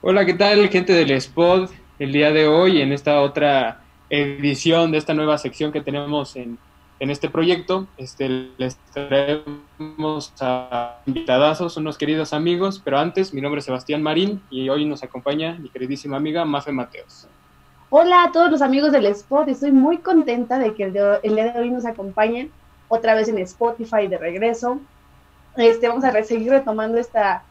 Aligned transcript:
Hola, 0.00 0.24
¿qué 0.24 0.34
tal, 0.34 0.68
gente 0.68 0.92
del 0.92 1.10
Spot? 1.10 1.68
El 1.98 2.12
día 2.12 2.30
de 2.30 2.46
hoy, 2.46 2.80
en 2.80 2.92
esta 2.92 3.20
otra 3.20 3.80
edición 4.08 4.92
de 4.92 4.98
esta 4.98 5.12
nueva 5.12 5.38
sección 5.38 5.72
que 5.72 5.80
tenemos 5.80 6.36
en, 6.36 6.56
en 7.00 7.10
este 7.10 7.28
proyecto, 7.28 7.88
este, 7.96 8.28
les 8.58 8.76
traemos 8.94 10.32
a 10.40 11.00
invitadazos, 11.04 11.76
unos 11.78 11.98
queridos 11.98 12.32
amigos, 12.32 12.80
pero 12.84 13.00
antes, 13.00 13.34
mi 13.34 13.40
nombre 13.40 13.58
es 13.58 13.64
Sebastián 13.64 14.00
Marín 14.00 14.40
y 14.50 14.68
hoy 14.68 14.84
nos 14.84 15.02
acompaña 15.02 15.58
mi 15.58 15.68
queridísima 15.68 16.16
amiga 16.16 16.44
Mafe 16.44 16.70
Mateos. 16.70 17.26
Hola 17.90 18.22
a 18.22 18.30
todos 18.30 18.52
los 18.52 18.62
amigos 18.62 18.92
del 18.92 19.06
Spot, 19.06 19.48
estoy 19.48 19.72
muy 19.72 19.98
contenta 19.98 20.60
de 20.60 20.74
que 20.74 20.84
el, 20.84 20.92
día 20.92 21.52
de 21.52 21.58
hoy 21.58 21.70
nos 21.70 21.84
acompañen 21.84 22.52
otra 22.86 23.16
vez 23.16 23.26
en 23.26 23.38
Spotify 23.38 24.06
de 24.06 24.16
regreso. 24.16 24.78
Este, 25.56 25.88
vamos 25.88 26.04
a 26.04 26.22
seguir 26.22 26.52
retomando 26.52 26.98
esta, 26.98 27.42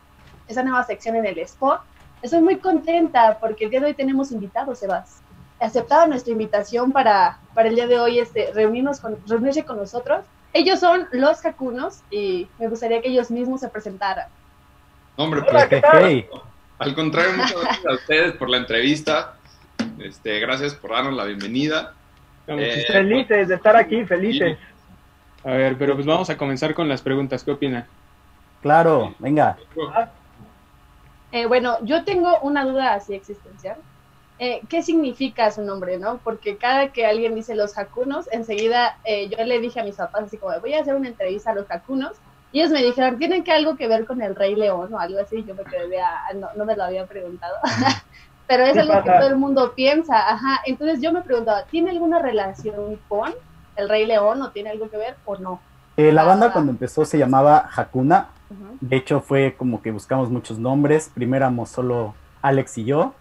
esta 0.47 0.63
nueva 0.63 0.85
sección 0.85 1.17
en 1.17 1.25
el 1.25 1.39
Spot. 1.39 1.81
Estoy 2.27 2.41
muy 2.41 2.57
contenta 2.57 3.37
porque 3.39 3.63
el 3.63 3.71
día 3.71 3.79
de 3.79 3.85
hoy 3.85 3.93
tenemos 3.93 4.33
invitados, 4.33 4.79
Sebas. 4.79 5.21
Aceptaron 5.61 6.09
nuestra 6.09 6.33
invitación 6.33 6.91
para, 6.91 7.39
para 7.53 7.69
el 7.69 7.75
día 7.75 7.87
de 7.87 7.97
hoy 7.97 8.19
este, 8.19 8.51
reunirnos 8.53 8.99
con, 8.99 9.17
reunirse 9.29 9.63
con 9.63 9.77
nosotros. 9.77 10.25
Ellos 10.51 10.81
son 10.81 11.07
los 11.13 11.39
Jacunos 11.39 12.01
y 12.11 12.49
me 12.59 12.67
gustaría 12.67 13.01
que 13.01 13.07
ellos 13.07 13.31
mismos 13.31 13.61
se 13.61 13.69
presentaran. 13.69 14.27
Hombre, 15.15 15.41
pues, 15.41 15.53
Hola, 15.53 15.69
¿qué 15.69 15.79
tal? 15.81 16.25
al 16.79 16.95
contrario, 16.95 17.31
muchas 17.37 17.61
gracias 17.61 17.85
a 17.85 17.93
ustedes 17.93 18.33
por 18.33 18.49
la 18.49 18.57
entrevista. 18.57 19.35
Este, 19.97 20.41
gracias 20.41 20.75
por 20.75 20.91
darnos 20.91 21.13
la 21.13 21.23
bienvenida. 21.23 21.93
Eh, 22.47 22.83
felices 22.91 23.47
de 23.47 23.55
estar 23.55 23.77
aquí, 23.77 24.03
felices. 24.03 24.57
A 25.45 25.51
ver, 25.51 25.77
pero 25.77 25.95
pues 25.95 26.05
vamos 26.05 26.29
a 26.29 26.35
comenzar 26.35 26.73
con 26.73 26.89
las 26.89 27.01
preguntas. 27.01 27.41
¿Qué 27.45 27.51
opina? 27.51 27.87
Claro, 28.61 29.15
venga. 29.17 29.55
Eh, 31.31 31.45
bueno, 31.45 31.77
yo 31.83 32.03
tengo 32.03 32.39
una 32.41 32.65
duda 32.65 32.93
así 32.93 33.13
existencial. 33.13 33.77
Eh, 34.39 34.61
¿Qué 34.69 34.83
significa 34.83 35.51
su 35.51 35.63
nombre, 35.63 35.97
no? 35.97 36.19
Porque 36.23 36.57
cada 36.57 36.89
que 36.89 37.05
alguien 37.05 37.33
dice 37.33 37.55
los 37.55 37.73
jacunos, 37.73 38.27
enseguida 38.31 38.97
eh, 39.03 39.29
yo 39.29 39.43
le 39.43 39.59
dije 39.59 39.79
a 39.79 39.83
mis 39.83 39.95
papás 39.95 40.25
así 40.25 40.37
como, 40.37 40.59
voy 40.59 40.73
a 40.73 40.81
hacer 40.81 40.95
una 40.95 41.07
entrevista 41.07 41.51
a 41.51 41.55
los 41.55 41.67
jacunos. 41.67 42.17
Y 42.51 42.59
ellos 42.59 42.71
me 42.71 42.83
dijeron, 42.83 43.17
¿tienen 43.17 43.43
que 43.43 43.51
algo 43.51 43.75
que 43.75 43.87
ver 43.87 44.05
con 44.05 44.21
el 44.21 44.35
Rey 44.35 44.55
León 44.55 44.93
o 44.93 44.99
algo 44.99 45.19
así? 45.19 45.43
Yo 45.43 45.53
me 45.55 45.63
quedé, 45.63 45.99
ah, 45.99 46.29
no, 46.35 46.47
no 46.55 46.65
me 46.65 46.75
lo 46.75 46.83
había 46.83 47.05
preguntado. 47.05 47.55
Pero 48.47 48.63
es 48.63 48.77
algo 48.77 49.03
que 49.03 49.11
todo 49.11 49.27
el 49.27 49.35
mundo 49.35 49.73
piensa, 49.75 50.29
ajá. 50.29 50.61
Entonces 50.65 51.01
yo 51.01 51.11
me 51.11 51.21
preguntaba, 51.21 51.65
¿tiene 51.65 51.89
alguna 51.89 52.19
relación 52.19 52.97
con 53.09 53.33
el 53.75 53.89
Rey 53.89 54.05
León 54.05 54.41
o 54.41 54.51
tiene 54.51 54.69
algo 54.69 54.89
que 54.89 54.97
ver 54.97 55.17
o 55.25 55.35
no? 55.37 55.59
Eh, 55.97 56.11
la 56.11 56.23
banda 56.23 56.53
cuando 56.53 56.71
empezó 56.71 57.05
se 57.05 57.17
llamaba 57.17 57.69
Hakuna. 57.75 58.29
De 58.79 58.95
hecho 58.95 59.19
fue 59.19 59.55
como 59.57 59.81
que 59.81 59.89
buscamos 59.91 60.29
muchos 60.29 60.59
nombres. 60.59 61.11
Primero 61.13 61.45
éramos 61.45 61.69
solo 61.69 62.13
Alex 62.43 62.77
y 62.77 62.85
yo. 62.85 63.15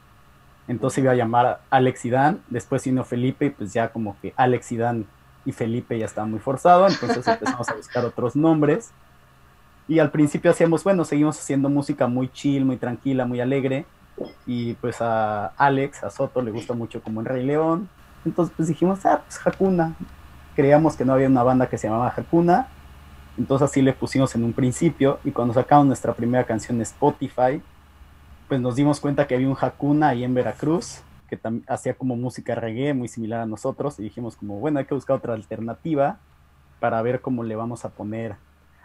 Entonces 0.69 1.03
iba 1.03 1.13
a 1.13 1.17
llamar 1.17 1.61
Alex 1.71 2.05
y 2.05 2.11
Dan. 2.11 2.43
Después 2.49 2.85
vino 2.85 3.03
Felipe 3.03 3.47
y 3.47 3.51
pues 3.51 3.73
ya 3.73 3.89
como 3.89 4.17
que 4.21 4.35
Alex 4.37 4.73
y 4.73 4.77
Dan 4.77 5.07
y 5.47 5.53
Felipe 5.53 5.99
ya 5.99 6.05
estaba 6.05 6.27
muy 6.27 6.39
forzado. 6.39 6.87
Entonces 6.87 7.27
empezamos 7.27 7.67
a 7.67 7.75
buscar 7.75 8.05
otros 8.05 8.37
nombres. 8.37 8.91
Y 9.89 9.99
al 9.99 10.11
principio 10.11 10.51
hacíamos, 10.51 10.85
bueno, 10.85 11.05
seguimos 11.05 11.39
haciendo 11.39 11.71
música 11.71 12.07
muy 12.09 12.29
chill, 12.29 12.67
muy 12.67 12.77
tranquila, 12.77 13.25
muy 13.25 13.41
alegre. 13.41 13.87
Y 14.45 14.75
pues 14.75 15.01
a 15.01 15.47
Alex, 15.57 16.05
a 16.05 16.11
Soto, 16.11 16.43
le 16.43 16.51
gusta 16.51 16.75
mucho 16.75 17.01
como 17.01 17.21
en 17.21 17.27
Rey 17.27 17.47
León. 17.47 17.89
Entonces 18.27 18.53
pues 18.55 18.69
dijimos, 18.69 19.07
ah, 19.07 19.23
pues 19.25 19.41
Hakuna. 19.47 19.95
Creíamos 20.57 20.97
que 20.97 21.05
no 21.05 21.13
había 21.13 21.29
una 21.29 21.43
banda 21.43 21.69
que 21.69 21.77
se 21.77 21.87
llamaba 21.87 22.13
Hakuna. 22.17 22.69
Entonces 23.37 23.69
así 23.69 23.83
le 23.83 23.93
pusimos 23.93 24.35
en 24.35 24.43
un 24.43 24.55
principio. 24.55 25.21
Y 25.23 25.31
cuando 25.31 25.53
sacamos 25.53 25.87
nuestra 25.87 26.15
primera 26.15 26.45
canción 26.45 26.79
en 26.79 26.83
Spotify, 26.83 27.61
pues 28.49 28.61
nos 28.61 28.75
dimos 28.75 28.99
cuenta 28.99 29.27
que 29.27 29.35
había 29.35 29.49
un 29.49 29.57
Hakuna 29.61 30.09
ahí 30.09 30.25
en 30.25 30.33
Veracruz, 30.33 31.03
que 31.29 31.39
hacía 31.69 31.93
como 31.93 32.17
música 32.17 32.55
reggae 32.55 32.95
muy 32.95 33.09
similar 33.09 33.43
a 33.43 33.47
nosotros. 33.47 34.01
Y 34.01 34.05
dijimos 34.05 34.35
como, 34.35 34.59
bueno, 34.59 34.79
hay 34.79 34.87
que 34.87 34.95
buscar 34.95 35.17
otra 35.17 35.35
alternativa 35.35 36.17
para 36.81 37.03
ver 37.03 37.21
cómo 37.21 37.45
le 37.45 37.55
vamos 37.55 37.85
a 37.85 37.91
poner 37.91 38.37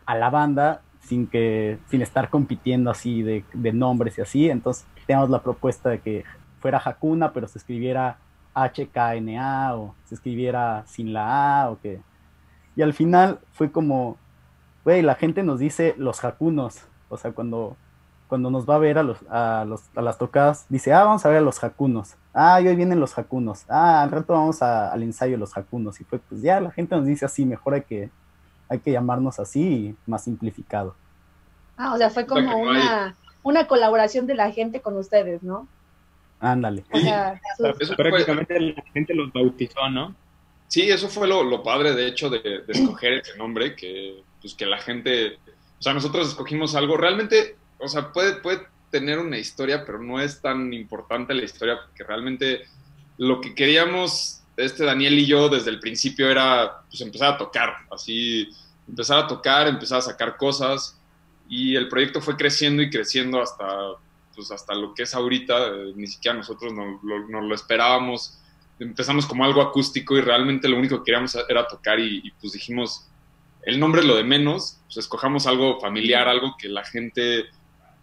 a 0.05 0.15
la 0.15 0.29
banda 0.29 0.81
sin 0.99 1.25
que 1.27 1.79
sin 1.89 2.01
estar 2.01 2.29
compitiendo 2.29 2.91
así 2.91 3.23
de, 3.23 3.45
de, 3.53 3.71
nombres 3.71 4.17
y 4.17 4.21
así. 4.21 4.49
Entonces 4.49 4.85
teníamos 5.07 5.29
la 5.29 5.41
propuesta 5.41 5.89
de 5.89 5.99
que 5.99 6.25
fuera 6.59 6.81
Hakuna, 6.83 7.31
pero 7.31 7.47
se 7.47 7.57
escribiera 7.57 8.17
HKNA 8.53 9.75
o 9.75 9.95
se 10.05 10.15
escribiera 10.15 10.83
sin 10.87 11.13
la 11.13 11.63
A 11.63 11.69
o 11.69 11.79
que... 11.79 12.01
Y 12.75 12.81
al 12.81 12.93
final 12.93 13.39
fue 13.51 13.71
como, 13.71 14.17
güey, 14.85 15.01
la 15.01 15.15
gente 15.15 15.43
nos 15.43 15.59
dice 15.59 15.93
los 15.97 16.23
Hakunos. 16.23 16.85
O 17.09 17.17
sea, 17.17 17.33
cuando, 17.33 17.75
cuando 18.27 18.49
nos 18.49 18.69
va 18.69 18.75
a 18.75 18.79
ver 18.79 18.97
a, 18.97 19.03
los, 19.03 19.17
a, 19.29 19.65
los, 19.67 19.83
a 19.95 20.01
las 20.01 20.17
tocadas, 20.17 20.65
dice, 20.69 20.93
ah, 20.93 21.03
vamos 21.03 21.25
a 21.25 21.29
ver 21.29 21.39
a 21.39 21.41
los 21.41 21.61
Hakunos. 21.61 22.15
Ah, 22.33 22.59
hoy 22.63 22.75
vienen 22.75 22.99
los 22.99 23.17
Hakunos. 23.17 23.65
Ah, 23.67 24.01
al 24.01 24.11
rato 24.11 24.33
vamos 24.33 24.61
a, 24.61 24.91
al 24.91 25.03
ensayo 25.03 25.33
de 25.33 25.37
los 25.37 25.57
Hakunos. 25.57 25.99
Y 25.99 26.05
fue, 26.05 26.19
pues 26.19 26.41
ya, 26.41 26.61
la 26.61 26.71
gente 26.71 26.95
nos 26.95 27.05
dice 27.05 27.25
así, 27.25 27.45
mejor 27.45 27.73
hay 27.73 27.81
que 27.81 28.09
hay 28.71 28.79
que 28.79 28.91
llamarnos 28.93 29.37
así, 29.37 29.97
más 30.05 30.23
simplificado. 30.23 30.95
Ah, 31.75 31.93
o 31.93 31.97
sea, 31.97 32.09
fue 32.09 32.25
como 32.25 32.57
una, 32.57 33.17
una 33.43 33.67
colaboración 33.67 34.27
de 34.27 34.35
la 34.35 34.49
gente 34.51 34.79
con 34.79 34.95
ustedes, 34.95 35.43
¿no? 35.43 35.67
Ándale. 36.41 36.83
O 36.91 36.99
sea, 36.99 37.39
eso 37.79 37.95
prácticamente 37.95 38.55
fue... 38.55 38.73
la 38.75 38.83
gente 38.93 39.13
los 39.13 39.31
bautizó, 39.31 39.89
¿no? 39.89 40.15
Sí, 40.67 40.89
eso 40.89 41.07
fue 41.07 41.27
lo, 41.27 41.43
lo 41.43 41.63
padre, 41.63 41.93
de 41.93 42.07
hecho, 42.07 42.29
de, 42.29 42.39
de, 42.39 42.63
escoger 42.67 43.13
ese 43.13 43.37
nombre, 43.37 43.75
que, 43.75 44.23
pues, 44.41 44.53
que 44.55 44.65
la 44.65 44.79
gente, 44.79 45.37
o 45.79 45.81
sea, 45.81 45.93
nosotros 45.93 46.29
escogimos 46.29 46.75
algo, 46.75 46.97
realmente, 46.97 47.55
o 47.77 47.87
sea, 47.87 48.11
puede, 48.11 48.35
puede 48.35 48.61
tener 48.89 49.19
una 49.19 49.37
historia, 49.37 49.85
pero 49.85 50.01
no 50.01 50.19
es 50.19 50.41
tan 50.41 50.73
importante 50.73 51.33
la 51.33 51.43
historia, 51.43 51.77
porque 51.85 52.03
realmente 52.03 52.61
lo 53.17 53.39
que 53.39 53.53
queríamos 53.53 54.41
este 54.57 54.83
Daniel 54.83 55.17
y 55.17 55.25
yo 55.25 55.49
desde 55.49 55.69
el 55.69 55.79
principio 55.79 56.29
era 56.29 56.83
pues 56.89 57.01
empezar 57.01 57.33
a 57.33 57.37
tocar, 57.37 57.73
así 57.91 58.49
empezar 58.87 59.19
a 59.19 59.27
tocar, 59.27 59.67
empezar 59.67 59.99
a 59.99 60.01
sacar 60.01 60.37
cosas 60.37 60.97
y 61.49 61.75
el 61.75 61.87
proyecto 61.87 62.21
fue 62.21 62.35
creciendo 62.35 62.81
y 62.81 62.89
creciendo 62.89 63.41
hasta 63.41 63.65
pues 64.35 64.51
hasta 64.51 64.73
lo 64.75 64.93
que 64.93 65.03
es 65.03 65.13
ahorita, 65.13 65.67
eh, 65.67 65.93
ni 65.95 66.07
siquiera 66.07 66.37
nosotros 66.37 66.73
nos 66.73 67.03
no, 67.03 67.27
no 67.27 67.41
lo 67.41 67.55
esperábamos, 67.55 68.39
empezamos 68.79 69.25
como 69.25 69.45
algo 69.45 69.61
acústico 69.61 70.17
y 70.17 70.21
realmente 70.21 70.67
lo 70.67 70.77
único 70.77 70.97
que 70.97 71.11
queríamos 71.11 71.37
era 71.47 71.67
tocar 71.67 71.99
y, 71.99 72.21
y 72.23 72.31
pues 72.31 72.53
dijimos, 72.53 73.07
el 73.63 73.79
nombre 73.79 74.01
es 74.01 74.07
lo 74.07 74.15
de 74.15 74.23
menos, 74.23 74.79
pues 74.85 74.97
escojamos 74.97 75.45
algo 75.47 75.79
familiar, 75.79 76.27
algo 76.27 76.55
que 76.57 76.67
la 76.67 76.83
gente 76.83 77.45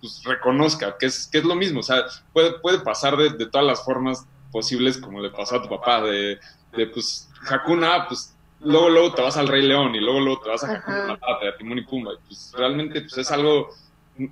pues 0.01 0.23
reconozca, 0.25 0.97
que 0.99 1.07
es, 1.07 1.27
que 1.27 1.39
es 1.39 1.45
lo 1.45 1.57
mismo, 1.57 1.81
o 1.81 1.83
sea, 1.83 2.05
puede, 2.33 2.59
puede 2.61 2.79
pasar 2.81 3.17
de, 3.17 3.31
de 3.31 3.47
todas 3.47 3.67
las 3.67 3.85
formas 3.85 4.27
posibles 4.53 4.99
como 4.99 5.21
le 5.21 5.31
pasó 5.31 5.57
a 5.57 5.63
tu 5.63 5.69
papá, 5.69 6.03
de, 6.03 6.39
de 6.77 6.87
pues 6.87 7.29
Hakuna, 7.51 8.07
pues 8.07 8.35
luego 8.61 8.89
luego 8.89 9.15
te 9.15 9.23
vas 9.23 9.37
al 9.37 9.49
Rey 9.49 9.67
León 9.67 9.95
y 9.95 10.01
luego 10.01 10.21
luego 10.21 10.41
te 10.43 10.51
vas 10.51 10.65
a 10.65 10.73
Hakuna 10.73 11.07
Matata, 11.09 11.49
a 11.49 11.57
Timón 11.57 11.79
y 11.79 11.83
Pumba, 11.83 12.13
y 12.15 12.27
pues 12.27 12.53
realmente 12.57 13.01
pues 13.01 13.19
es 13.19 13.31
algo, 13.33 13.71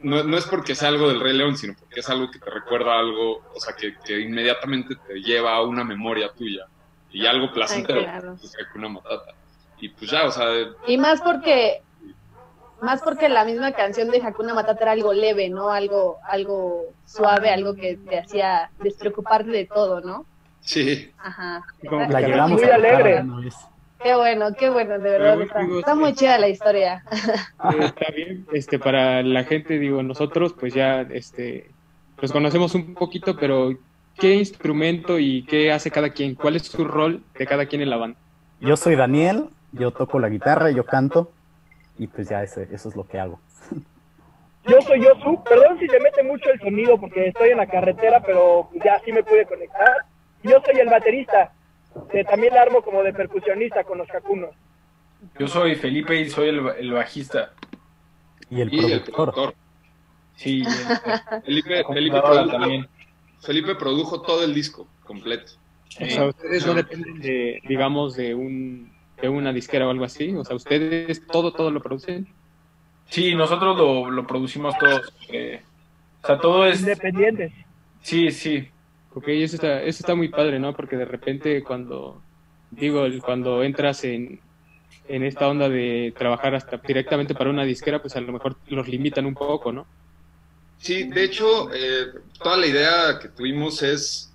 no, 0.03 0.25
no, 0.25 0.37
es 0.37 0.47
porque 0.47 0.75
sea 0.75 0.89
algo 0.89 1.09
del 1.09 1.21
Rey 1.21 1.37
León, 1.37 1.57
sino 1.57 1.75
porque 1.79 2.01
es 2.01 2.11
algo 2.11 2.31
que 2.31 2.39
te 2.39 2.51
recuerda 2.51 2.99
algo, 2.99 3.43
o 3.55 3.61
sea, 3.61 3.75
que, 3.75 3.95
que 4.05 4.21
inmediatamente 4.21 4.95
te 5.07 5.21
lleva 5.21 5.55
a 5.55 5.63
una 5.63 5.85
memoria 5.85 6.31
tuya 6.33 6.67
y 7.11 7.27
algo 7.27 7.53
placentero, 7.53 8.01
Ay, 8.01 8.05
claro. 8.05 8.37
pues 8.41 8.53
Hakuna 8.61 8.89
Matata. 8.89 9.33
Y 9.79 9.89
pues 9.91 10.11
ya, 10.11 10.25
o 10.25 10.31
sea... 10.31 10.47
Y 10.87 10.99
más 10.99 11.21
porque 11.21 11.83
más 12.81 13.01
porque 13.03 13.29
la 13.29 13.45
misma 13.45 13.73
canción 13.73 14.11
de 14.11 14.21
Hakuna 14.21 14.55
Matata 14.55 14.83
era 14.83 14.93
algo 14.93 15.13
leve, 15.13 15.49
¿no? 15.49 15.71
Algo, 15.71 16.19
algo 16.29 16.85
suave, 17.07 17.51
algo 17.51 17.75
que 17.75 17.97
te 17.97 18.19
hacía 18.19 18.71
despreocuparte 18.81 19.51
de 19.51 19.65
todo, 19.67 20.01
¿no? 20.01 20.27
Sí. 20.61 21.11
Ajá. 21.19 21.65
La 21.83 22.21
llevamos 22.21 22.61
muy 22.61 22.71
alegre. 22.71 23.25
Qué 24.03 24.15
bueno, 24.15 24.55
qué 24.55 24.71
bueno, 24.71 24.99
de 24.99 25.11
verdad. 25.11 25.41
Está, 25.41 25.61
está 25.63 25.95
muy 25.95 26.15
chida 26.15 26.39
la 26.39 26.49
historia. 26.49 27.03
Está 27.81 28.07
bien, 28.15 28.47
este, 28.53 28.79
para 28.79 29.23
la 29.23 29.45
gente, 29.45 29.79
digo, 29.79 30.03
nosotros 30.03 30.53
pues 30.53 30.75
ya, 30.75 31.01
este, 31.01 31.71
los 32.21 32.33
conocemos 32.33 32.75
un 32.75 32.95
poquito, 32.95 33.37
pero 33.37 33.71
¿qué 34.19 34.35
instrumento 34.35 35.19
y 35.19 35.45
qué 35.45 35.73
hace 35.73 35.91
cada 35.91 36.11
quien? 36.11 36.35
¿Cuál 36.35 36.57
es 36.57 36.67
su 36.67 36.85
rol 36.85 37.23
de 37.39 37.47
cada 37.47 37.67
quien 37.67 37.83
en 37.83 37.91
la 37.91 37.97
banda? 37.97 38.19
Yo 38.61 38.77
soy 38.77 38.97
Daniel, 38.97 39.49
yo 39.73 39.91
toco 39.91 40.19
la 40.19 40.29
guitarra, 40.29 40.71
yo 40.71 40.85
canto, 40.85 41.31
y 41.99 42.07
pues 42.07 42.29
ya 42.29 42.43
ese, 42.43 42.69
eso 42.73 42.89
es 42.89 42.97
lo 42.97 43.07
que 43.07 43.19
hago. 43.19 43.41
Yo 44.67 44.81
soy 44.81 45.01
Yosu, 45.01 45.43
perdón 45.45 45.79
si 45.79 45.87
se 45.87 46.01
mete 46.01 46.25
mucho 46.25 46.51
el 46.51 46.59
sonido 46.59 46.99
porque 46.99 47.29
estoy 47.29 47.51
en 47.51 47.59
la 47.59 47.67
carretera, 47.67 48.21
pero 48.21 48.69
ya 48.85 49.01
sí 49.05 49.13
me 49.13 49.23
pude 49.23 49.47
conectar. 49.47 50.05
Yo 50.43 50.61
soy 50.65 50.81
el 50.81 50.89
baterista, 50.89 51.53
que 52.11 52.25
también 52.25 52.55
la 52.55 52.63
armo 52.63 52.83
como 52.83 53.03
de 53.03 53.13
percusionista 53.13 53.85
con 53.85 53.99
los 53.99 54.09
jacunos. 54.09 54.51
Yo 55.39 55.49
soy 55.49 55.75
Felipe 55.77 56.21
y 56.21 56.31
soy 56.31 56.49
el, 56.49 56.67
el 56.79 56.93
bajista. 56.93 57.53
Y 58.51 58.61
el 58.61 58.73
Y 58.73 58.79
productor. 58.79 58.93
el 59.09 59.13
productor. 59.13 59.55
Sí, 60.37 60.63
Felipe, 61.45 61.83
Felipe, 61.93 62.21
produjo, 62.21 62.51
también. 62.51 62.89
Felipe 63.41 63.75
produjo 63.75 64.23
todo 64.23 64.45
el 64.45 64.55
disco 64.55 64.87
completo. 65.05 65.53
O 66.01 66.05
sea, 66.07 66.27
ustedes 66.27 66.67
no 66.67 66.75
dependen 66.75 67.21
de, 67.21 67.61
digamos, 67.67 68.17
de 68.17 68.35
un 68.35 68.93
de 69.21 69.31
una 69.31 69.53
disquera 69.53 69.87
o 69.87 69.91
algo 69.91 70.05
así. 70.05 70.35
O 70.35 70.45
sea, 70.45 70.55
ustedes 70.57 71.27
todo, 71.27 71.53
todo 71.53 71.71
lo 71.71 71.81
producen. 71.81 72.29
Sí, 73.09 73.35
nosotros 73.35 73.77
lo, 73.79 74.11
lo 74.11 74.27
producimos 74.27 74.77
todos. 74.79 75.15
eh, 75.31 75.63
o 76.23 76.27
sea, 76.27 76.39
todo 76.39 76.67
es. 76.67 76.81
Independientes. 76.81 77.53
Sí, 78.03 78.31
sí. 78.31 78.69
Ok, 79.17 79.29
eso 79.29 79.57
está, 79.57 79.83
eso 79.83 80.01
está 80.01 80.15
muy 80.15 80.29
padre, 80.29 80.59
¿no? 80.59 80.77
Porque 80.77 80.95
de 80.95 81.07
repente 81.07 81.65
cuando, 81.65 82.21
digo, 82.71 83.07
cuando 83.25 83.63
entras 83.63 84.05
en, 84.05 84.41
en 85.09 85.23
esta 85.23 85.49
onda 85.49 85.71
de 85.71 86.13
trabajar 86.19 86.55
hasta 86.55 86.77
directamente 86.77 87.35
para 87.35 87.49
una 87.49 87.65
disquera, 87.65 88.03
pues 88.03 88.15
a 88.15 88.21
lo 88.21 88.31
mejor 88.31 88.59
los 88.69 88.87
limitan 88.87 89.25
un 89.25 89.33
poco, 89.33 89.73
¿no? 89.73 89.87
Sí, 90.77 91.05
de 91.05 91.25
hecho, 91.25 91.73
eh, 91.73 92.09
toda 92.43 92.59
la 92.59 92.67
idea 92.67 93.19
que 93.19 93.29
tuvimos 93.29 93.83
es, 93.83 94.35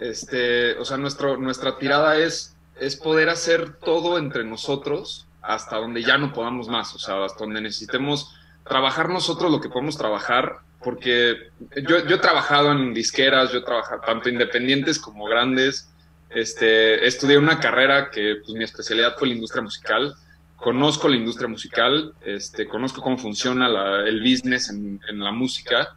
este, 0.00 0.76
o 0.78 0.84
sea, 0.84 0.96
nuestro, 0.96 1.36
nuestra 1.36 1.78
tirada 1.78 2.18
es, 2.18 2.56
es 2.80 2.96
poder 2.96 3.28
hacer 3.28 3.74
todo 3.74 4.18
entre 4.18 4.42
nosotros 4.42 5.28
hasta 5.42 5.76
donde 5.76 6.02
ya 6.02 6.18
no 6.18 6.32
podamos 6.32 6.66
más, 6.66 6.92
o 6.96 6.98
sea, 6.98 7.24
hasta 7.24 7.44
donde 7.44 7.60
necesitemos 7.60 8.34
trabajar 8.64 9.08
nosotros 9.10 9.48
lo 9.52 9.60
que 9.60 9.68
podemos 9.68 9.96
trabajar, 9.96 10.58
porque 10.82 11.36
yo, 11.88 12.06
yo 12.06 12.16
he 12.16 12.18
trabajado 12.18 12.72
en 12.72 12.92
disqueras, 12.94 13.52
yo 13.52 13.58
he 13.58 13.64
trabajado 13.64 14.00
tanto 14.04 14.28
independientes 14.28 14.98
como 14.98 15.24
grandes, 15.24 15.90
este, 16.30 17.06
estudié 17.06 17.38
una 17.38 17.60
carrera 17.60 18.10
que 18.10 18.36
pues, 18.44 18.54
mi 18.56 18.64
especialidad 18.64 19.14
fue 19.18 19.28
la 19.28 19.34
industria 19.34 19.62
musical, 19.62 20.14
conozco 20.56 21.08
la 21.08 21.16
industria 21.16 21.48
musical, 21.48 22.14
este, 22.24 22.66
conozco 22.66 23.02
cómo 23.02 23.18
funciona 23.18 23.68
la- 23.68 24.06
el 24.08 24.20
business 24.20 24.70
en, 24.70 25.00
en 25.08 25.18
la 25.20 25.32
música. 25.32 25.96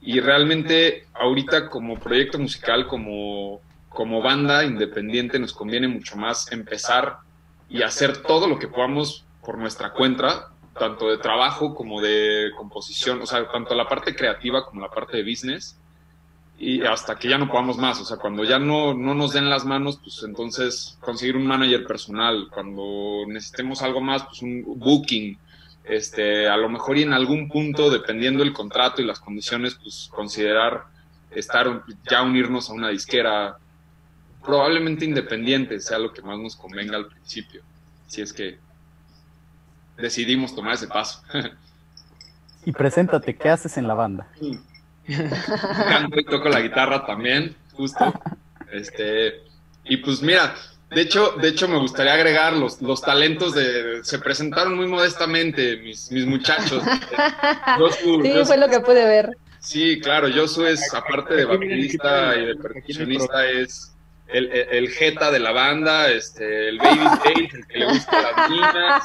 Y 0.00 0.20
realmente 0.20 1.06
ahorita 1.14 1.68
como 1.68 1.98
proyecto 1.98 2.38
musical, 2.38 2.86
como, 2.86 3.60
como 3.88 4.22
banda 4.22 4.64
independiente, 4.64 5.38
nos 5.38 5.52
conviene 5.52 5.88
mucho 5.88 6.16
más 6.16 6.50
empezar 6.52 7.18
y 7.68 7.82
hacer 7.82 8.18
todo 8.22 8.46
lo 8.48 8.58
que 8.58 8.68
podamos 8.68 9.24
por 9.44 9.58
nuestra 9.58 9.90
cuenta, 9.90 10.48
tanto 10.78 11.08
de 11.08 11.18
trabajo 11.18 11.74
como 11.74 12.00
de 12.00 12.50
composición, 12.56 13.20
o 13.22 13.26
sea, 13.26 13.48
tanto 13.50 13.74
la 13.74 13.88
parte 13.88 14.14
creativa 14.14 14.64
como 14.64 14.80
la 14.80 14.90
parte 14.90 15.16
de 15.16 15.22
business 15.22 15.78
y 16.58 16.82
hasta 16.82 17.16
que 17.16 17.28
ya 17.28 17.38
no 17.38 17.48
podamos 17.48 17.78
más, 17.78 18.00
o 18.00 18.04
sea, 18.04 18.16
cuando 18.16 18.42
ya 18.42 18.58
no, 18.58 18.92
no 18.92 19.14
nos 19.14 19.32
den 19.32 19.48
las 19.48 19.64
manos, 19.64 20.00
pues 20.02 20.22
entonces 20.24 20.98
conseguir 21.00 21.36
un 21.36 21.46
manager 21.46 21.86
personal, 21.86 22.48
cuando 22.52 23.24
necesitemos 23.28 23.80
algo 23.82 24.00
más, 24.00 24.24
pues 24.24 24.42
un 24.42 24.64
booking, 24.66 25.38
este, 25.84 26.48
a 26.48 26.56
lo 26.56 26.68
mejor 26.68 26.98
y 26.98 27.02
en 27.02 27.12
algún 27.12 27.48
punto, 27.48 27.90
dependiendo 27.90 28.42
del 28.42 28.52
contrato 28.52 29.00
y 29.00 29.06
las 29.06 29.20
condiciones, 29.20 29.76
pues 29.76 30.10
considerar 30.12 30.84
estar, 31.30 31.84
ya 32.10 32.22
unirnos 32.22 32.70
a 32.70 32.72
una 32.72 32.88
disquera, 32.88 33.56
probablemente 34.44 35.04
independiente, 35.04 35.78
sea 35.78 36.00
lo 36.00 36.12
que 36.12 36.22
más 36.22 36.38
nos 36.38 36.56
convenga 36.56 36.96
al 36.96 37.06
principio, 37.06 37.62
si 38.08 38.20
es 38.20 38.32
que 38.32 38.58
decidimos 39.98 40.54
tomar 40.54 40.74
ese 40.74 40.86
paso. 40.88 41.22
Y 42.66 42.72
preséntate, 42.72 43.34
¿qué 43.34 43.48
haces 43.48 43.78
en 43.78 43.88
la 43.88 43.94
banda? 43.94 44.26
canto 45.88 46.20
y 46.20 46.24
toco 46.24 46.48
la 46.50 46.60
guitarra 46.60 47.06
también, 47.06 47.56
justo. 47.72 48.12
Este, 48.70 49.40
y 49.84 49.96
pues 49.98 50.20
mira, 50.20 50.54
de 50.90 51.00
hecho, 51.00 51.32
de 51.40 51.48
hecho 51.48 51.66
me 51.66 51.78
gustaría 51.78 52.12
agregar 52.12 52.52
los, 52.54 52.82
los 52.82 53.00
talentos 53.00 53.54
de, 53.54 54.00
se 54.02 54.18
presentaron 54.18 54.76
muy 54.76 54.86
modestamente 54.86 55.78
mis, 55.78 56.10
mis 56.12 56.26
muchachos. 56.26 56.82
Josu- 57.78 58.22
Sí, 58.22 58.28
Josu- 58.32 58.46
fue 58.46 58.58
lo 58.58 58.68
que 58.68 58.80
pude 58.80 59.04
ver. 59.06 59.38
sí, 59.60 59.98
claro, 60.00 60.28
Josu 60.34 60.66
es, 60.66 60.92
aparte 60.92 61.36
de 61.36 61.44
baterista 61.46 62.36
y 62.36 62.44
de 62.46 62.56
percusionista, 62.56 63.46
es 63.46 63.94
el, 64.28 64.50
el, 64.52 64.68
el 64.70 64.88
jeta 64.90 65.30
de 65.30 65.38
la 65.40 65.52
banda, 65.52 66.10
este, 66.10 66.68
el 66.68 66.78
baby 66.78 66.98
face, 67.22 67.48
el 67.56 67.66
que 67.66 67.78
le 67.78 67.86
gusta 67.86 68.22
las. 68.22 69.04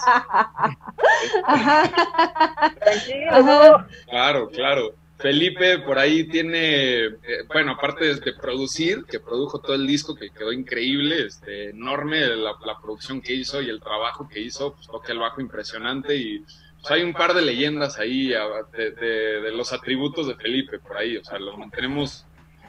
Tranquilo, 2.80 3.42
no. 3.44 3.88
Claro, 4.10 4.50
claro. 4.50 4.96
Felipe 5.18 5.80
por 5.80 5.98
ahí 6.00 6.26
tiene, 6.26 7.06
eh, 7.06 7.14
bueno, 7.48 7.74
aparte 7.74 8.14
de, 8.16 8.34
producir, 8.34 9.06
que 9.06 9.22
produjo 9.22 9.60
todo 9.60 9.74
el 9.76 9.88
disco, 9.88 10.16
que 10.16 10.30
quedó 10.32 10.52
increíble, 10.52 11.26
este, 11.28 11.70
enorme 11.70 12.20
la, 12.36 12.52
la 12.66 12.78
producción 12.82 13.22
que 13.22 13.34
hizo 13.34 13.62
y 13.62 13.70
el 13.70 13.80
trabajo 13.80 14.28
que 14.28 14.42
hizo, 14.42 14.74
pues 14.74 14.88
toca 14.88 15.14
el 15.14 15.20
bajo 15.20 15.40
impresionante 15.40 16.16
y 16.18 16.40
pues, 16.40 16.92
hay 16.92 17.04
un 17.04 17.14
par 17.14 17.34
de 17.34 17.42
leyendas 17.42 18.00
ahí 18.00 18.34
de- 18.74 18.92
de 18.92 19.52
los 19.52 19.72
atributos 19.72 20.28
de 20.28 20.36
Felipe 20.36 20.80
por 20.80 20.98
ahí, 20.98 21.16
o 21.16 21.24
sea, 21.24 21.40
lo 21.40 21.56
mantenemos, 21.58 22.26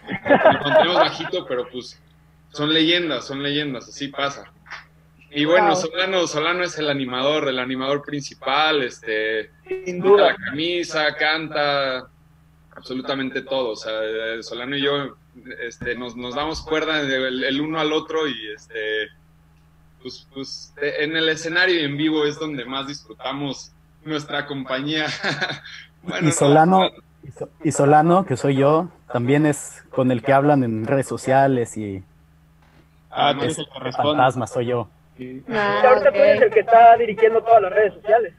lo 0.06 0.60
mantenemos 0.60 0.96
bajito, 0.96 1.44
pero 1.48 1.66
pues 1.72 2.00
son 2.54 2.72
leyendas, 2.72 3.26
son 3.26 3.42
leyendas, 3.42 3.88
así 3.88 4.08
pasa. 4.08 4.44
Y 5.30 5.44
bueno, 5.44 5.68
Wow. 5.68 5.76
Solano, 5.76 6.26
Solano 6.28 6.62
es 6.64 6.78
el 6.78 6.88
animador, 6.88 7.48
el 7.48 7.58
animador 7.58 8.02
principal, 8.02 8.82
este, 8.82 9.50
Sin 9.84 10.00
duda. 10.00 10.28
la 10.28 10.36
camisa, 10.36 11.14
canta, 11.16 12.08
absolutamente 12.76 13.42
todo. 13.42 13.70
O 13.70 13.76
sea, 13.76 13.92
Solano 14.42 14.76
y 14.76 14.82
yo 14.82 15.16
este, 15.60 15.96
nos, 15.96 16.14
nos 16.16 16.34
damos 16.36 16.62
cuerda 16.62 17.00
el, 17.00 17.42
el 17.44 17.60
uno 17.60 17.80
al 17.80 17.92
otro 17.92 18.28
y 18.28 18.34
este, 18.54 19.08
pues, 20.02 20.28
pues 20.32 20.72
en 20.80 21.16
el 21.16 21.28
escenario 21.28 21.80
y 21.80 21.84
en 21.84 21.96
vivo 21.96 22.24
es 22.24 22.38
donde 22.38 22.64
más 22.64 22.86
disfrutamos 22.86 23.72
nuestra 24.04 24.46
compañía. 24.46 25.06
Bueno, 26.06 26.28
y 26.28 26.32
Solano, 26.32 26.90
y 27.26 27.30
So- 27.30 27.48
y 27.64 27.72
Solano, 27.72 28.26
que 28.26 28.36
soy 28.36 28.56
yo, 28.56 28.90
también 29.10 29.46
es 29.46 29.82
con 29.88 30.10
el 30.10 30.20
que 30.22 30.34
hablan 30.34 30.62
en 30.62 30.86
redes 30.86 31.06
sociales 31.08 31.78
y 31.78 32.02
Ah, 33.14 33.34
tú 33.38 33.44
es 33.44 33.58
el 33.58 33.66
que 33.66 33.92
fantasma, 33.92 34.46
soy 34.46 34.66
yo. 34.66 34.88
Sí. 35.16 35.42
Y 35.46 35.52
Ah, 35.52 35.82
ahorita 35.86 36.10
tú 36.10 36.18
eres 36.18 36.42
el 36.42 36.50
que 36.50 36.60
está 36.60 36.96
dirigiendo 36.96 37.42
todas 37.42 37.62
las 37.62 37.72
redes 37.72 37.94
sociales. 37.94 38.34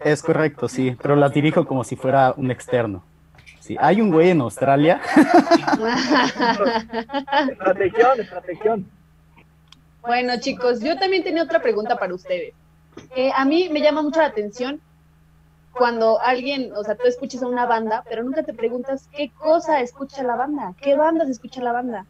Es 0.00 0.22
correcto, 0.22 0.68
sí, 0.68 0.96
pero 1.00 1.14
las 1.14 1.32
dirijo 1.32 1.64
como 1.64 1.84
si 1.84 1.94
fuera 1.96 2.34
un 2.36 2.50
externo. 2.50 3.04
Sí, 3.60 3.76
hay 3.80 4.00
un 4.00 4.10
güey 4.10 4.30
en 4.30 4.40
Australia, 4.40 5.00
Estrategión, 7.50 8.20
estrategión. 8.20 8.90
Bueno, 10.02 10.32
chicos, 10.40 10.80
yo 10.80 10.98
también 10.98 11.22
tenía 11.22 11.44
otra 11.44 11.60
pregunta 11.62 11.96
para 11.96 12.14
ustedes. 12.14 12.54
Eh, 13.14 13.30
a 13.34 13.44
mí 13.44 13.68
me 13.70 13.80
llama 13.80 14.02
mucho 14.02 14.20
la 14.20 14.26
atención 14.26 14.80
cuando 15.72 16.20
alguien, 16.20 16.72
o 16.76 16.82
sea, 16.82 16.96
tú 16.96 17.06
escuchas 17.06 17.42
a 17.42 17.46
una 17.46 17.66
banda, 17.66 18.02
pero 18.08 18.22
nunca 18.24 18.42
te 18.42 18.52
preguntas 18.52 19.08
qué 19.16 19.30
cosa 19.30 19.80
escucha 19.80 20.22
la 20.22 20.36
banda, 20.36 20.74
qué 20.80 20.96
bandas 20.96 21.28
escucha 21.28 21.62
la 21.62 21.72
banda. 21.72 22.04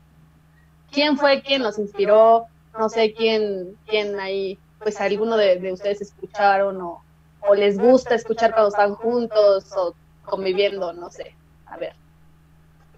¿Quién 0.92 1.16
fue 1.16 1.42
quien 1.42 1.62
los 1.62 1.78
inspiró? 1.78 2.46
No 2.78 2.88
sé 2.88 3.12
quién, 3.14 3.76
quién 3.86 4.18
ahí, 4.20 4.58
pues 4.78 5.00
alguno 5.00 5.36
de, 5.36 5.58
de 5.58 5.72
ustedes 5.72 6.00
escucharon 6.00 6.80
o, 6.80 7.02
o 7.40 7.54
les 7.54 7.78
gusta 7.78 8.14
escuchar 8.14 8.52
cuando 8.52 8.68
están 8.68 8.94
juntos 8.94 9.66
o 9.76 9.94
conviviendo, 10.24 10.92
no 10.92 11.10
sé. 11.10 11.34
A 11.66 11.76
ver, 11.76 11.94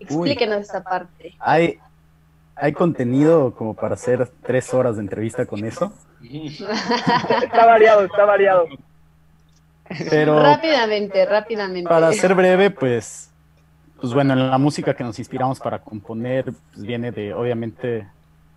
explíquenos 0.00 0.62
esa 0.62 0.82
parte. 0.82 1.34
hay, 1.38 1.78
hay 2.56 2.72
contenido 2.72 3.54
como 3.54 3.74
para 3.74 3.94
hacer 3.94 4.30
tres 4.42 4.72
horas 4.74 4.96
de 4.96 5.02
entrevista 5.02 5.46
con 5.46 5.64
eso, 5.64 5.92
Está 6.24 7.66
variado, 7.66 8.04
está 8.04 8.24
variado. 8.24 8.66
pero 10.10 10.40
Rápidamente, 10.40 11.26
rápidamente. 11.26 11.88
para 11.88 12.12
ser 12.12 12.34
breve, 12.34 12.70
pues, 12.70 13.30
pues 14.04 14.12
bueno, 14.12 14.34
en 14.34 14.50
la 14.50 14.58
música 14.58 14.92
que 14.92 15.02
nos 15.02 15.18
inspiramos 15.18 15.60
para 15.60 15.78
componer, 15.78 16.52
pues 16.74 16.84
viene 16.84 17.10
de, 17.10 17.32
obviamente, 17.32 18.06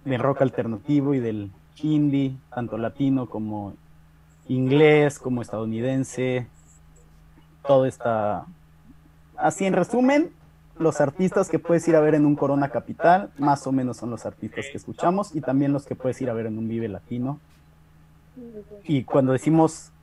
del 0.04 0.20
rock 0.20 0.42
alternativo 0.42 1.13
y 1.13 1.22
del 1.22 1.51
indie, 1.82 2.36
tanto 2.54 2.77
latino 2.77 3.30
como 3.30 3.74
inglés, 4.50 5.20
como 5.20 5.42
estadounidense, 5.42 6.48
todo 7.66 7.86
está 7.86 8.44
así 9.38 9.63
en 9.63 9.72
resumen, 9.72 10.32
los 10.80 11.00
artistas 11.00 11.48
que 11.48 11.60
puedes 11.60 11.88
ir 11.88 11.96
a 11.96 12.01
ver 12.01 12.16
en 12.16 12.25
un 12.25 12.36
Corona 12.36 12.68
Capital, 12.68 13.30
más 13.38 13.66
o 13.68 13.72
menos 13.72 13.96
son 13.96 14.10
los 14.10 14.25
artistas 14.25 14.66
que 14.70 14.77
escuchamos, 14.77 15.34
y 15.34 15.39
también 15.39 15.72
los 15.72 15.86
que 15.86 15.96
puedes 15.96 16.22
ir 16.22 16.30
a 16.30 16.34
ver 16.34 16.48
en 16.48 16.58
un 16.58 16.68
Vive 16.68 16.89
Latino. 16.89 17.39
Y 18.84 19.06
cuando 19.06 19.32
decimos 19.32 19.94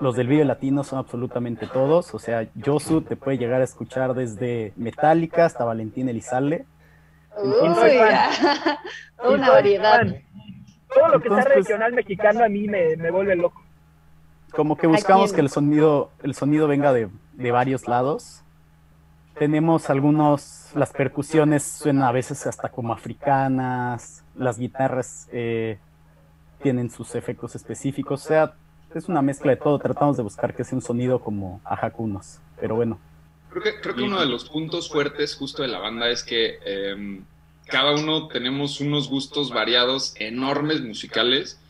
los 0.00 0.16
del 0.16 0.26
Vive 0.28 0.44
Latino 0.44 0.82
son 0.84 0.98
absolutamente 0.98 1.66
todos, 1.66 2.14
o 2.14 2.18
sea, 2.18 2.48
Josu 2.64 3.02
te 3.02 3.16
puede 3.16 3.38
llegar 3.38 3.60
a 3.60 3.64
escuchar 3.64 4.14
desde 4.14 4.72
Metallica 4.76 5.44
hasta 5.44 5.64
Valentín 5.64 6.08
Elizalde. 6.08 6.64
Uy, 7.42 7.74
Soy 7.74 7.98
fan. 7.98 8.08
ya. 8.10 8.78
Y 9.28 9.34
una 9.34 9.50
variedad. 9.50 10.00
Todo 10.94 11.08
lo 11.08 11.20
que 11.20 11.28
sea 11.28 11.38
Entonces, 11.38 11.44
pues- 11.44 11.54
regional 11.66 11.92
mexicano 11.92 12.44
a 12.44 12.48
mí 12.48 12.68
me, 12.68 12.96
me 12.96 13.10
vuelve 13.10 13.36
loco. 13.36 13.60
Como 14.52 14.76
que 14.76 14.86
buscamos 14.86 15.32
que 15.32 15.40
el 15.40 15.48
sonido, 15.50 16.10
el 16.22 16.34
sonido 16.34 16.68
venga 16.68 16.92
de, 16.92 17.08
de 17.32 17.50
varios 17.50 17.88
lados. 17.88 18.42
Tenemos 19.36 19.90
algunos, 19.90 20.70
las 20.76 20.92
percusiones 20.92 21.64
suenan 21.64 22.04
a 22.04 22.12
veces 22.12 22.46
hasta 22.46 22.68
como 22.68 22.92
africanas, 22.92 24.24
las 24.36 24.58
guitarras 24.58 25.28
eh, 25.32 25.78
tienen 26.62 26.88
sus 26.88 27.16
efectos 27.16 27.56
específicos, 27.56 28.24
o 28.24 28.28
sea, 28.28 28.54
es 28.98 29.08
una 29.08 29.22
mezcla 29.22 29.52
de 29.52 29.56
todo, 29.56 29.78
tratamos 29.78 30.16
de 30.16 30.22
buscar 30.22 30.54
que 30.54 30.64
sea 30.64 30.76
un 30.76 30.82
sonido 30.82 31.20
como 31.20 31.60
ajacunos, 31.64 32.38
pero 32.60 32.76
bueno, 32.76 32.98
Creo 33.54 33.94
que, 33.94 34.02
uno 34.02 34.18
de 34.18 34.26
los 34.26 34.48
puntos 34.48 34.88
fuertes 34.88 35.36
justo 35.36 35.62
de 35.62 35.68
la 35.68 35.78
banda 35.78 36.10
es 36.10 36.24
que 36.24 36.58
eh, 36.64 37.20
cada 37.66 37.92
uno 37.92 38.26
tenemos 38.26 38.80
unos 38.80 39.08
gustos 39.08 39.50
variados, 39.50 40.14
enormes 40.18 40.80
musicales, 40.80 41.60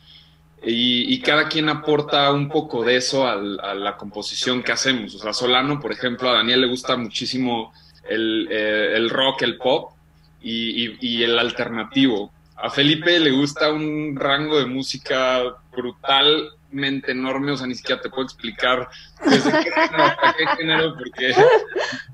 y, 0.67 1.19
cada 1.21 1.47
quien 1.47 1.69
aporta 1.69 2.31
un 2.31 2.49
poco 2.49 2.83
de 2.83 2.95
eso 2.95 3.27
a 3.27 3.35
la 3.35 3.97
composición 3.97 4.63
que 4.63 4.71
hacemos. 4.71 5.13
O 5.13 5.19
sea, 5.19 5.31
Solano, 5.31 5.79
por 5.79 5.91
ejemplo, 5.91 6.27
a 6.27 6.33
Daniel 6.33 6.61
le 6.61 6.67
gusta 6.67 6.97
muchísimo 6.97 7.71
el, 8.09 8.47
eh, 8.49 8.93
el 8.95 9.11
rock, 9.11 9.43
el 9.43 9.57
pop 9.57 9.91
y, 10.41 11.21
el 11.21 11.37
alternativo. 11.37 12.33
A 12.55 12.71
Felipe 12.71 13.19
le 13.19 13.29
gusta 13.29 13.71
un 13.71 14.15
rango 14.15 14.57
de 14.57 14.65
música 14.65 15.43
brutalmente 16.75 17.11
enorme, 17.11 17.51
o 17.51 17.57
sea, 17.57 17.67
ni 17.67 17.75
siquiera 17.75 18.01
te 18.01 18.09
puedo 18.09 18.23
explicar 18.23 18.87
desde 19.25 19.51
qué 19.51 19.71
género 19.71 20.03
hasta 20.03 20.35
qué 20.37 20.47
género, 20.57 20.95
porque, 20.97 21.35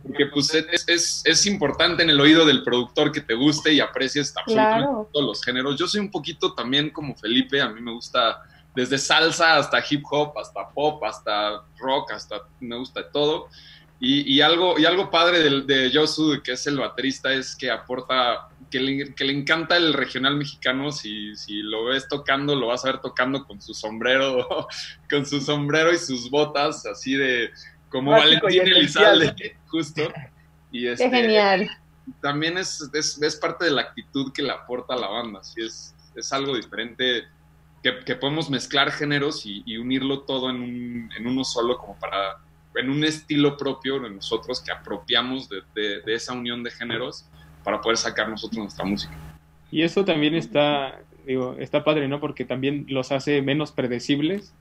porque 0.03 0.25
pues 0.27 0.53
es, 0.53 0.87
es, 0.87 1.21
es 1.25 1.45
importante 1.45 2.03
en 2.03 2.09
el 2.09 2.19
oído 2.19 2.45
del 2.45 2.63
productor 2.63 3.11
que 3.11 3.21
te 3.21 3.33
guste 3.33 3.73
y 3.73 3.79
aprecies 3.79 4.33
absolutamente 4.37 4.87
Claro. 4.87 5.09
todos 5.11 5.25
los 5.25 5.43
géneros. 5.43 5.77
Yo 5.77 5.87
soy 5.87 5.99
un 6.01 6.11
poquito 6.11 6.53
también 6.53 6.89
como 6.91 7.15
Felipe, 7.15 7.61
a 7.61 7.69
mí 7.69 7.81
me 7.81 7.91
gusta 7.91 8.41
desde 8.75 8.97
salsa 8.97 9.57
hasta 9.57 9.83
hip 9.89 10.03
hop, 10.09 10.37
hasta 10.37 10.69
pop, 10.69 11.03
hasta 11.03 11.63
rock, 11.79 12.11
hasta 12.11 12.41
me 12.59 12.77
gusta 12.77 13.01
de 13.01 13.09
todo. 13.11 13.47
Y, 13.99 14.33
y 14.33 14.41
algo, 14.41 14.79
y 14.79 14.85
algo 14.85 15.11
padre 15.11 15.39
del- 15.43 15.67
de, 15.67 15.91
Josu, 15.93 16.41
que 16.43 16.53
es 16.53 16.65
el 16.67 16.77
baterista, 16.79 17.31
es 17.33 17.55
que 17.55 17.69
aporta, 17.69 18.47
que 18.71 18.79
le, 18.79 19.13
que 19.13 19.23
le 19.25 19.33
encanta 19.33 19.77
el 19.77 19.93
regional 19.93 20.37
mexicano. 20.37 20.91
Si, 20.91 21.35
si 21.35 21.61
lo 21.61 21.85
ves 21.85 22.07
tocando, 22.07 22.55
lo 22.55 22.67
vas 22.67 22.83
a 22.85 22.91
ver 22.93 23.01
tocando 23.01 23.45
con 23.45 23.61
su 23.61 23.73
sombrero, 23.75 24.47
con 25.09 25.25
su 25.25 25.39
sombrero 25.41 25.93
y 25.93 25.97
sus 25.99 26.29
botas, 26.31 26.85
así 26.87 27.13
de 27.15 27.51
como 27.89 28.11
Básico 28.11 28.45
Valentín. 28.47 28.73
Elizalde, 28.73 29.57
justo. 29.67 30.01
Y 30.71 30.83
Qué 30.85 30.93
este, 30.93 31.09
genial. 31.09 31.69
también 32.21 32.57
es, 32.57 32.89
es, 32.93 33.21
es 33.21 33.35
parte 33.35 33.65
de 33.65 33.71
la 33.71 33.81
actitud 33.81 34.31
que 34.33 34.41
le 34.41 34.51
aporta 34.51 34.93
a 34.93 34.97
la 34.97 35.07
banda. 35.09 35.41
Así 35.41 35.61
es, 35.61 35.93
es 36.15 36.31
algo 36.31 36.55
diferente 36.55 37.25
que, 37.83 37.99
que 38.05 38.15
podemos 38.15 38.49
mezclar 38.49 38.91
géneros 38.91 39.45
y, 39.45 39.63
y 39.65 39.77
unirlo 39.77 40.21
todo 40.21 40.49
en, 40.49 40.55
un, 40.61 41.09
en 41.17 41.27
uno 41.27 41.43
solo, 41.43 41.77
como 41.77 41.99
para, 41.99 42.37
en 42.75 42.89
un 42.89 43.03
estilo 43.03 43.57
propio 43.57 43.99
de 43.99 44.09
nosotros 44.09 44.61
que 44.61 44.71
apropiamos 44.71 45.49
de, 45.49 45.61
de- 45.75 46.01
de 46.01 46.13
esa 46.13 46.31
unión 46.31 46.63
de 46.63 46.71
géneros 46.71 47.25
para 47.63 47.81
poder 47.81 47.97
sacar 47.97 48.29
nosotros 48.29 48.57
nuestra 48.59 48.85
música. 48.85 49.17
Y 49.69 49.83
eso 49.83 50.03
también 50.05 50.35
está, 50.35 50.99
digo, 51.25 51.55
está 51.57 51.83
padre, 51.83 52.07
¿no? 52.07 52.19
Porque 52.19 52.45
también 52.45 52.85
los 52.89 53.11
hace 53.11 53.41
menos 53.41 53.71
predecibles, 53.71 54.53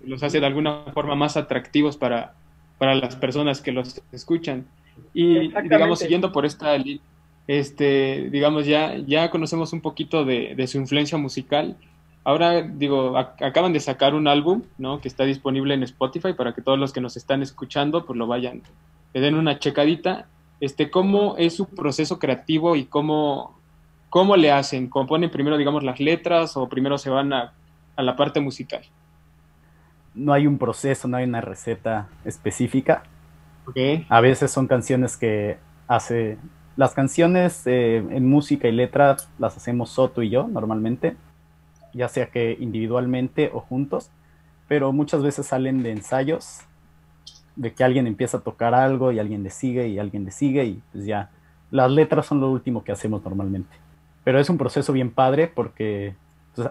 los 0.00 0.22
hace 0.22 0.40
de 0.40 0.46
alguna 0.46 0.84
forma 0.92 1.14
más 1.14 1.36
atractivos 1.36 1.96
para, 1.96 2.34
para 2.78 2.94
las 2.94 3.16
personas 3.16 3.60
que 3.60 3.72
los 3.72 4.02
escuchan. 4.12 4.66
Y 5.12 5.48
digamos, 5.68 6.00
siguiendo 6.00 6.32
por 6.32 6.46
esta 6.46 6.76
li- 6.78 7.02
este, 7.46 8.28
digamos, 8.30 8.66
ya, 8.66 8.96
ya 8.96 9.30
conocemos 9.30 9.72
un 9.72 9.80
poquito 9.82 10.24
de, 10.24 10.54
de 10.56 10.66
su 10.66 10.78
influencia 10.78 11.18
musical. 11.18 11.78
Ahora, 12.24 12.62
digo, 12.62 13.12
ac- 13.16 13.42
acaban 13.44 13.72
de 13.72 13.80
sacar 13.80 14.14
un 14.14 14.28
álbum, 14.28 14.62
¿no? 14.78 15.00
Que 15.00 15.08
está 15.08 15.24
disponible 15.24 15.74
en 15.74 15.82
Spotify 15.82 16.32
para 16.34 16.54
que 16.54 16.62
todos 16.62 16.78
los 16.78 16.92
que 16.92 17.00
nos 17.00 17.16
están 17.16 17.42
escuchando, 17.42 18.04
pues 18.06 18.18
lo 18.18 18.26
vayan, 18.26 18.62
le 19.12 19.20
den 19.20 19.34
una 19.34 19.58
checadita. 19.58 20.28
Este, 20.60 20.90
¿cómo 20.90 21.36
es 21.38 21.56
su 21.56 21.66
proceso 21.66 22.18
creativo 22.18 22.76
y 22.76 22.84
cómo, 22.84 23.58
cómo 24.10 24.36
le 24.36 24.52
hacen? 24.52 24.88
¿Componen 24.88 25.30
primero, 25.30 25.56
digamos, 25.56 25.82
las 25.82 25.98
letras 26.00 26.56
o 26.56 26.68
primero 26.68 26.98
se 26.98 27.10
van 27.10 27.32
a, 27.32 27.54
a 27.96 28.02
la 28.02 28.14
parte 28.14 28.40
musical? 28.40 28.82
No 30.14 30.32
hay 30.32 30.46
un 30.46 30.58
proceso, 30.58 31.08
no 31.08 31.16
hay 31.16 31.24
una 31.24 31.40
receta 31.40 32.08
específica. 32.24 33.04
Ok, 33.66 33.76
A 34.08 34.20
veces 34.20 34.50
son 34.50 34.66
canciones 34.66 35.16
que 35.16 35.58
hace... 35.88 36.38
Las 36.76 36.94
canciones 36.94 37.66
eh, 37.66 37.96
en 37.96 38.28
música 38.28 38.68
y 38.68 38.72
letra 38.72 39.16
las 39.38 39.56
hacemos 39.56 39.90
Soto 39.90 40.22
y 40.22 40.30
yo 40.30 40.48
normalmente, 40.48 41.16
ya 41.92 42.08
sea 42.08 42.26
que 42.26 42.56
individualmente 42.58 43.50
o 43.52 43.60
juntos, 43.60 44.10
pero 44.66 44.92
muchas 44.92 45.22
veces 45.22 45.46
salen 45.46 45.82
de 45.82 45.90
ensayos, 45.90 46.60
de 47.60 47.74
que 47.74 47.84
alguien 47.84 48.06
empieza 48.06 48.38
a 48.38 48.40
tocar 48.40 48.72
algo 48.74 49.12
y 49.12 49.18
alguien 49.18 49.42
le 49.42 49.50
sigue 49.50 49.86
y 49.88 49.98
alguien 49.98 50.24
le 50.24 50.30
sigue 50.30 50.64
y 50.64 50.82
pues 50.92 51.04
ya. 51.04 51.28
Las 51.70 51.90
letras 51.90 52.24
son 52.26 52.40
lo 52.40 52.50
último 52.50 52.82
que 52.82 52.90
hacemos 52.90 53.22
normalmente. 53.22 53.76
Pero 54.24 54.40
es 54.40 54.48
un 54.48 54.56
proceso 54.56 54.92
bien 54.94 55.10
padre 55.10 55.46
porque 55.46 56.14
pues, 56.54 56.68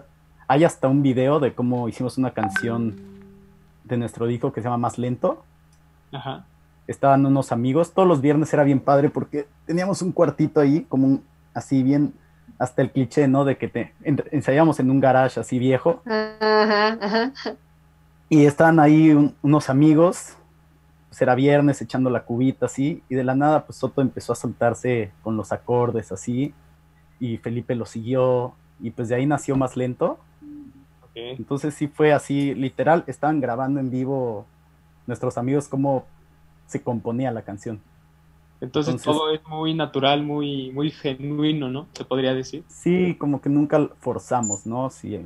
hay 0.48 0.64
hasta 0.64 0.88
un 0.88 1.02
video 1.02 1.38
de 1.38 1.52
cómo 1.54 1.88
hicimos 1.88 2.18
una 2.18 2.32
canción 2.32 2.96
de 3.84 3.96
nuestro 3.96 4.26
disco 4.26 4.52
que 4.52 4.60
se 4.60 4.64
llama 4.64 4.78
Más 4.78 4.98
Lento 4.98 5.44
ajá. 6.12 6.44
estaban 6.88 7.24
unos 7.24 7.52
amigos. 7.52 7.92
Todos 7.92 8.08
los 8.08 8.20
viernes 8.20 8.52
era 8.52 8.64
bien 8.64 8.80
padre 8.80 9.10
porque 9.10 9.46
teníamos 9.66 10.02
un 10.02 10.10
cuartito 10.10 10.58
ahí, 10.60 10.84
como 10.88 11.06
un, 11.06 11.22
así 11.54 11.84
bien, 11.84 12.12
hasta 12.58 12.82
el 12.82 12.90
cliché, 12.90 13.28
¿no? 13.28 13.44
De 13.44 13.56
que 13.56 13.68
te 13.68 13.94
en- 14.02 14.22
ensayamos 14.32 14.80
en 14.80 14.90
un 14.90 14.98
garage 15.00 15.38
así 15.38 15.58
viejo. 15.60 16.02
Ajá, 16.04 16.98
ajá. 17.00 17.32
Y 18.28 18.44
estaban 18.44 18.80
ahí 18.80 19.10
un- 19.12 19.34
unos 19.40 19.70
amigos. 19.70 20.36
Pues 21.10 21.20
era 21.20 21.34
viernes 21.34 21.82
echando 21.82 22.08
la 22.08 22.24
cubita 22.24 22.64
así. 22.66 23.02
Y 23.10 23.14
de 23.16 23.24
la 23.24 23.34
nada, 23.34 23.66
pues 23.66 23.76
Soto 23.78 24.00
empezó 24.00 24.32
a 24.32 24.36
soltarse 24.36 25.10
con 25.22 25.36
los 25.36 25.52
acordes 25.52 26.10
así. 26.12 26.54
Y 27.18 27.36
Felipe 27.36 27.74
lo 27.74 27.84
siguió. 27.84 28.54
Y 28.80 28.90
pues 28.92 29.08
de 29.10 29.16
ahí 29.16 29.26
nació 29.26 29.56
más 29.56 29.76
lento. 29.76 30.18
Entonces 31.14 31.74
sí 31.74 31.88
fue 31.88 32.12
así, 32.12 32.54
literal, 32.54 33.04
estaban 33.06 33.40
grabando 33.40 33.80
en 33.80 33.90
vivo 33.90 34.46
nuestros 35.06 35.36
amigos 35.36 35.68
cómo 35.68 36.06
se 36.66 36.82
componía 36.82 37.30
la 37.32 37.42
canción. 37.42 37.80
Entonces, 38.60 38.94
Entonces- 38.94 39.20
todo 39.20 39.34
es 39.34 39.40
muy 39.48 39.74
natural, 39.74 40.22
muy, 40.22 40.70
muy 40.70 40.90
genuino, 40.90 41.68
¿no? 41.68 41.88
Se 41.94 42.04
podría 42.04 42.32
decir. 42.32 42.62
Sí, 42.68 43.16
como 43.18 43.40
que 43.40 43.48
nunca 43.48 43.88
forzamos, 43.98 44.64
¿no? 44.66 44.88
Sí, 44.90 45.20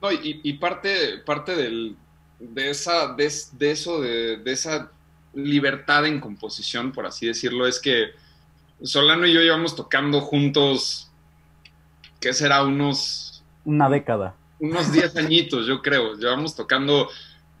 No, 0.00 0.10
y, 0.10 0.40
y 0.42 0.54
parte, 0.54 1.18
parte 1.26 1.54
del, 1.54 1.96
de, 2.38 2.70
esa, 2.70 3.14
de, 3.14 3.32
de 3.52 3.70
eso, 3.70 4.00
de, 4.00 4.36
de 4.38 4.52
esa 4.52 4.90
libertad 5.34 6.06
en 6.06 6.20
composición, 6.20 6.92
por 6.92 7.06
así 7.06 7.26
decirlo, 7.26 7.66
es 7.66 7.80
que 7.80 8.10
Solano 8.82 9.26
y 9.26 9.32
yo 9.32 9.40
llevamos 9.40 9.74
tocando 9.76 10.20
juntos, 10.20 11.10
¿qué 12.20 12.32
será? 12.32 12.62
Unos, 12.64 13.42
una 13.64 13.88
década. 13.88 14.34
unos 14.58 14.92
10 14.92 15.16
añitos, 15.16 15.66
yo 15.66 15.82
creo. 15.82 16.14
Llevamos 16.14 16.54
tocando 16.56 17.08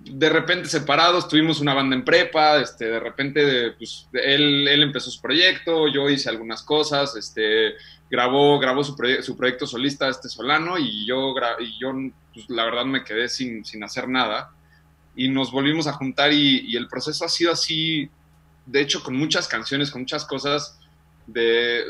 de 0.00 0.28
repente 0.28 0.68
separados, 0.68 1.26
tuvimos 1.28 1.60
una 1.60 1.74
banda 1.74 1.96
en 1.96 2.04
prepa, 2.04 2.58
este, 2.60 2.84
de 2.86 3.00
repente 3.00 3.72
pues, 3.72 4.08
él, 4.12 4.68
él 4.68 4.82
empezó 4.84 5.10
su 5.10 5.20
proyecto, 5.20 5.88
yo 5.88 6.08
hice 6.08 6.28
algunas 6.30 6.62
cosas, 6.62 7.16
este, 7.16 7.74
grabó, 8.08 8.58
grabó 8.60 8.84
su, 8.84 8.94
proye- 8.96 9.22
su 9.22 9.36
proyecto 9.36 9.66
solista, 9.66 10.08
este 10.08 10.28
Solano, 10.28 10.78
y 10.78 11.04
yo, 11.04 11.34
y 11.58 11.78
yo 11.80 11.92
pues, 12.32 12.48
la 12.48 12.64
verdad 12.64 12.84
me 12.84 13.02
quedé 13.02 13.28
sin, 13.28 13.64
sin 13.64 13.82
hacer 13.82 14.08
nada. 14.08 14.52
Y 15.18 15.28
nos 15.28 15.50
volvimos 15.50 15.88
a 15.88 15.92
juntar 15.92 16.32
y, 16.32 16.76
el 16.76 16.86
proceso 16.86 17.24
ha 17.24 17.28
sido 17.28 17.50
así, 17.50 18.08
de 18.66 18.80
hecho, 18.80 19.02
con 19.02 19.16
muchas 19.16 19.48
canciones, 19.48 19.90
con 19.90 20.02
muchas 20.02 20.24
cosas, 20.24 20.78
de, 21.26 21.82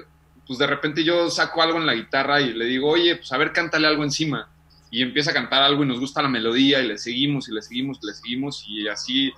pues 0.46 0.58
de 0.58 0.66
repente 0.66 1.04
yo 1.04 1.28
saco 1.28 1.60
algo 1.60 1.76
en 1.76 1.84
la 1.84 1.94
guitarra 1.94 2.40
y 2.40 2.54
le 2.54 2.64
digo, 2.64 2.88
oye, 2.88 3.16
pues 3.16 3.30
a 3.30 3.36
ver, 3.36 3.52
cántale 3.52 3.86
algo 3.86 4.02
encima 4.02 4.48
y 4.90 5.02
empieza 5.02 5.32
a 5.32 5.34
cantar 5.34 5.62
algo 5.62 5.84
y 5.84 5.86
nos 5.86 6.00
gusta 6.00 6.22
la 6.22 6.28
melodía 6.28 6.80
y 6.80 6.88
le 6.88 6.96
seguimos 6.96 7.50
y 7.50 7.52
le 7.52 7.60
seguimos 7.60 7.98
y 8.02 8.06
le 8.06 8.14
seguimos 8.14 8.64
y 8.66 8.88
así, 8.88 9.30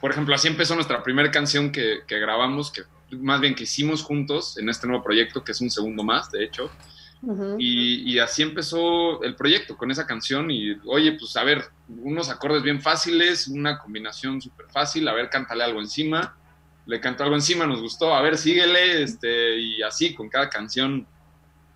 por 0.00 0.10
ejemplo, 0.12 0.34
así 0.34 0.48
empezó 0.48 0.74
nuestra 0.74 1.02
primera 1.02 1.30
canción 1.30 1.70
que, 1.70 1.98
que 2.06 2.18
grabamos, 2.18 2.72
que 2.72 2.84
más 3.18 3.42
bien 3.42 3.54
que 3.54 3.64
hicimos 3.64 4.02
juntos 4.02 4.56
en 4.56 4.70
este 4.70 4.86
nuevo 4.86 5.04
proyecto, 5.04 5.44
que 5.44 5.52
es 5.52 5.60
un 5.60 5.70
segundo 5.70 6.02
más, 6.02 6.30
de 6.30 6.42
hecho, 6.42 6.70
Y, 7.58 8.10
y 8.10 8.18
así 8.18 8.42
empezó 8.42 9.22
el 9.22 9.36
proyecto 9.36 9.76
con 9.76 9.90
esa 9.90 10.06
canción 10.06 10.50
y, 10.50 10.72
oye, 10.86 11.12
pues 11.12 11.36
a 11.36 11.44
ver, 11.44 11.64
unos 11.88 12.30
acordes 12.30 12.62
bien 12.62 12.80
fáciles, 12.80 13.46
una 13.46 13.78
combinación 13.78 14.40
súper 14.40 14.66
fácil, 14.70 15.06
a 15.06 15.12
ver, 15.12 15.28
cántale 15.28 15.64
algo 15.64 15.80
encima, 15.80 16.34
le 16.86 16.98
cantó 16.98 17.24
algo 17.24 17.36
encima, 17.36 17.66
nos 17.66 17.82
gustó, 17.82 18.14
a 18.14 18.22
ver, 18.22 18.38
síguele, 18.38 19.02
este, 19.02 19.58
y 19.58 19.82
así 19.82 20.14
con 20.14 20.30
cada 20.30 20.48
canción 20.48 21.06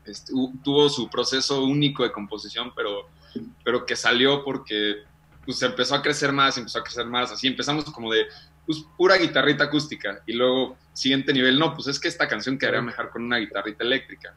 este, 0.04 0.32
tuvo 0.62 0.88
su 0.88 1.08
proceso 1.08 1.62
único 1.64 2.02
de 2.02 2.12
composición, 2.12 2.72
pero, 2.74 3.08
pero 3.64 3.84
que 3.84 3.96
salió 3.96 4.44
porque 4.44 5.02
pues 5.44 5.60
empezó 5.62 5.94
a 5.94 6.02
crecer 6.02 6.32
más, 6.32 6.56
empezó 6.56 6.78
a 6.78 6.82
crecer 6.82 7.06
más, 7.06 7.30
así 7.30 7.46
empezamos 7.46 7.84
como 7.86 8.10
de 8.10 8.26
pues, 8.66 8.84
pura 8.96 9.16
guitarrita 9.16 9.64
acústica 9.64 10.22
y 10.26 10.32
luego 10.32 10.76
siguiente 10.92 11.32
nivel, 11.32 11.58
no, 11.58 11.74
pues 11.74 11.86
es 11.86 12.00
que 12.00 12.08
esta 12.08 12.28
canción 12.28 12.58
quedaría 12.58 12.80
mejor 12.80 13.10
con 13.10 13.24
una 13.24 13.38
guitarrita 13.38 13.84
eléctrica. 13.84 14.34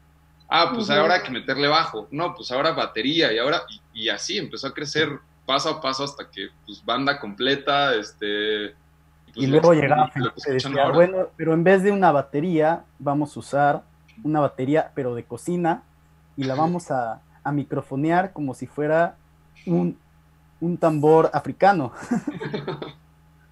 Ah, 0.48 0.70
pues 0.74 0.88
ahora 0.88 1.14
hay 1.16 1.22
que 1.22 1.30
meterle 1.30 1.68
bajo, 1.68 2.08
no, 2.10 2.34
pues 2.34 2.50
ahora 2.50 2.72
batería 2.72 3.32
y 3.32 3.38
ahora, 3.38 3.62
y, 3.68 4.04
y 4.04 4.08
así 4.08 4.38
empezó 4.38 4.68
a 4.68 4.72
crecer 4.72 5.20
paso 5.44 5.68
a 5.68 5.80
paso 5.80 6.04
hasta 6.04 6.30
que 6.30 6.48
pues 6.64 6.84
banda 6.84 7.18
completa, 7.20 7.94
este... 7.94 8.74
pues, 9.24 9.36
y 9.36 9.46
luego 9.46 9.72
llegaba 9.72 10.10
decía, 10.46 10.90
bueno, 10.90 11.28
pero 11.36 11.54
en 11.54 11.64
vez 11.64 11.82
de 11.82 11.92
una 11.92 12.12
batería, 12.12 12.84
vamos 12.98 13.36
a 13.36 13.40
usar 13.40 13.82
una 14.22 14.40
batería, 14.40 14.90
pero 14.94 15.14
de 15.14 15.24
cocina, 15.24 15.82
y 16.36 16.44
la 16.44 16.54
vamos 16.54 16.90
a, 16.90 17.20
a 17.42 17.52
microfonear 17.52 18.32
como 18.32 18.54
si 18.54 18.66
fuera 18.66 19.16
un, 19.66 19.98
un 20.60 20.76
tambor 20.78 21.30
africano. 21.32 21.92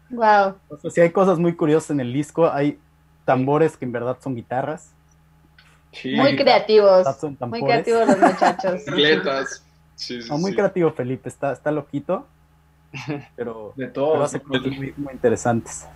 Wow. 0.08 0.54
O 0.68 0.76
sea, 0.76 0.90
sí 0.90 1.00
hay 1.00 1.10
cosas 1.10 1.38
muy 1.38 1.54
curiosas 1.56 1.90
en 1.90 1.98
el 1.98 2.12
disco, 2.12 2.48
hay 2.48 2.78
tambores 3.24 3.76
que 3.76 3.84
en 3.84 3.90
verdad 3.90 4.16
son 4.20 4.36
guitarras, 4.36 4.94
Sí. 6.02 6.14
Muy 6.14 6.36
creativos. 6.36 7.06
Muy 7.40 7.62
creativos 7.62 8.06
los 8.06 8.18
muchachos. 8.18 8.72
Bicicletas. 8.86 9.62
Sí, 9.94 10.20
sí, 10.22 10.28
No, 10.28 10.38
muy 10.38 10.50
sí. 10.50 10.56
creativo 10.56 10.90
Felipe, 10.92 11.28
está, 11.28 11.52
está 11.52 11.70
loquito, 11.70 12.26
pero, 13.34 13.72
De 13.76 13.86
pero 13.86 13.92
todo. 13.92 14.22
hace 14.22 14.40
cosas 14.40 14.66
muy, 14.66 14.92
muy 14.96 15.12
interesantes. 15.12 15.86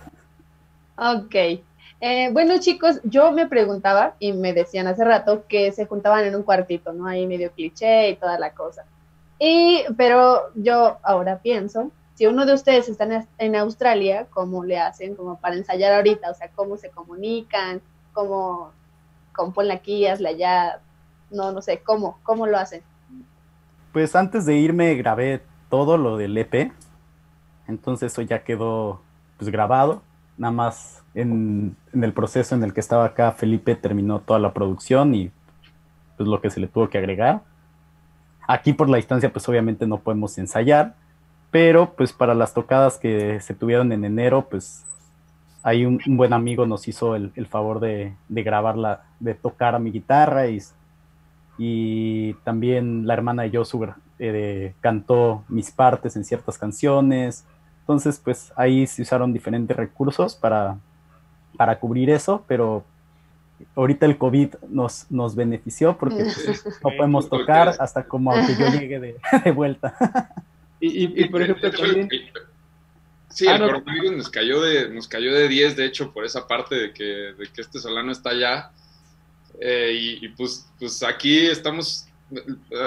Ok. 0.97 1.35
Eh, 2.03 2.29
bueno, 2.33 2.59
chicos, 2.59 2.99
yo 3.03 3.31
me 3.31 3.47
preguntaba 3.47 4.15
y 4.19 4.33
me 4.33 4.53
decían 4.53 4.87
hace 4.87 5.03
rato 5.03 5.45
que 5.47 5.71
se 5.71 5.85
juntaban 5.85 6.25
en 6.25 6.35
un 6.35 6.41
cuartito, 6.43 6.93
¿no? 6.93 7.05
Ahí 7.05 7.27
medio 7.27 7.51
cliché 7.51 8.09
y 8.09 8.15
toda 8.15 8.39
la 8.39 8.53
cosa. 8.53 8.85
Y, 9.37 9.83
pero 9.97 10.51
yo 10.55 10.97
ahora 11.03 11.39
pienso, 11.39 11.91
si 12.15 12.25
uno 12.25 12.45
de 12.47 12.53
ustedes 12.53 12.89
está 12.89 13.03
en, 13.03 13.27
en 13.37 13.55
Australia, 13.55 14.25
¿cómo 14.31 14.63
le 14.63 14.79
hacen 14.79 15.15
como 15.15 15.39
para 15.39 15.55
ensayar 15.55 15.93
ahorita? 15.93 16.31
O 16.31 16.33
sea, 16.33 16.49
¿cómo 16.55 16.77
se 16.77 16.89
comunican? 16.89 17.81
¿Cómo 18.13 18.71
componen 19.33 19.71
aquí, 19.71 20.05
hazla 20.05 20.29
allá? 20.29 20.81
No, 21.29 21.51
no 21.51 21.61
sé, 21.61 21.81
¿cómo? 21.83 22.19
¿Cómo 22.23 22.47
lo 22.47 22.57
hacen? 22.57 22.81
Pues 23.93 24.15
antes 24.15 24.45
de 24.45 24.55
irme 24.55 24.95
grabé 24.95 25.41
todo 25.69 25.97
lo 25.97 26.17
del 26.17 26.37
EP, 26.37 26.71
entonces 27.67 28.11
eso 28.11 28.21
ya 28.21 28.43
quedó 28.43 29.01
pues 29.37 29.49
grabado, 29.51 30.01
nada 30.37 30.51
más 30.51 31.03
en, 31.13 31.75
en, 31.93 32.03
el 32.03 32.13
proceso 32.13 32.55
en 32.55 32.63
el 32.63 32.73
que 32.73 32.79
estaba 32.79 33.05
acá 33.05 33.31
Felipe 33.31 33.75
terminó 33.75 34.19
toda 34.19 34.39
la 34.39 34.53
producción 34.53 35.13
y 35.15 35.31
pues 36.17 36.27
lo 36.27 36.41
que 36.41 36.49
se 36.49 36.59
le 36.59 36.67
tuvo 36.67 36.89
que 36.89 36.97
agregar. 36.97 37.41
Aquí 38.47 38.73
por 38.73 38.89
la 38.89 38.97
distancia 38.97 39.31
pues 39.31 39.47
obviamente 39.49 39.87
no 39.87 39.99
podemos 39.99 40.37
ensayar, 40.37 40.95
pero 41.49 41.93
pues 41.95 42.13
para 42.13 42.33
las 42.33 42.53
tocadas 42.53 42.97
que 42.97 43.39
se 43.39 43.53
tuvieron 43.53 43.91
en 43.91 44.05
enero 44.05 44.47
pues 44.49 44.85
ahí 45.63 45.85
un, 45.85 45.99
un 46.05 46.17
buen 46.17 46.33
amigo 46.33 46.65
nos 46.65 46.87
hizo 46.87 47.15
el, 47.15 47.31
el 47.35 47.47
favor 47.47 47.79
de, 47.79 48.13
de, 48.29 48.43
grabarla, 48.43 49.03
de 49.19 49.35
tocar 49.35 49.75
a 49.75 49.79
mi 49.79 49.91
guitarra 49.91 50.47
y, 50.47 50.59
y 51.57 52.33
también 52.43 53.05
la 53.05 53.13
hermana 53.13 53.43
de 53.43 53.55
Josu 53.55 53.87
eh, 54.19 54.73
cantó 54.81 55.43
mis 55.47 55.71
partes 55.71 56.15
en 56.15 56.25
ciertas 56.25 56.57
canciones. 56.57 57.45
Entonces, 57.81 58.19
pues 58.23 58.51
ahí 58.55 58.87
se 58.87 59.01
usaron 59.01 59.33
diferentes 59.33 59.75
recursos 59.75 60.35
para, 60.35 60.77
para 61.57 61.79
cubrir 61.79 62.09
eso, 62.09 62.43
pero 62.47 62.83
ahorita 63.75 64.05
el 64.05 64.17
COVID 64.17 64.55
nos, 64.69 65.05
nos 65.11 65.35
benefició 65.35 65.97
porque 65.97 66.23
pues, 66.23 66.65
no 66.83 66.89
podemos 66.97 67.29
tocar 67.29 67.75
hasta 67.79 68.03
como 68.03 68.33
que 68.33 68.55
yo 68.59 68.67
llegue 68.67 68.99
de, 68.99 69.15
de 69.43 69.51
vuelta. 69.51 69.95
Y, 70.79 71.05
y, 71.05 71.23
y, 71.23 71.29
por 71.29 71.43
ejemplo, 71.43 71.69
también... 71.71 72.09
Sí, 73.31 73.47
el 73.47 73.59
coronavirus 73.59 74.11
nos 74.11 74.29
cayó 74.29 74.61
de 74.61 74.89
nos 74.89 75.07
cayó 75.07 75.33
de 75.33 75.47
10, 75.47 75.75
de 75.75 75.85
hecho, 75.85 76.11
por 76.11 76.25
esa 76.25 76.47
parte 76.47 76.75
de 76.75 76.93
que, 76.93 77.03
de 77.03 77.47
que 77.53 77.61
este 77.61 77.79
Solano 77.79 78.11
está 78.11 78.31
allá. 78.31 78.71
Eh, 79.59 80.17
y, 80.21 80.25
y 80.25 80.29
pues, 80.29 80.67
pues 80.79 81.03
aquí 81.03 81.45
estamos 81.47 82.07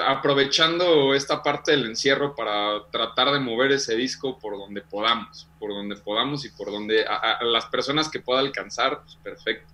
aprovechando 0.06 1.14
esta 1.14 1.42
parte 1.42 1.72
del 1.72 1.86
encierro 1.86 2.34
para 2.34 2.86
tratar 2.90 3.30
de 3.30 3.40
mover 3.40 3.72
ese 3.72 3.94
disco 3.94 4.38
por 4.38 4.56
donde 4.56 4.80
podamos, 4.80 5.48
por 5.58 5.70
donde 5.70 5.96
podamos 5.96 6.44
y 6.44 6.48
por 6.50 6.70
donde 6.70 7.04
a, 7.06 7.16
a 7.16 7.44
las 7.44 7.66
personas 7.66 8.08
que 8.08 8.20
pueda 8.20 8.40
alcanzar, 8.40 9.02
pues 9.02 9.16
perfecto. 9.16 9.72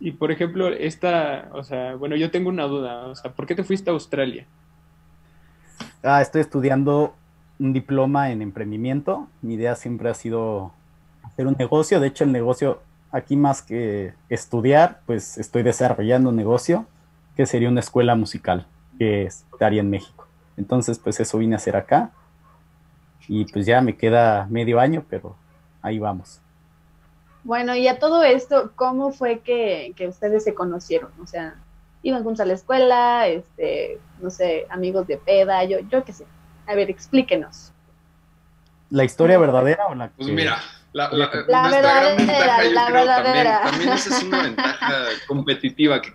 Y 0.00 0.12
por 0.12 0.32
ejemplo, 0.32 0.68
esta, 0.68 1.50
o 1.52 1.62
sea, 1.62 1.94
bueno, 1.94 2.16
yo 2.16 2.30
tengo 2.30 2.48
una 2.48 2.64
duda, 2.64 3.06
o 3.06 3.14
sea, 3.14 3.32
¿por 3.32 3.46
qué 3.46 3.54
te 3.54 3.64
fuiste 3.64 3.90
a 3.90 3.92
Australia? 3.92 4.46
Ah, 6.02 6.22
estoy 6.22 6.40
estudiando 6.40 7.14
un 7.60 7.72
diploma 7.72 8.30
en 8.30 8.42
emprendimiento. 8.42 9.28
Mi 9.42 9.54
idea 9.54 9.76
siempre 9.76 10.08
ha 10.08 10.14
sido 10.14 10.72
hacer 11.22 11.46
un 11.46 11.54
negocio. 11.58 12.00
De 12.00 12.08
hecho, 12.08 12.24
el 12.24 12.32
negocio 12.32 12.80
aquí 13.12 13.36
más 13.36 13.62
que 13.62 14.14
estudiar, 14.28 15.00
pues 15.06 15.36
estoy 15.38 15.62
desarrollando 15.62 16.30
un 16.30 16.36
negocio 16.36 16.86
que 17.36 17.46
sería 17.46 17.68
una 17.68 17.80
escuela 17.80 18.16
musical 18.16 18.66
que 18.98 19.24
estaría 19.24 19.80
en 19.80 19.90
México. 19.90 20.26
Entonces, 20.56 20.98
pues 20.98 21.20
eso 21.20 21.38
vine 21.38 21.54
a 21.54 21.58
hacer 21.58 21.76
acá. 21.76 22.10
Y 23.28 23.44
pues 23.44 23.66
ya 23.66 23.80
me 23.80 23.96
queda 23.96 24.46
medio 24.50 24.80
año, 24.80 25.04
pero 25.08 25.36
ahí 25.82 25.98
vamos. 25.98 26.40
Bueno, 27.44 27.74
y 27.76 27.86
a 27.88 27.98
todo 27.98 28.24
esto, 28.24 28.72
¿cómo 28.74 29.12
fue 29.12 29.40
que, 29.40 29.92
que 29.96 30.08
ustedes 30.08 30.44
se 30.44 30.54
conocieron? 30.54 31.10
O 31.22 31.26
sea, 31.26 31.54
iban 32.02 32.24
juntos 32.24 32.40
a 32.40 32.46
la 32.46 32.54
escuela, 32.54 33.28
este, 33.28 33.98
no 34.20 34.30
sé, 34.30 34.66
amigos 34.70 35.06
de 35.06 35.18
peda, 35.18 35.62
yo, 35.64 35.78
yo 35.80 36.04
qué 36.04 36.12
sé. 36.12 36.24
A 36.70 36.74
ver, 36.76 36.88
explíquenos. 36.88 37.72
¿La 38.90 39.04
historia 39.04 39.38
verdadera 39.38 39.86
o 39.88 39.94
la 39.94 40.08
que... 40.08 40.14
Pues 40.18 40.28
mira, 40.28 40.62
la, 40.92 41.10
la, 41.10 41.30
la 41.48 41.68
verdadera, 41.68 42.64
la 42.64 42.90
verdadera. 42.90 43.60
También, 43.62 43.88
también, 43.88 43.92
esa 43.92 44.16
es 44.16 44.22
una 44.22 44.42
ventaja 44.42 45.04
competitiva 45.26 46.00
que 46.00 46.12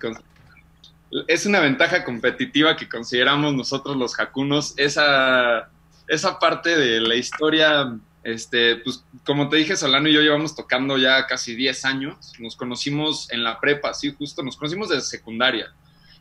es 1.28 1.46
una 1.46 1.60
ventaja 1.60 2.04
competitiva 2.04 2.76
que 2.76 2.90
consideramos 2.90 3.54
nosotros 3.54 3.96
los 3.96 4.16
jacunos, 4.16 4.74
esa, 4.78 5.70
esa 6.08 6.40
parte 6.40 6.78
de 6.78 7.00
la 7.02 7.16
historia, 7.16 7.98
este, 8.24 8.78
pues 8.78 9.04
como 9.26 9.50
te 9.50 9.58
dije, 9.58 9.76
Solano 9.76 10.10
y 10.10 10.14
yo 10.14 10.22
llevamos 10.22 10.56
tocando 10.56 10.98
ya 10.98 11.26
casi 11.28 11.56
10 11.56 11.86
años, 11.86 12.34
nos 12.40 12.56
conocimos 12.56 13.32
en 13.32 13.44
la 13.44 13.60
prepa, 13.60 13.94
sí, 13.94 14.14
justo, 14.18 14.44
nos 14.44 14.58
conocimos 14.58 14.90
desde 14.90 15.04
secundaria, 15.04 15.74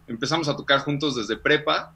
empezamos 0.06 0.48
a 0.48 0.56
tocar 0.56 0.80
juntos 0.80 1.16
desde 1.16 1.36
prepa, 1.36 1.92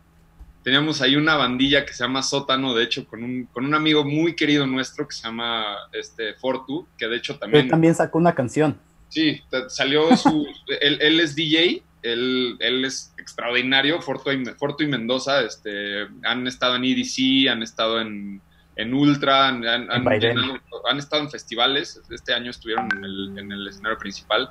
teníamos 0.68 1.00
ahí 1.00 1.16
una 1.16 1.35
bandilla 1.35 1.87
que 1.87 1.94
se 1.94 2.04
llama 2.04 2.22
Sótano, 2.22 2.74
de 2.74 2.85
hecho, 2.85 3.07
con 3.07 3.24
un, 3.24 3.46
con 3.46 3.64
un 3.64 3.74
amigo 3.74 4.04
muy 4.04 4.37
querido 4.37 4.66
nuestro 4.66 5.09
que 5.09 5.16
se 5.16 5.22
llama 5.22 5.64
este, 5.94 6.35
Fortu, 6.35 6.87
que 6.98 7.09
de 7.09 7.16
hecho 7.16 7.38
también... 7.38 7.64
Él 7.64 7.70
también 7.70 7.94
sacó 7.94 8.18
una 8.18 8.35
canción. 8.35 8.78
Sí, 9.09 9.40
salió 9.68 10.14
su... 10.14 10.46
él, 10.83 10.98
él, 11.00 11.20
es 11.20 11.35
DJ, 11.35 11.83
él, 12.02 12.59
él, 12.61 12.85
es 12.85 13.14
extraordinario, 13.16 14.02
Fortu 14.02 14.31
y, 14.31 14.44
Fortu 14.44 14.85
y 14.85 14.88
Mendoza 14.88 15.40
este, 15.40 16.07
han 16.22 16.46
estado 16.46 16.76
en 16.76 16.85
EDC, 16.85 17.48
han 17.50 17.62
estado 17.62 18.02
en, 18.02 18.42
en 18.76 18.92
Ultra, 18.92 19.48
han, 19.48 19.66
han, 19.66 19.90
han, 19.90 20.07
han, 20.07 20.98
estado 20.98 21.22
en 21.22 21.31
festivales, 21.31 21.98
este 22.11 22.35
año 22.35 22.50
estuvieron 22.50 22.90
en 22.94 23.04
el, 23.07 23.38
en 23.38 23.52
el 23.52 23.66
escenario 23.68 23.96
principal. 23.96 24.50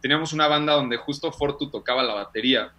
Teníamos 0.00 0.32
una 0.32 0.48
banda 0.48 0.72
donde 0.72 0.96
justo 0.96 1.30
Fortu 1.30 1.68
tocaba 1.68 2.02
la 2.02 2.14
batería 2.14 2.72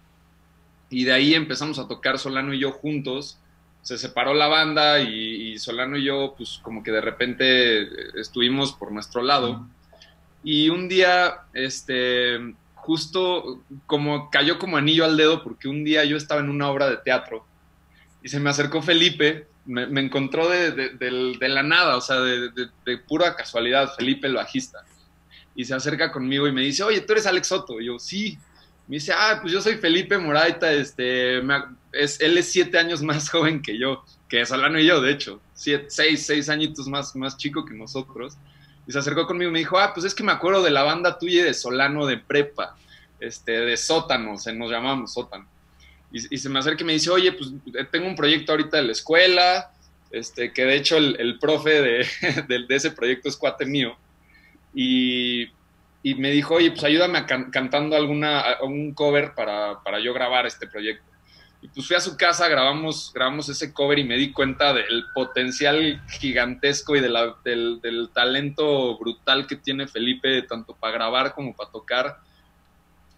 y 0.90 1.04
de 1.04 1.12
ahí 1.12 1.34
empezamos 1.34 1.78
a 1.78 1.88
tocar 1.88 2.18
Solano 2.18 2.52
y 2.52 2.58
yo 2.58 2.72
juntos. 2.72 3.38
Se 3.82 3.96
separó 3.96 4.34
la 4.34 4.48
banda 4.48 5.00
y, 5.00 5.52
y, 5.52 5.58
Solano 5.58 5.96
y 5.96 6.04
yo, 6.04 6.34
pues 6.36 6.58
como 6.62 6.82
que 6.82 6.90
de 6.90 7.00
repente 7.00 8.20
estuvimos 8.20 8.72
por 8.72 8.92
nuestro 8.92 9.22
lado. 9.22 9.66
Y 10.42 10.68
un 10.68 10.88
día, 10.88 11.42
este, 11.54 12.54
justo 12.74 13.62
como 13.86 14.30
cayó 14.30 14.58
como 14.58 14.76
anillo 14.76 15.04
al 15.04 15.16
dedo, 15.16 15.42
porque 15.42 15.68
un 15.68 15.84
día 15.84 16.04
yo 16.04 16.16
estaba 16.16 16.40
en 16.40 16.50
una 16.50 16.68
obra 16.68 16.90
de 16.90 16.98
teatro 16.98 17.46
y 18.22 18.28
se 18.28 18.40
me 18.40 18.50
acercó 18.50 18.82
Felipe, 18.82 19.46
me, 19.64 19.86
me 19.86 20.00
encontró 20.00 20.48
de, 20.48 20.72
de, 20.72 20.88
de, 20.90 21.36
de, 21.38 21.48
la 21.48 21.62
nada, 21.62 21.96
o 21.96 22.00
sea, 22.00 22.20
de, 22.20 22.98
pura 23.08 23.34
casualidad, 23.36 23.94
Felipe 23.96 24.26
el 24.26 24.34
bajista. 24.34 24.84
Y 25.54 25.64
se 25.64 25.74
acerca 25.74 26.12
conmigo 26.12 26.46
y 26.46 26.52
me 26.52 26.62
dice, 26.62 26.82
oye, 26.82 27.00
tú 27.00 27.12
eres 27.12 27.26
Alex 27.26 27.48
Soto. 27.48 27.80
Y 27.80 27.86
yo, 27.86 27.98
sí 27.98 28.38
me 28.90 28.96
dice, 28.96 29.12
ah, 29.12 29.38
pues 29.40 29.52
yo 29.52 29.62
soy 29.62 29.76
Felipe 29.76 30.18
Moraita, 30.18 30.72
este, 30.72 31.40
es, 31.92 32.20
él 32.20 32.36
es 32.36 32.50
siete 32.50 32.76
años 32.76 33.04
más 33.04 33.30
joven 33.30 33.62
que 33.62 33.78
yo, 33.78 34.04
que 34.28 34.44
Solano 34.44 34.80
y 34.80 34.86
yo, 34.86 35.00
de 35.00 35.12
hecho, 35.12 35.40
siete, 35.54 35.86
seis, 35.90 36.26
seis 36.26 36.48
añitos 36.48 36.88
más, 36.88 37.14
más 37.14 37.36
chico 37.36 37.64
que 37.64 37.72
nosotros. 37.72 38.36
Y 38.88 38.90
se 38.90 38.98
acercó 38.98 39.28
conmigo 39.28 39.48
y 39.50 39.52
me 39.52 39.58
dijo, 39.60 39.78
ah, 39.78 39.92
pues 39.94 40.06
es 40.06 40.12
que 40.12 40.24
me 40.24 40.32
acuerdo 40.32 40.60
de 40.64 40.72
la 40.72 40.82
banda 40.82 41.20
tuya 41.20 41.44
de 41.44 41.54
Solano 41.54 42.04
de 42.04 42.18
prepa, 42.18 42.76
este, 43.20 43.52
de 43.60 43.76
sótano, 43.76 44.36
se 44.38 44.52
nos 44.52 44.72
llamamos 44.72 45.12
sótano. 45.12 45.46
Y, 46.10 46.38
se 46.38 46.48
me 46.48 46.58
acerca 46.58 46.82
y 46.82 46.86
me 46.86 46.94
dice, 46.94 47.10
oye, 47.10 47.30
pues 47.30 47.52
tengo 47.92 48.08
un 48.08 48.16
proyecto 48.16 48.50
ahorita 48.50 48.78
de 48.78 48.82
la 48.82 48.90
escuela, 48.90 49.70
este, 50.10 50.52
que 50.52 50.64
de 50.64 50.74
hecho 50.74 50.96
el, 50.96 51.14
el 51.20 51.38
profe 51.38 51.80
de, 51.80 52.06
de, 52.48 52.66
de 52.66 52.74
ese 52.74 52.90
proyecto 52.90 53.28
es 53.28 53.36
cuate 53.36 53.66
mío. 53.66 53.96
Y, 54.74 55.46
y 56.02 56.14
me 56.14 56.30
dijo, 56.30 56.54
oye, 56.54 56.70
pues 56.70 56.84
ayúdame 56.84 57.18
a 57.18 57.26
can 57.26 57.50
cantando 57.50 57.96
alguna, 57.96 58.42
un 58.62 58.94
cover 58.94 59.34
para, 59.34 59.82
para, 59.82 60.00
yo 60.00 60.14
grabar 60.14 60.46
este 60.46 60.66
proyecto. 60.66 61.04
Y 61.62 61.68
pues 61.68 61.86
fui 61.86 61.94
a 61.94 62.00
su 62.00 62.16
casa, 62.16 62.48
grabamos, 62.48 63.12
grabamos 63.14 63.50
ese 63.50 63.74
cover 63.74 63.98
y 63.98 64.04
me 64.04 64.16
di 64.16 64.32
cuenta 64.32 64.72
del 64.72 65.04
potencial 65.14 66.02
gigantesco 66.08 66.96
y 66.96 67.00
de 67.00 67.10
la, 67.10 67.36
del, 67.44 67.82
del, 67.82 68.08
talento 68.14 68.96
brutal 68.98 69.46
que 69.46 69.56
tiene 69.56 69.86
Felipe, 69.86 70.40
tanto 70.42 70.74
para 70.74 70.94
grabar 70.94 71.34
como 71.34 71.54
para 71.54 71.70
tocar. 71.70 72.18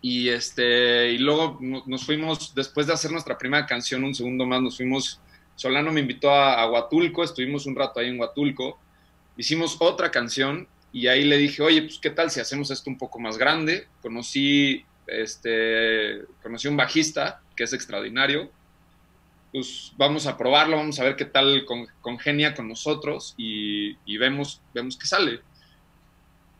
Y, 0.01 0.31
este, 0.31 1.13
y 1.13 1.19
luego 1.19 1.61
nos 1.61 2.05
fuimos, 2.05 2.53
después 2.53 2.89
de 2.89 2.95
hacer 2.95 3.13
nuestra 3.13 3.39
primera 3.39 3.65
canción, 3.65 4.03
un 4.03 4.15
segundo 4.17 4.45
más, 4.45 4.61
nos 4.61 4.77
fuimos, 4.77 5.21
Solano 5.55 5.93
me 5.93 6.01
invitó 6.01 6.33
a, 6.33 6.61
a 6.61 6.69
Huatulco, 6.69 7.23
estuvimos 7.23 7.67
un 7.67 7.77
rato 7.77 8.01
ahí 8.01 8.09
en 8.09 8.19
Huatulco, 8.19 8.81
hicimos 9.37 9.77
otra 9.79 10.11
canción 10.11 10.67
y 10.93 11.07
ahí 11.07 11.25
le 11.25 11.39
dije, 11.39 11.63
oye, 11.63 11.83
pues 11.83 11.99
qué 11.99 12.11
tal 12.11 12.31
si 12.31 12.39
hacemos 12.39 12.71
esto 12.71 12.91
un 12.91 12.99
poco 12.99 13.19
más 13.19 13.39
grande. 13.39 13.89
Conocí, 14.03 14.85
este, 15.07 16.23
conocí 16.43 16.69
un 16.69 16.77
bajista 16.77 17.41
que 17.57 17.65
es 17.65 17.73
extraordinario. 17.73 18.51
Pues 19.53 19.93
vamos 19.97 20.27
a 20.27 20.37
probarlo, 20.37 20.77
vamos 20.77 21.01
a 21.01 21.05
ver 21.05 21.17
qué 21.17 21.25
tal 21.25 21.65
con, 21.65 21.87
congenia 22.01 22.55
con 22.55 22.69
nosotros 22.69 23.35
y, 23.39 23.97
y, 24.05 24.19
vemos, 24.19 24.61
vemos 24.75 24.99
qué 24.99 25.07
sale. 25.07 25.41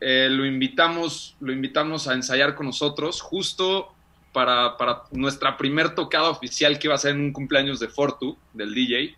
Eh, 0.01 0.27
lo, 0.29 0.45
invitamos, 0.45 1.35
lo 1.39 1.53
invitamos 1.53 2.07
a 2.07 2.13
ensayar 2.13 2.55
con 2.55 2.65
nosotros 2.65 3.21
justo 3.21 3.93
para, 4.31 4.77
para 4.77 5.03
nuestra 5.11 5.57
primer 5.57 5.93
tocada 5.93 6.29
oficial 6.29 6.79
que 6.79 6.87
iba 6.87 6.95
a 6.95 6.99
ser 6.99 7.11
en 7.11 7.21
un 7.21 7.33
cumpleaños 7.33 7.79
de 7.79 7.87
Fortu, 7.87 8.35
del 8.51 8.73
DJ. 8.73 9.15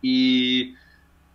Y 0.00 0.74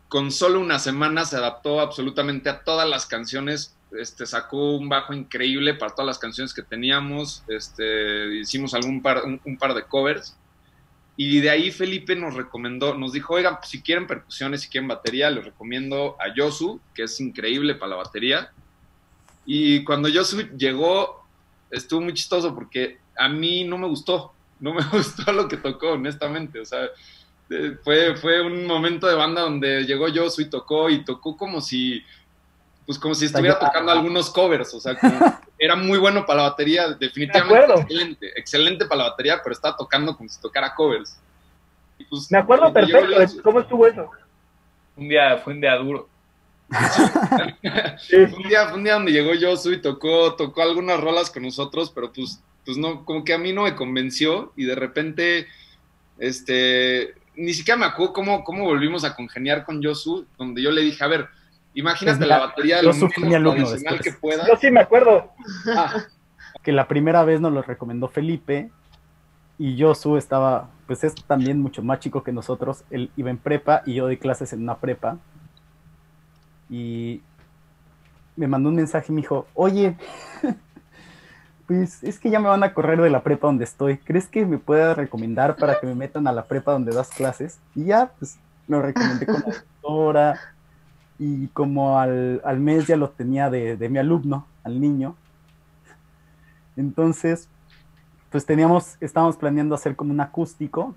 con 0.07 0.31
solo 0.31 0.59
una 0.59 0.79
semana 0.79 1.25
se 1.25 1.37
adaptó 1.37 1.81
absolutamente 1.81 2.49
a 2.49 2.63
todas 2.63 2.87
las 2.87 3.05
canciones 3.05 3.75
este, 3.97 4.25
sacó 4.25 4.75
un 4.75 4.89
bajo 4.89 5.13
increíble 5.13 5.73
para 5.73 5.93
todas 5.93 6.07
las 6.07 6.19
canciones 6.19 6.53
que 6.53 6.61
teníamos, 6.61 7.43
este, 7.47 8.35
hicimos 8.35 8.73
algún 8.73 9.01
par, 9.01 9.23
un, 9.23 9.57
par 9.57 9.73
de 9.73 9.83
covers. 9.83 10.37
Y 11.17 11.39
de 11.39 11.49
ahí 11.49 11.71
Felipe 11.71 12.15
nos 12.15 12.33
recomendó, 12.33 12.93
nos 12.95 13.13
dijo, 13.13 13.35
oigan, 13.35 13.57
pues, 13.57 13.69
si 13.69 13.81
quieren 13.81 14.05
percusiones, 14.05 14.61
si 14.61 14.69
quieren 14.69 14.87
batería, 14.87 15.29
les 15.29 15.45
recomiendo 15.45 16.17
a 16.19 16.33
Yosu, 16.33 16.81
que 16.93 17.03
es 17.03 17.19
increíble 17.21 17.75
para 17.75 17.91
la 17.91 17.95
batería. 17.97 18.51
Y 19.45 19.83
cuando 19.85 20.09
Yosu 20.09 20.41
llegó, 20.57 21.25
estuvo 21.71 22.01
muy 22.01 22.13
chistoso 22.13 22.53
porque 22.53 22.99
a 23.17 23.29
mí 23.29 23.63
no 23.63 23.77
me 23.77 23.87
gustó, 23.87 24.33
no 24.59 24.73
me 24.73 24.83
gustó 24.91 25.31
lo 25.31 25.47
que 25.47 25.57
tocó, 25.57 25.91
honestamente. 25.91 26.59
O 26.59 26.65
sea, 26.65 26.89
eh, 27.49 27.77
fue, 27.83 28.15
fue 28.15 28.41
un 28.41 28.65
momento 28.65 29.07
de 29.07 29.15
banda 29.15 29.41
donde 29.41 29.83
llegó 29.83 30.07
Yosu 30.07 30.41
y 30.41 30.49
tocó, 30.49 30.89
y 30.89 31.05
tocó 31.05 31.37
como 31.37 31.61
si, 31.61 32.03
pues 32.85 32.97
como 32.97 33.13
si 33.13 33.25
estuviera 33.25 33.59
tocando 33.59 33.91
algunos 33.91 34.29
covers, 34.31 34.73
o 34.73 34.79
sea, 34.79 34.95
como, 34.99 35.19
era 35.59 35.75
muy 35.75 35.99
bueno 35.99 36.25
para 36.25 36.43
la 36.43 36.49
batería, 36.49 36.89
definitivamente 36.89 37.73
excelente, 37.73 38.39
excelente 38.39 38.85
para 38.85 39.03
la 39.03 39.09
batería, 39.11 39.41
pero 39.43 39.53
estaba 39.53 39.77
tocando 39.77 40.15
como 40.17 40.27
si 40.27 40.41
tocara 40.41 40.73
covers. 40.73 41.19
Y 41.99 42.05
pues, 42.05 42.31
Me 42.31 42.39
acuerdo 42.39 42.73
perfecto 42.73 43.19
de 43.19 43.41
cómo 43.41 43.59
estuvo 43.59 43.87
eso. 43.87 44.09
Un 44.97 45.07
día, 45.07 45.37
fue 45.37 45.53
un 45.53 45.61
día 45.61 45.75
duro. 45.75 46.09
sí. 46.91 47.03
fue, 48.27 48.43
un 48.43 48.49
día, 48.49 48.67
fue 48.67 48.77
un 48.77 48.83
día 48.83 48.93
donde 48.93 49.11
llegó 49.11 49.33
Yosu 49.35 49.71
y 49.73 49.81
tocó, 49.81 50.35
tocó 50.35 50.63
algunas 50.63 50.99
rolas 50.99 51.29
con 51.29 51.43
nosotros, 51.43 51.91
pero 51.93 52.11
pues, 52.11 52.41
pues 52.65 52.75
no, 52.77 53.05
como 53.05 53.23
que 53.23 53.33
a 53.33 53.37
mí 53.37 53.53
no 53.53 53.63
me 53.63 53.75
convenció 53.75 54.51
y 54.55 54.65
de 54.65 54.75
repente, 54.75 55.47
este, 56.17 57.13
ni 57.37 57.53
siquiera 57.53 57.77
me 57.77 57.85
acuerdo 57.85 58.13
cómo, 58.13 58.43
cómo 58.43 58.65
volvimos 58.65 59.03
a 59.03 59.15
congeniar 59.15 59.65
con 59.65 59.81
Yosu, 59.81 60.25
donde 60.37 60.61
yo 60.61 60.71
le 60.71 60.81
dije, 60.81 61.03
a 61.03 61.07
ver, 61.07 61.29
Imagínate 61.75 62.19
pues 62.19 62.29
la 62.29 62.39
batería 62.39 62.77
de 62.77 62.83
lo 62.83 62.93
menos 62.93 64.01
que 64.01 64.11
pueda. 64.13 64.47
Yo 64.47 64.55
sí 64.55 64.71
me 64.71 64.79
acuerdo. 64.79 65.31
Ah. 65.75 65.93
Que 66.63 66.71
la 66.71 66.87
primera 66.87 67.23
vez 67.23 67.39
nos 67.41 67.53
lo 67.53 67.61
recomendó 67.61 68.07
Felipe 68.07 68.71
y 69.59 69.79
Josu 69.79 70.17
estaba, 70.17 70.71
pues 70.87 71.03
es 71.03 71.13
también 71.13 71.61
mucho 71.61 71.83
más 71.83 71.99
chico 71.99 72.23
que 72.23 72.31
nosotros. 72.31 72.83
Él 72.89 73.11
iba 73.17 73.29
en 73.29 73.37
prepa 73.37 73.83
y 73.85 73.93
yo 73.93 74.05
doy 74.05 74.17
clases 74.17 74.51
en 74.51 74.63
una 74.63 74.77
prepa. 74.77 75.19
Y 76.67 77.21
me 78.35 78.47
mandó 78.47 78.69
un 78.69 78.75
mensaje 78.77 79.07
y 79.09 79.15
me 79.15 79.21
dijo, 79.21 79.45
oye, 79.53 79.95
pues 81.67 82.03
es 82.03 82.19
que 82.19 82.29
ya 82.29 82.39
me 82.39 82.47
van 82.47 82.63
a 82.63 82.73
correr 82.73 83.01
de 83.01 83.09
la 83.09 83.23
prepa 83.23 83.47
donde 83.47 83.63
estoy. 83.63 83.97
¿Crees 83.97 84.27
que 84.27 84.45
me 84.45 84.57
pueda 84.57 84.93
recomendar 84.93 85.55
para 85.55 85.79
que 85.79 85.87
me 85.87 85.95
metan 85.95 86.27
a 86.27 86.31
la 86.31 86.45
prepa 86.45 86.73
donde 86.73 86.93
das 86.93 87.09
clases? 87.09 87.59
Y 87.73 87.85
ya, 87.85 88.11
pues 88.19 88.37
lo 88.67 88.81
recomendé 88.81 89.25
con 89.25 89.35
la 89.35 89.55
doctora 89.81 90.39
y 91.17 91.47
como 91.47 91.99
al, 91.99 92.41
mes 92.59 92.87
ya 92.87 92.97
lo 92.97 93.09
tenía 93.09 93.49
de, 93.49 93.89
mi 93.89 93.97
alumno, 93.97 94.45
al 94.63 94.79
niño. 94.79 95.15
Entonces, 96.75 97.47
pues 98.29 98.45
teníamos, 98.45 98.97
estábamos 98.99 99.37
planeando 99.37 99.75
hacer 99.75 99.95
como 99.95 100.11
un 100.11 100.19
acústico 100.19 100.93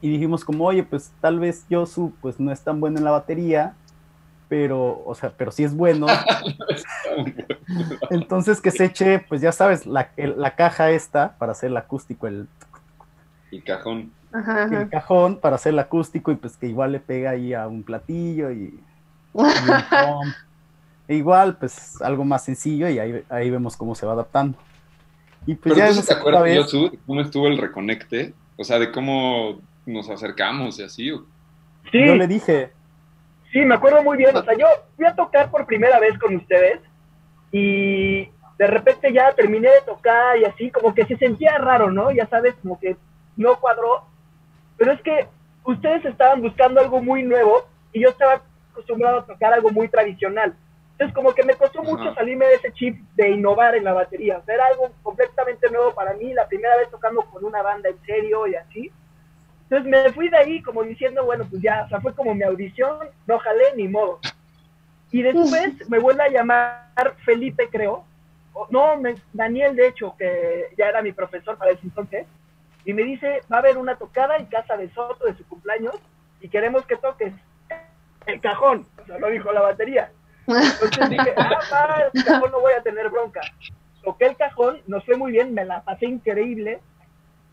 y 0.00 0.08
dijimos 0.08 0.44
como, 0.44 0.64
oye, 0.64 0.82
pues 0.82 1.12
tal 1.20 1.38
vez 1.38 1.66
Yosu 1.68 2.12
pues 2.20 2.40
no 2.40 2.50
es 2.50 2.60
tan 2.62 2.80
bueno 2.80 2.98
en 2.98 3.04
la 3.04 3.10
batería, 3.10 3.74
pero, 4.48 5.02
o 5.04 5.14
sea, 5.14 5.32
pero 5.36 5.50
sí 5.50 5.64
es 5.64 5.74
bueno. 5.76 6.06
Entonces 8.10 8.60
que 8.60 8.70
se 8.70 8.86
eche, 8.86 9.18
pues 9.20 9.40
ya 9.40 9.52
sabes, 9.52 9.86
la, 9.86 10.10
la 10.16 10.54
caja 10.54 10.90
esta 10.90 11.36
para 11.38 11.52
hacer 11.52 11.70
el 11.70 11.76
acústico, 11.76 12.26
el... 12.26 12.48
El 13.50 13.62
cajón. 13.62 14.12
El 14.32 14.88
cajón 14.88 15.38
para 15.38 15.56
hacer 15.56 15.72
el 15.72 15.78
acústico 15.78 16.32
y 16.32 16.36
pues 16.36 16.56
que 16.56 16.66
igual 16.66 16.92
le 16.92 17.00
pega 17.00 17.30
ahí 17.30 17.54
a 17.54 17.68
un 17.68 17.84
platillo 17.84 18.50
y 18.50 18.80
e 21.08 21.16
igual, 21.16 21.56
pues 21.56 22.00
algo 22.02 22.24
más 22.24 22.44
sencillo 22.44 22.88
y 22.88 22.98
ahí, 22.98 23.24
ahí 23.28 23.50
vemos 23.50 23.76
cómo 23.76 23.94
se 23.94 24.06
va 24.06 24.12
adaptando. 24.12 24.58
Y 25.46 25.54
pues 25.54 25.74
Pero 25.74 25.90
ya 25.90 25.94
tú 25.94 26.06
te 26.06 26.14
acuerdas, 26.14 26.42
vez... 26.42 26.72
de 26.72 26.98
cómo 27.06 27.20
estuvo 27.20 27.46
el 27.48 27.58
reconecte? 27.58 28.32
O 28.56 28.64
sea, 28.64 28.78
de 28.78 28.90
cómo 28.90 29.60
nos 29.86 30.08
acercamos 30.08 30.78
y 30.78 30.82
así. 30.82 31.10
Sí. 31.90 32.06
Yo 32.06 32.14
le 32.14 32.26
dije. 32.26 32.72
Sí, 33.54 33.64
me 33.64 33.76
acuerdo 33.76 34.02
muy 34.02 34.16
bien. 34.16 34.36
O 34.36 34.42
sea, 34.42 34.54
yo 34.54 34.66
fui 34.96 35.06
a 35.06 35.14
tocar 35.14 35.48
por 35.48 35.64
primera 35.64 36.00
vez 36.00 36.18
con 36.18 36.34
ustedes 36.34 36.80
y 37.52 38.28
de 38.58 38.66
repente 38.66 39.12
ya 39.12 39.32
terminé 39.32 39.70
de 39.70 39.80
tocar 39.82 40.36
y 40.38 40.44
así, 40.44 40.72
como 40.72 40.92
que 40.92 41.06
se 41.06 41.16
sentía 41.16 41.56
raro, 41.58 41.92
¿no? 41.92 42.10
Ya 42.10 42.26
sabes, 42.26 42.56
como 42.60 42.80
que 42.80 42.96
no 43.36 43.54
cuadró. 43.60 44.06
Pero 44.76 44.90
es 44.90 45.00
que 45.02 45.28
ustedes 45.62 46.04
estaban 46.04 46.42
buscando 46.42 46.80
algo 46.80 47.00
muy 47.00 47.22
nuevo 47.22 47.68
y 47.92 48.00
yo 48.00 48.08
estaba 48.08 48.42
acostumbrado 48.72 49.20
a 49.20 49.26
tocar 49.26 49.54
algo 49.54 49.70
muy 49.70 49.86
tradicional. 49.86 50.56
Entonces, 50.90 51.14
como 51.14 51.32
que 51.32 51.44
me 51.44 51.54
costó 51.54 51.80
mucho 51.84 52.12
salirme 52.12 52.46
de 52.46 52.54
ese 52.54 52.72
chip 52.72 52.98
de 53.14 53.30
innovar 53.30 53.76
en 53.76 53.84
la 53.84 53.92
batería. 53.92 54.38
O 54.38 54.44
sea, 54.44 54.56
era 54.56 54.66
algo 54.66 54.90
completamente 55.04 55.70
nuevo 55.70 55.94
para 55.94 56.14
mí, 56.14 56.34
la 56.34 56.48
primera 56.48 56.76
vez 56.76 56.90
tocando 56.90 57.22
con 57.22 57.44
una 57.44 57.62
banda 57.62 57.88
en 57.88 58.04
serio 58.04 58.48
y 58.48 58.56
así. 58.56 58.90
Entonces 59.74 60.04
me 60.04 60.12
fui 60.12 60.28
de 60.28 60.36
ahí 60.36 60.62
como 60.62 60.84
diciendo, 60.84 61.24
bueno, 61.24 61.46
pues 61.50 61.60
ya, 61.60 61.82
o 61.84 61.88
sea, 61.88 62.00
fue 62.00 62.14
como 62.14 62.32
mi 62.32 62.44
audición, 62.44 62.96
no 63.26 63.38
jalé 63.40 63.74
ni 63.74 63.88
modo. 63.88 64.20
Y 65.10 65.22
después 65.22 65.88
me 65.88 65.98
vuelve 65.98 66.22
a 66.22 66.28
llamar 66.28 67.16
Felipe, 67.24 67.68
creo. 67.72 68.04
no, 68.70 68.94
Daniel, 69.32 69.74
de 69.74 69.88
hecho, 69.88 70.14
que 70.16 70.66
ya 70.78 70.86
era 70.86 71.02
mi 71.02 71.10
profesor 71.10 71.58
para 71.58 71.72
ese 71.72 71.80
entonces. 71.82 72.24
Y 72.84 72.92
me 72.92 73.02
dice, 73.02 73.40
va 73.52 73.56
a 73.56 73.58
haber 73.58 73.76
una 73.76 73.96
tocada 73.96 74.36
en 74.36 74.46
casa 74.46 74.76
de 74.76 74.88
Soto 74.90 75.24
de 75.24 75.34
su 75.34 75.44
cumpleaños 75.48 75.96
y 76.40 76.48
queremos 76.48 76.86
que 76.86 76.94
toques 76.94 77.32
el 78.26 78.40
cajón, 78.40 78.86
o 79.02 79.06
sea, 79.06 79.18
lo 79.18 79.28
dijo 79.28 79.50
la 79.50 79.62
batería. 79.62 80.12
Entonces 80.46 81.10
dije, 81.10 81.34
ah, 81.36 82.10
el 82.12 82.24
cajón 82.24 82.52
no 82.52 82.60
voy 82.60 82.74
a 82.74 82.82
tener 82.82 83.10
bronca. 83.10 83.40
Toqué 84.04 84.26
el 84.26 84.36
cajón, 84.36 84.82
nos 84.86 85.04
fue 85.04 85.16
muy 85.16 85.32
bien, 85.32 85.52
me 85.52 85.64
la 85.64 85.82
pasé 85.82 86.06
increíble, 86.06 86.80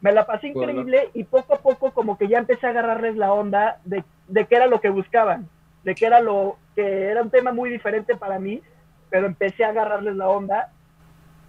me 0.02 0.12
la 0.12 0.26
pasé 0.26 0.48
increíble 0.48 1.10
y 1.14 1.24
poco 1.24 1.54
a 1.54 1.60
poco 1.60 1.92
como 1.92 2.18
que 2.18 2.28
ya 2.28 2.40
empecé 2.40 2.68
a 2.68 2.72
agarrarles 2.72 3.16
la 3.16 3.32
onda 3.32 3.80
de, 3.86 4.04
de 4.28 4.46
qué 4.46 4.56
era 4.56 4.68
lo 4.68 4.82
que 4.82 4.90
buscaban, 4.90 5.48
de 5.84 5.96
qué 5.96 6.08
era 6.08 6.20
lo 6.22 6.58
que 6.76 7.06
era 7.06 7.22
un 7.22 7.30
tema 7.30 7.52
muy 7.52 7.70
diferente 7.70 8.16
para 8.16 8.40
mí, 8.40 8.62
pero 9.10 9.28
empecé 9.28 9.64
a 9.64 9.70
agarrarles 9.70 10.16
la 10.16 10.28
onda 10.28 10.72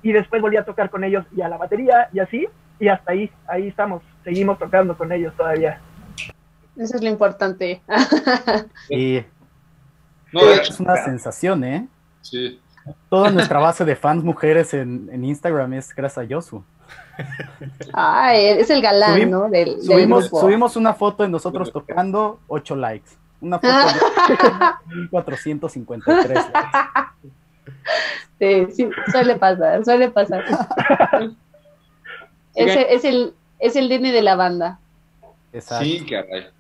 y 0.03 0.13
después 0.13 0.43
volví 0.43 0.57
a 0.57 0.65
tocar 0.65 0.91
con 0.91 1.03
ellos 1.03 1.25
y 1.35 1.41
a 1.41 1.49
la 1.49 1.57
batería 1.57 2.09
y 2.13 2.21
así, 2.21 2.47
y 2.79 2.89
hasta 2.89 3.13
ahí, 3.13 3.31
ahí 3.47 3.69
estamos, 3.69 4.03
seguimos 4.23 4.59
tocando 4.59 4.97
con 4.97 5.11
ellos 5.13 5.35
todavía. 5.37 5.81
Eso 6.77 6.97
es 6.97 7.03
lo 7.03 7.09
importante. 7.09 7.81
Sí. 8.89 9.25
No, 10.33 10.41
es 10.41 10.81
una 10.81 10.97
sensación, 10.97 11.63
¿eh? 11.63 11.87
Sí. 12.23 12.59
Toda 13.11 13.31
nuestra 13.31 13.59
base 13.59 13.85
de 13.85 13.95
fans 13.95 14.25
mujeres 14.25 14.73
en, 14.73 15.09
en 15.13 15.25
Instagram 15.25 15.75
es 15.75 15.95
gracias 15.95 16.25
a 16.25 16.25
Yosu. 16.25 16.65
Ay, 17.93 18.47
es 18.47 18.71
el 18.71 18.83
galán, 18.83 19.31
¿no? 19.31 19.49
Del, 19.49 19.83
subimos, 19.83 20.29
subimos, 20.29 20.77
una 20.77 20.95
foto 20.95 21.23
de 21.23 21.29
nosotros 21.29 21.73
tocando, 21.73 22.41
8 22.49 22.77
likes. 22.77 23.11
Una 23.41 23.59
foto 23.59 23.73
de 23.73 25.07
1453 25.13 26.45
Sí, 28.39 28.67
sí, 28.73 28.91
suele 29.11 29.37
pasar, 29.37 29.85
suele 29.85 30.11
pasar. 30.11 30.45
Ese, 32.55 32.95
es, 32.95 33.05
el, 33.05 33.35
es 33.59 33.77
el 33.77 33.89
DN 33.89 34.13
de 34.13 34.23
la 34.23 34.37
banda. 34.37 34.79
Exacto. 35.53 35.85
Sí, 35.85 36.05
caray 36.05 36.51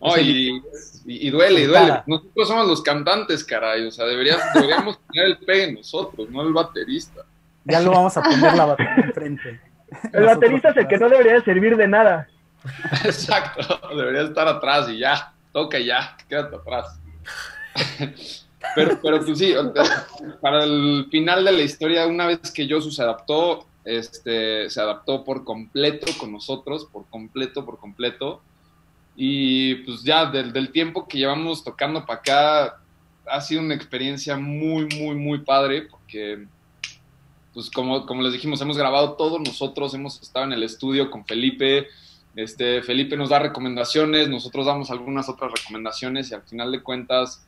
y, 0.00 1.30
duele, 1.30 1.60
y 1.60 1.66
duele. 1.66 2.02
Nosotros 2.06 2.48
somos 2.48 2.66
los 2.66 2.82
cantantes, 2.82 3.44
caray. 3.44 3.86
O 3.86 3.90
sea, 3.90 4.06
deberíamos 4.06 4.98
tener 5.12 5.26
el 5.26 5.38
pegue 5.38 5.72
nosotros, 5.72 6.28
no 6.30 6.42
el 6.42 6.52
baterista. 6.52 7.22
Ya 7.64 7.80
lo 7.80 7.90
vamos 7.90 8.16
a 8.16 8.22
poner 8.22 8.54
la 8.54 8.64
batería 8.66 8.94
enfrente. 9.04 9.60
El 10.12 10.24
baterista 10.24 10.70
es 10.70 10.76
el 10.76 10.88
que 10.88 10.98
no 10.98 11.08
debería 11.08 11.40
servir 11.42 11.76
de 11.76 11.88
nada. 11.88 12.28
Exacto, 13.04 13.96
debería 13.96 14.22
estar 14.22 14.46
atrás 14.46 14.88
y 14.88 14.98
ya, 14.98 15.32
toca 15.52 15.78
ya, 15.78 16.16
quédate 16.28 16.56
atrás. 16.56 17.00
Pero, 18.74 19.00
pero 19.02 19.24
pues 19.24 19.38
sí, 19.38 19.54
para 20.42 20.64
el 20.64 21.06
final 21.10 21.44
de 21.46 21.52
la 21.52 21.62
historia, 21.62 22.06
una 22.06 22.26
vez 22.26 22.50
que 22.52 22.68
Josu 22.68 22.90
se 22.90 23.02
adaptó, 23.02 23.66
este, 23.84 24.68
se 24.68 24.80
adaptó 24.80 25.24
por 25.24 25.44
completo 25.44 26.06
con 26.18 26.32
nosotros, 26.32 26.86
por 26.92 27.06
completo, 27.08 27.64
por 27.64 27.78
completo. 27.78 28.42
Y 29.16 29.76
pues 29.76 30.02
ya 30.02 30.26
del, 30.26 30.70
tiempo 30.70 31.08
que 31.08 31.18
llevamos 31.18 31.64
tocando 31.64 32.04
para 32.06 32.20
acá, 32.20 32.80
ha 33.26 33.40
sido 33.40 33.60
una 33.60 33.74
experiencia 33.74 34.36
muy, 34.36 34.86
muy, 34.98 35.16
muy 35.16 35.38
padre, 35.38 35.82
porque, 35.82 36.46
pues 37.52 37.70
como, 37.70 38.06
como 38.06 38.22
les 38.22 38.32
dijimos, 38.32 38.60
hemos 38.60 38.78
grabado 38.78 39.12
todos 39.12 39.40
nosotros, 39.40 39.94
hemos 39.94 40.20
estado 40.20 40.46
en 40.46 40.52
el 40.52 40.62
estudio 40.62 41.10
con 41.10 41.24
Felipe, 41.24 41.88
este, 42.36 42.82
Felipe 42.82 43.16
nos 43.16 43.30
da 43.30 43.38
recomendaciones, 43.38 44.28
nosotros 44.28 44.66
damos 44.66 44.90
algunas 44.90 45.28
otras 45.28 45.52
recomendaciones 45.52 46.30
y 46.30 46.34
al 46.34 46.42
final 46.42 46.72
de 46.72 46.82
cuentas, 46.82 47.44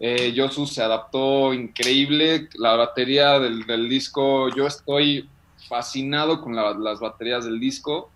eh, 0.00 0.32
Yosu 0.32 0.66
se 0.66 0.82
adaptó 0.82 1.54
increíble, 1.54 2.48
la 2.54 2.76
batería 2.76 3.38
del, 3.38 3.88
disco, 3.88 4.48
yo 4.54 4.66
estoy 4.66 5.28
fascinado 5.68 6.40
con 6.40 6.54
las 6.54 7.00
baterías 7.00 7.44
del 7.44 7.60
disco 7.60 8.10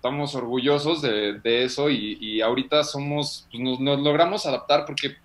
estamos 0.00 0.34
orgullosos 0.34 1.02
de, 1.02 1.40
eso 1.44 1.90
y, 1.90 2.40
ahorita 2.40 2.84
somos, 2.84 3.46
pues 3.52 3.62
nos, 3.62 4.00
logramos 4.00 4.46
adaptar 4.46 4.86
porque 4.86 5.16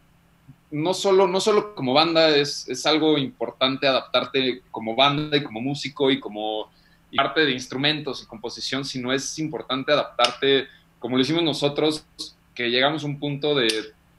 no 0.75 0.93
solo, 0.93 1.25
no 1.25 1.39
solo 1.39 1.73
como 1.73 1.93
banda, 1.93 2.35
es, 2.35 2.67
es 2.67 2.85
algo 2.85 3.17
importante 3.17 3.87
adaptarte 3.87 4.61
como 4.71 4.93
banda 4.93 5.37
y 5.37 5.43
como 5.43 5.61
músico 5.61 6.11
y 6.11 6.19
como 6.19 6.69
parte 7.15 7.45
de 7.45 7.53
instrumentos 7.53 8.21
y 8.21 8.25
composición, 8.25 8.83
sino 8.83 9.13
es 9.13 9.39
importante 9.39 9.93
adaptarte, 9.93 10.67
como 10.99 11.15
lo 11.15 11.21
hicimos 11.21 11.43
nosotros, 11.43 12.05
que 12.53 12.69
llegamos 12.69 13.03
a 13.03 13.07
un 13.07 13.19
punto 13.19 13.55
de, 13.55 13.69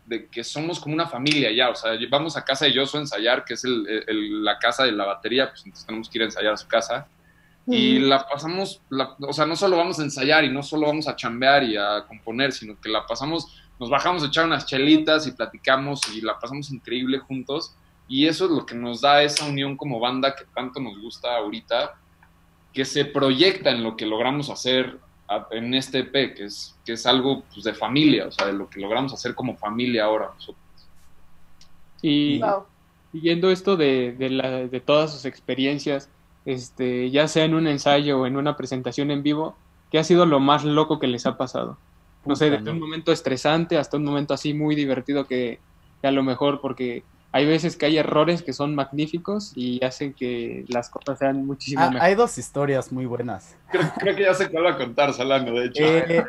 de 0.06 0.28
que 0.28 0.42
somos 0.42 0.80
como 0.80 0.94
una 0.94 1.06
familia 1.06 1.52
ya, 1.52 1.68
o 1.68 1.74
sea, 1.74 1.92
vamos 2.08 2.38
a 2.38 2.44
casa 2.44 2.64
de 2.64 2.72
Yoso 2.72 2.96
a 2.96 3.02
ensayar, 3.02 3.44
que 3.44 3.52
es 3.52 3.64
el, 3.64 3.86
el, 4.06 4.42
la 4.42 4.58
casa 4.58 4.84
de 4.84 4.92
la 4.92 5.04
batería, 5.04 5.50
pues 5.50 5.60
entonces 5.66 5.84
tenemos 5.84 6.08
que 6.08 6.16
ir 6.16 6.22
a 6.22 6.24
ensayar 6.24 6.54
a 6.54 6.56
su 6.56 6.66
casa. 6.66 7.06
Y 7.68 7.98
la 7.98 8.26
pasamos, 8.26 8.80
la, 8.88 9.16
o 9.18 9.32
sea, 9.32 9.44
no 9.44 9.56
solo 9.56 9.76
vamos 9.76 9.98
a 9.98 10.04
ensayar 10.04 10.44
y 10.44 10.48
no 10.48 10.62
solo 10.62 10.86
vamos 10.86 11.08
a 11.08 11.16
chambear 11.16 11.64
y 11.64 11.76
a 11.76 12.04
componer, 12.06 12.52
sino 12.52 12.80
que 12.80 12.88
la 12.88 13.04
pasamos, 13.04 13.60
nos 13.78 13.90
bajamos 13.90 14.22
a 14.22 14.26
echar 14.26 14.46
unas 14.46 14.66
chelitas 14.66 15.26
y 15.26 15.32
platicamos 15.32 16.00
y 16.14 16.20
la 16.20 16.38
pasamos 16.38 16.70
increíble 16.70 17.18
juntos. 17.18 17.74
Y 18.08 18.26
eso 18.26 18.46
es 18.46 18.50
lo 18.52 18.64
que 18.64 18.74
nos 18.74 19.00
da 19.00 19.22
esa 19.22 19.46
unión 19.46 19.76
como 19.76 19.98
banda 19.98 20.34
que 20.34 20.44
tanto 20.54 20.80
nos 20.80 20.98
gusta 21.00 21.36
ahorita, 21.36 21.94
que 22.72 22.84
se 22.84 23.04
proyecta 23.04 23.70
en 23.70 23.82
lo 23.82 23.96
que 23.96 24.06
logramos 24.06 24.48
hacer 24.48 24.98
en 25.50 25.74
este 25.74 26.00
EP, 26.00 26.34
que 26.34 26.44
es, 26.44 26.76
que 26.84 26.92
es 26.92 27.04
algo 27.04 27.42
pues, 27.52 27.64
de 27.64 27.74
familia, 27.74 28.28
o 28.28 28.30
sea, 28.30 28.46
de 28.46 28.52
lo 28.52 28.70
que 28.70 28.80
logramos 28.80 29.12
hacer 29.12 29.34
como 29.34 29.56
familia 29.56 30.04
ahora 30.04 30.30
nosotros. 30.34 30.62
Y 32.00 32.40
siguiendo 33.12 33.50
esto 33.50 33.76
de, 33.76 34.12
de, 34.12 34.30
la, 34.30 34.50
de 34.66 34.80
todas 34.80 35.12
sus 35.12 35.24
experiencias, 35.24 36.08
este, 36.44 37.10
ya 37.10 37.26
sea 37.26 37.44
en 37.44 37.54
un 37.54 37.66
ensayo 37.66 38.20
o 38.20 38.26
en 38.26 38.36
una 38.36 38.56
presentación 38.56 39.10
en 39.10 39.24
vivo, 39.24 39.56
¿qué 39.90 39.98
ha 39.98 40.04
sido 40.04 40.26
lo 40.26 40.38
más 40.38 40.64
loco 40.64 41.00
que 41.00 41.08
les 41.08 41.26
ha 41.26 41.36
pasado? 41.36 41.76
No 42.26 42.36
sé, 42.36 42.50
desde 42.50 42.70
un 42.70 42.80
momento 42.80 43.12
estresante 43.12 43.78
hasta 43.78 43.96
un 43.96 44.04
momento 44.04 44.34
así 44.34 44.52
muy 44.54 44.74
divertido 44.74 45.26
que, 45.26 45.60
que 46.00 46.08
a 46.08 46.10
lo 46.10 46.22
mejor 46.22 46.60
porque 46.60 47.04
hay 47.32 47.46
veces 47.46 47.76
que 47.76 47.86
hay 47.86 47.98
errores 47.98 48.42
que 48.42 48.52
son 48.52 48.74
magníficos 48.74 49.52
y 49.54 49.84
hacen 49.84 50.14
que 50.14 50.64
las 50.68 50.88
cosas 50.88 51.18
sean 51.18 51.46
muchísimo 51.46 51.82
Ah, 51.82 51.90
mejor. 51.90 52.02
hay 52.02 52.14
dos 52.14 52.38
historias 52.38 52.90
muy 52.92 53.04
buenas. 53.06 53.56
Creo, 53.70 53.82
creo 53.98 54.16
que 54.16 54.22
ya 54.22 54.34
sé 54.34 54.48
cuál 54.50 54.64
va 54.66 54.70
a 54.72 54.76
contar, 54.78 55.12
Salano, 55.12 55.52
de 55.52 55.66
hecho. 55.66 55.82
Eh, 55.84 56.24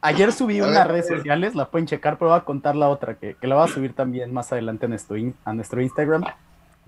ayer 0.00 0.32
subí 0.32 0.58
A 0.60 0.64
unas 0.66 0.84
ver, 0.84 0.88
redes 0.88 1.08
ver. 1.08 1.18
sociales, 1.18 1.54
la 1.54 1.70
pueden 1.70 1.86
checar, 1.86 2.18
pero 2.18 2.30
voy 2.30 2.38
a 2.38 2.44
contar 2.44 2.74
la 2.76 2.88
otra, 2.88 3.14
que, 3.16 3.36
que 3.40 3.46
la 3.46 3.54
voy 3.56 3.64
a 3.64 3.72
subir 3.72 3.94
también 3.94 4.32
más 4.32 4.52
adelante 4.52 4.86
a 4.86 4.88
nuestro, 4.88 5.16
in- 5.16 5.34
a 5.44 5.52
nuestro 5.52 5.80
Instagram. 5.80 6.24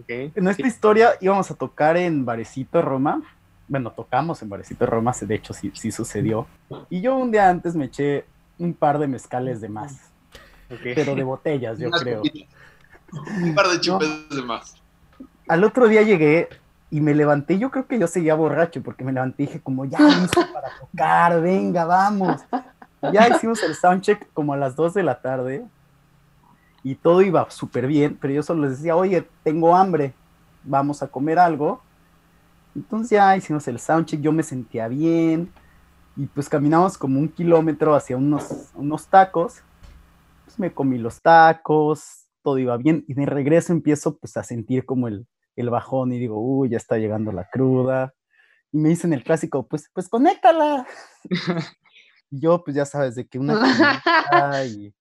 En 0.08 0.48
esta 0.48 0.66
historia 0.66 1.10
íbamos 1.20 1.48
a 1.50 1.54
tocar 1.54 1.96
en 1.96 2.24
Barecito, 2.24 2.82
Roma. 2.82 3.22
Bueno, 3.66 3.90
tocamos 3.90 4.42
en 4.42 4.48
Barecito, 4.48 4.86
Roma, 4.86 5.12
de 5.18 5.34
hecho 5.34 5.54
sí, 5.54 5.72
sí 5.74 5.90
sucedió. 5.90 6.46
Y 6.90 7.00
yo 7.00 7.16
un 7.16 7.30
día 7.30 7.48
antes 7.48 7.74
me 7.74 7.86
eché 7.86 8.26
un 8.58 8.74
par 8.74 8.98
de 8.98 9.06
mezcales 9.06 9.60
de 9.60 9.68
más, 9.68 10.10
pero 10.68 11.14
de 11.14 11.22
botellas, 11.22 11.78
yo 11.78 11.90
creo. 12.02 12.22
Un 13.42 13.54
par 13.54 13.68
de 13.68 13.80
chupes 13.80 14.08
de 14.28 14.42
más. 14.42 14.76
Al 15.48 15.64
otro 15.64 15.88
día 15.88 16.02
llegué 16.02 16.48
y 16.90 17.00
me 17.00 17.14
levanté, 17.14 17.58
yo 17.58 17.70
creo 17.70 17.86
que 17.86 17.98
yo 17.98 18.06
seguía 18.06 18.34
borracho, 18.34 18.82
porque 18.82 19.04
me 19.04 19.12
levanté 19.12 19.44
y 19.44 19.46
dije 19.46 19.60
como, 19.60 19.84
ya 19.84 19.98
listo 20.00 20.40
para 20.52 20.68
tocar, 20.78 21.40
venga, 21.40 21.84
vamos. 21.84 22.42
Ya 23.12 23.28
hicimos 23.28 23.62
el 23.62 23.74
soundcheck 23.74 24.32
como 24.32 24.52
a 24.52 24.56
las 24.56 24.76
2 24.76 24.94
de 24.94 25.02
la 25.02 25.20
tarde 25.20 25.64
y 26.82 26.94
todo 26.94 27.22
iba 27.22 27.50
súper 27.50 27.86
bien, 27.86 28.16
pero 28.20 28.34
yo 28.34 28.42
solo 28.42 28.62
les 28.62 28.78
decía, 28.78 28.94
oye, 28.94 29.26
tengo 29.42 29.74
hambre, 29.74 30.14
vamos 30.62 31.02
a 31.02 31.08
comer 31.08 31.38
algo. 31.38 31.82
Entonces 32.74 33.10
ya 33.10 33.36
hicimos 33.36 33.66
el 33.68 33.78
soundcheck, 33.78 34.20
yo 34.20 34.32
me 34.32 34.42
sentía 34.42 34.88
bien 34.88 35.52
y 36.16 36.26
pues 36.26 36.48
caminamos 36.48 36.98
como 36.98 37.18
un 37.18 37.28
kilómetro 37.28 37.94
hacia 37.94 38.16
unos, 38.16 38.70
unos 38.74 39.06
tacos. 39.06 39.62
Pues 40.44 40.58
me 40.58 40.72
comí 40.72 40.98
los 40.98 41.22
tacos, 41.22 42.26
todo 42.42 42.58
iba 42.58 42.76
bien 42.76 43.04
y 43.08 43.14
de 43.14 43.26
regreso 43.26 43.72
empiezo 43.72 44.16
pues 44.18 44.36
a 44.36 44.42
sentir 44.42 44.84
como 44.84 45.08
el, 45.08 45.26
el 45.56 45.70
bajón 45.70 46.12
y 46.12 46.18
digo, 46.18 46.38
uy, 46.38 46.68
ya 46.70 46.76
está 46.76 46.98
llegando 46.98 47.32
la 47.32 47.48
cruda. 47.50 48.14
Y 48.72 48.78
me 48.78 48.88
dicen 48.88 49.12
el 49.12 49.22
clásico, 49.22 49.66
pues, 49.66 49.88
pues 49.92 50.08
conéctala. 50.08 50.86
y 52.30 52.40
yo 52.40 52.62
pues 52.64 52.76
ya 52.76 52.84
sabes, 52.84 53.14
de 53.14 53.26
que 53.26 53.38
una 53.38 53.54
cubita 54.02 54.66
y 54.66 54.94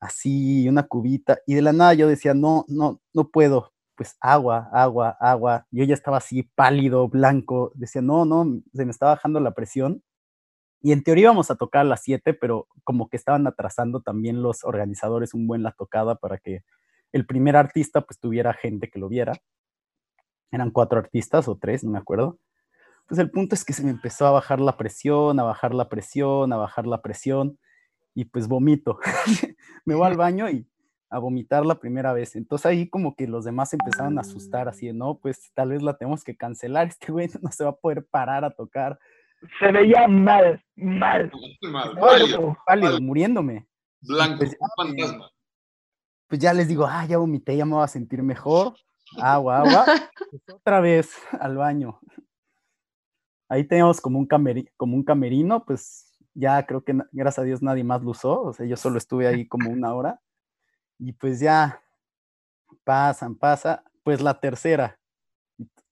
así, 0.00 0.68
una 0.68 0.84
cubita. 0.84 1.38
Y 1.46 1.54
de 1.54 1.62
la 1.62 1.72
nada 1.72 1.94
yo 1.94 2.08
decía, 2.08 2.34
no, 2.34 2.64
no, 2.68 3.00
no 3.12 3.28
puedo. 3.28 3.72
Pues 3.98 4.16
agua, 4.20 4.70
agua, 4.72 5.16
agua. 5.20 5.66
Yo 5.72 5.84
ya 5.84 5.94
estaba 5.94 6.18
así 6.18 6.44
pálido, 6.44 7.08
blanco. 7.08 7.72
Decía, 7.74 8.00
no, 8.00 8.24
no, 8.24 8.62
se 8.72 8.84
me 8.84 8.92
está 8.92 9.06
bajando 9.06 9.40
la 9.40 9.54
presión. 9.54 10.04
Y 10.80 10.92
en 10.92 11.02
teoría 11.02 11.24
íbamos 11.24 11.50
a 11.50 11.56
tocar 11.56 11.80
a 11.80 11.84
las 11.84 12.02
7, 12.02 12.32
pero 12.34 12.68
como 12.84 13.08
que 13.08 13.16
estaban 13.16 13.46
atrasando 13.48 14.00
también 14.00 14.40
los 14.40 14.62
organizadores 14.64 15.34
un 15.34 15.48
buen 15.48 15.64
la 15.64 15.72
tocada 15.72 16.14
para 16.14 16.38
que 16.38 16.62
el 17.12 17.26
primer 17.26 17.56
artista 17.56 18.02
pues 18.02 18.20
tuviera 18.20 18.54
gente 18.54 18.88
que 18.88 19.00
lo 19.00 19.08
viera. 19.08 19.32
Eran 20.52 20.70
cuatro 20.70 21.00
artistas 21.00 21.48
o 21.48 21.58
tres, 21.58 21.82
no 21.82 21.90
me 21.90 21.98
acuerdo. 21.98 22.38
Pues 23.08 23.18
el 23.18 23.30
punto 23.32 23.56
es 23.56 23.64
que 23.64 23.72
se 23.72 23.82
me 23.82 23.90
empezó 23.90 24.26
a 24.26 24.30
bajar 24.30 24.60
la 24.60 24.76
presión, 24.76 25.40
a 25.40 25.42
bajar 25.42 25.74
la 25.74 25.88
presión, 25.88 26.52
a 26.52 26.56
bajar 26.56 26.86
la 26.86 27.02
presión 27.02 27.58
y 28.14 28.26
pues 28.26 28.46
vomito. 28.46 29.00
me 29.84 29.96
voy 29.96 30.06
al 30.06 30.16
baño 30.16 30.48
y 30.48 30.68
a 31.10 31.18
vomitar 31.18 31.64
la 31.64 31.78
primera 31.78 32.12
vez. 32.12 32.36
Entonces 32.36 32.66
ahí 32.66 32.88
como 32.88 33.14
que 33.16 33.26
los 33.26 33.44
demás 33.44 33.72
empezaron 33.72 34.18
a 34.18 34.22
asustar 34.22 34.68
así 34.68 34.86
de, 34.86 34.92
no, 34.92 35.18
pues 35.18 35.50
tal 35.54 35.70
vez 35.70 35.82
la 35.82 35.96
tenemos 35.96 36.22
que 36.24 36.36
cancelar, 36.36 36.88
este 36.88 37.10
güey 37.12 37.28
no 37.42 37.50
se 37.50 37.64
va 37.64 37.70
a 37.70 37.76
poder 37.76 38.06
parar 38.06 38.44
a 38.44 38.50
tocar. 38.50 38.98
Se 39.60 39.70
veía 39.70 40.06
mal, 40.08 40.62
mal. 40.76 41.30
Pálido, 41.30 41.96
pálido, 42.00 42.56
pálido, 42.66 43.00
muriéndome. 43.00 43.66
blanco, 44.00 44.38
Pues, 44.38 44.56
un 44.58 44.68
fantasma. 44.76 45.30
Pues 46.26 46.40
ya 46.40 46.52
les 46.52 46.68
digo, 46.68 46.84
ah, 46.86 47.06
ya 47.06 47.16
vomité, 47.18 47.56
ya 47.56 47.64
me 47.64 47.74
voy 47.74 47.84
a 47.84 47.88
sentir 47.88 48.22
mejor. 48.22 48.74
Agua, 49.18 49.58
agua. 49.60 49.84
Pues 50.30 50.42
otra 50.52 50.80
vez 50.80 51.10
al 51.40 51.56
baño. 51.56 51.98
Ahí 53.48 53.64
teníamos 53.64 53.98
como 54.00 54.18
un, 54.18 54.28
cameri- 54.28 54.70
como 54.76 54.94
un 54.94 55.02
camerino, 55.04 55.64
pues 55.64 56.12
ya 56.34 56.66
creo 56.66 56.84
que 56.84 56.94
gracias 57.12 57.38
a 57.38 57.44
Dios 57.46 57.62
nadie 57.62 57.82
más 57.82 58.02
lo 58.02 58.10
usó, 58.10 58.42
o 58.42 58.52
sea, 58.52 58.66
yo 58.66 58.76
solo 58.76 58.98
estuve 58.98 59.26
ahí 59.26 59.46
como 59.48 59.70
una 59.70 59.94
hora. 59.94 60.20
Y 60.98 61.12
pues 61.12 61.40
ya 61.40 61.80
pasan, 62.84 63.34
pasa, 63.36 63.84
pues 64.02 64.20
la 64.20 64.38
tercera. 64.38 64.98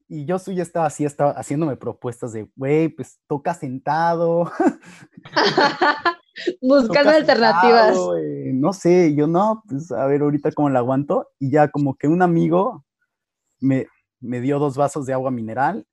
Y- 0.08 0.24
yo 0.24 0.36
ya 0.38 0.62
estaba 0.62 0.86
así, 0.86 1.04
estaba 1.04 1.32
haciéndome 1.32 1.76
propuestas 1.76 2.32
de, 2.32 2.48
güey, 2.56 2.88
pues 2.88 3.18
toca 3.26 3.54
sentado. 3.54 4.50
Buscando 6.60 7.10
toca 7.10 7.16
alternativas. 7.16 7.86
sentado, 7.88 8.16
eh, 8.18 8.52
no 8.54 8.72
sé, 8.72 9.14
yo 9.14 9.26
no, 9.26 9.62
pues 9.68 9.90
a 9.90 10.06
ver 10.06 10.22
ahorita 10.22 10.52
cómo 10.52 10.70
la 10.70 10.80
aguanto. 10.80 11.30
Y 11.38 11.50
ya 11.50 11.68
como 11.68 11.96
que 11.96 12.08
un 12.08 12.22
amigo 12.22 12.84
me, 13.60 13.86
me 14.20 14.40
dio 14.40 14.58
dos 14.58 14.76
vasos 14.76 15.06
de 15.06 15.12
agua 15.12 15.30
mineral. 15.30 15.86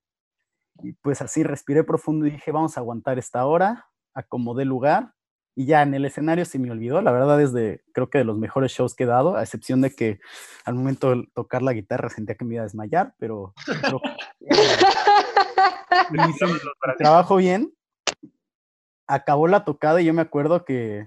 Y 0.82 0.92
pues 0.92 1.22
así 1.22 1.42
respiré 1.42 1.84
profundo 1.84 2.26
y 2.26 2.32
dije, 2.32 2.50
vamos 2.52 2.76
a 2.76 2.80
aguantar 2.80 3.18
esta 3.18 3.46
hora, 3.46 3.86
acomodé 4.12 4.64
lugar. 4.64 5.12
Y 5.56 5.66
ya 5.66 5.82
en 5.82 5.94
el 5.94 6.04
escenario 6.04 6.44
se 6.44 6.58
me 6.58 6.70
olvidó, 6.70 7.00
la 7.00 7.12
verdad 7.12 7.40
es 7.40 7.52
de, 7.52 7.84
creo 7.92 8.10
que 8.10 8.18
de 8.18 8.24
los 8.24 8.36
mejores 8.38 8.72
shows 8.72 8.94
que 8.94 9.04
he 9.04 9.06
dado, 9.06 9.36
a 9.36 9.42
excepción 9.42 9.80
de 9.80 9.94
que 9.94 10.18
al 10.64 10.74
momento 10.74 11.10
de 11.14 11.28
tocar 11.32 11.62
la 11.62 11.72
guitarra 11.72 12.08
sentía 12.08 12.34
que 12.34 12.44
me 12.44 12.54
iba 12.54 12.62
a 12.62 12.64
desmayar, 12.66 13.14
pero 13.18 13.54
que- 13.64 13.74
y 16.10 16.30
hice 16.30 16.46
trabajo 16.98 17.36
bien. 17.36 17.72
Acabó 19.06 19.48
la 19.48 19.64
tocada 19.64 20.00
y 20.00 20.06
yo 20.06 20.14
me 20.14 20.22
acuerdo 20.22 20.64
que, 20.64 21.06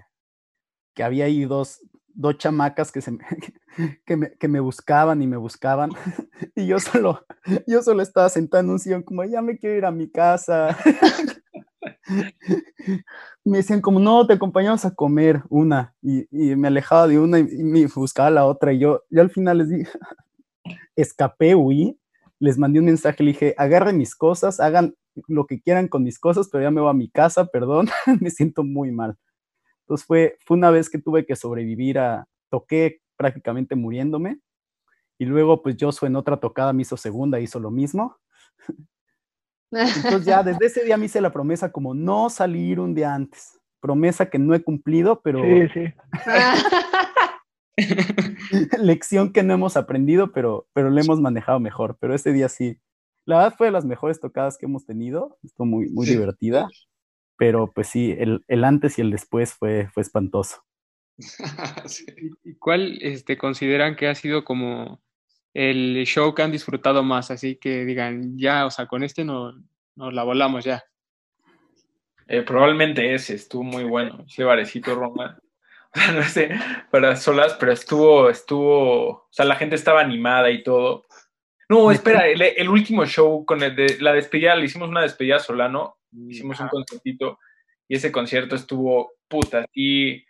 que 0.94 1.02
había 1.02 1.24
ahí 1.26 1.44
dos, 1.44 1.80
dos 2.14 2.38
chamacas 2.38 2.92
que, 2.92 3.00
se 3.02 3.10
me, 3.10 3.18
que, 4.06 4.16
me, 4.16 4.32
que 4.38 4.48
me 4.48 4.60
buscaban 4.60 5.20
y 5.22 5.26
me 5.26 5.36
buscaban. 5.36 5.90
Y 6.54 6.66
yo 6.68 6.78
solo, 6.78 7.26
yo 7.66 7.82
solo 7.82 8.00
estaba 8.02 8.28
sentado 8.28 8.62
en 8.62 8.70
un 8.70 8.78
sillón 8.78 9.02
como, 9.02 9.24
ya 9.24 9.42
me 9.42 9.58
quiero 9.58 9.76
ir 9.76 9.84
a 9.84 9.90
mi 9.90 10.08
casa. 10.10 10.76
Me 13.44 13.58
decían 13.58 13.80
como, 13.80 14.00
no, 14.00 14.26
te 14.26 14.34
acompañamos 14.34 14.84
a 14.84 14.94
comer 14.94 15.42
una. 15.48 15.94
Y, 16.02 16.26
y 16.30 16.56
me 16.56 16.68
alejaba 16.68 17.06
de 17.06 17.18
una 17.18 17.38
y, 17.38 17.42
y 17.42 17.62
me 17.62 17.86
buscaba 17.86 18.30
la 18.30 18.46
otra. 18.46 18.72
Y 18.72 18.78
yo, 18.78 19.02
yo 19.10 19.22
al 19.22 19.30
final 19.30 19.58
les 19.58 19.70
dije, 19.70 19.90
escapé, 20.96 21.54
huí, 21.54 21.98
les 22.38 22.58
mandé 22.58 22.78
un 22.78 22.86
mensaje, 22.86 23.22
le 23.22 23.32
dije, 23.32 23.54
agarren 23.56 23.98
mis 23.98 24.14
cosas, 24.14 24.60
hagan 24.60 24.94
lo 25.26 25.46
que 25.46 25.60
quieran 25.60 25.88
con 25.88 26.04
mis 26.04 26.18
cosas, 26.18 26.48
pero 26.50 26.62
ya 26.62 26.70
me 26.70 26.80
voy 26.80 26.90
a 26.90 26.94
mi 26.94 27.08
casa, 27.08 27.46
perdón, 27.46 27.88
me 28.20 28.30
siento 28.30 28.64
muy 28.64 28.90
mal. 28.90 29.16
Entonces 29.80 30.06
fue, 30.06 30.36
fue 30.44 30.56
una 30.56 30.70
vez 30.70 30.90
que 30.90 30.98
tuve 30.98 31.26
que 31.26 31.36
sobrevivir 31.36 31.98
a, 31.98 32.28
toqué 32.50 33.00
prácticamente 33.16 33.74
muriéndome, 33.74 34.40
y 35.18 35.24
luego 35.24 35.62
pues 35.62 35.76
yo 35.76 35.90
en 36.02 36.16
otra 36.16 36.38
tocada 36.38 36.72
me 36.72 36.82
hizo 36.82 36.96
segunda, 36.96 37.40
hizo 37.40 37.58
lo 37.58 37.70
mismo. 37.70 38.16
Entonces 39.70 40.24
ya 40.24 40.42
desde 40.42 40.66
ese 40.66 40.84
día 40.84 40.96
me 40.96 41.06
hice 41.06 41.20
la 41.20 41.32
promesa 41.32 41.70
como 41.72 41.94
no 41.94 42.30
salir 42.30 42.80
un 42.80 42.94
día 42.94 43.14
antes. 43.14 43.58
Promesa 43.80 44.28
que 44.30 44.38
no 44.38 44.54
he 44.54 44.62
cumplido, 44.62 45.20
pero 45.22 45.42
Sí, 45.42 45.68
sí. 45.72 45.94
lección 48.80 49.32
que 49.32 49.42
no 49.42 49.54
hemos 49.54 49.76
aprendido, 49.76 50.32
pero, 50.32 50.66
pero 50.72 50.90
le 50.90 51.00
hemos 51.00 51.20
manejado 51.20 51.60
mejor. 51.60 51.96
Pero 52.00 52.14
ese 52.14 52.32
día 52.32 52.48
sí. 52.48 52.78
La 53.24 53.36
verdad 53.38 53.54
fue 53.58 53.66
de 53.68 53.72
las 53.72 53.84
mejores 53.84 54.20
tocadas 54.20 54.56
que 54.58 54.66
hemos 54.66 54.86
tenido. 54.86 55.38
Estuvo 55.42 55.66
muy, 55.66 55.88
muy 55.90 56.06
Sí. 56.06 56.12
divertida. 56.14 56.68
Pero 57.36 57.70
pues 57.72 57.88
sí, 57.88 58.14
el, 58.18 58.44
el 58.48 58.64
antes 58.64 58.98
y 58.98 59.02
el 59.02 59.10
después 59.10 59.54
fue, 59.54 59.88
fue 59.92 60.02
espantoso. 60.02 60.62
Sí. 61.86 62.04
¿Y 62.44 62.54
cuál 62.56 62.98
este, 63.02 63.38
consideran 63.38 63.96
que 63.96 64.08
ha 64.08 64.14
sido 64.14 64.44
como 64.44 65.00
el 65.58 66.06
show 66.06 66.34
que 66.34 66.42
han 66.42 66.52
disfrutado 66.52 67.02
más? 67.02 67.32
Así 67.32 67.56
que 67.56 67.84
digan, 67.84 68.38
ya, 68.38 68.64
o 68.64 68.70
sea, 68.70 68.86
con 68.86 69.02
este 69.02 69.24
no, 69.24 69.52
nos 69.96 70.14
la 70.14 70.22
volamos 70.22 70.64
ya. 70.64 70.84
Eh, 72.28 72.42
probablemente 72.42 73.12
ese 73.12 73.34
estuvo 73.34 73.64
muy 73.64 73.82
bueno, 73.82 74.24
ese 74.28 74.44
barecito 74.44 74.94
Roma. 74.94 75.38
O 75.90 75.98
sea, 75.98 76.12
no 76.12 76.22
sé, 76.22 76.50
para 76.90 77.16
solas, 77.16 77.56
pero 77.58 77.72
estuvo, 77.72 78.28
estuvo, 78.28 79.08
o 79.08 79.28
sea, 79.30 79.46
la 79.46 79.56
gente 79.56 79.74
estaba 79.74 80.02
animada 80.02 80.50
y 80.50 80.62
todo. 80.62 81.06
No, 81.66 81.90
espera, 81.90 82.28
el, 82.28 82.42
el 82.42 82.68
último 82.68 83.06
show 83.06 83.42
con 83.46 83.62
el 83.62 83.74
de 83.74 83.96
la 83.98 84.12
despedida, 84.12 84.54
le 84.54 84.66
hicimos 84.66 84.90
una 84.90 85.00
despedida 85.00 85.36
a 85.36 85.40
Solano, 85.40 85.96
hicimos 86.28 86.60
un 86.60 86.68
concertito 86.68 87.38
y 87.88 87.96
ese 87.96 88.12
concierto 88.12 88.54
estuvo 88.54 89.14
puta, 89.28 89.64
y 89.72 90.26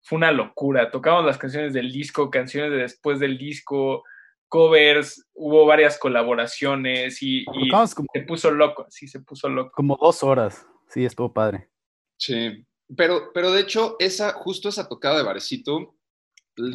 fue 0.00 0.16
una 0.16 0.32
locura. 0.32 0.90
Tocamos 0.90 1.26
las 1.26 1.36
canciones 1.36 1.74
del 1.74 1.92
disco, 1.92 2.30
canciones 2.30 2.70
de 2.70 2.78
después 2.78 3.20
del 3.20 3.36
disco, 3.36 4.04
covers, 4.52 5.26
hubo 5.32 5.64
varias 5.64 5.98
colaboraciones 5.98 7.22
y, 7.22 7.40
y 7.40 7.70
como, 7.70 7.86
se 7.86 8.20
puso 8.26 8.50
loco, 8.50 8.84
sí, 8.90 9.08
se 9.08 9.20
puso 9.20 9.48
loco. 9.48 9.72
como 9.74 9.96
dos 9.98 10.22
horas. 10.22 10.66
Sí, 10.88 11.06
estuvo 11.06 11.32
padre. 11.32 11.70
Sí, 12.18 12.62
pero, 12.94 13.32
pero 13.32 13.50
de 13.50 13.62
hecho, 13.62 13.96
esa, 13.98 14.34
justo 14.34 14.68
esa 14.68 14.90
tocada 14.90 15.16
de 15.16 15.22
Varecito, 15.22 15.94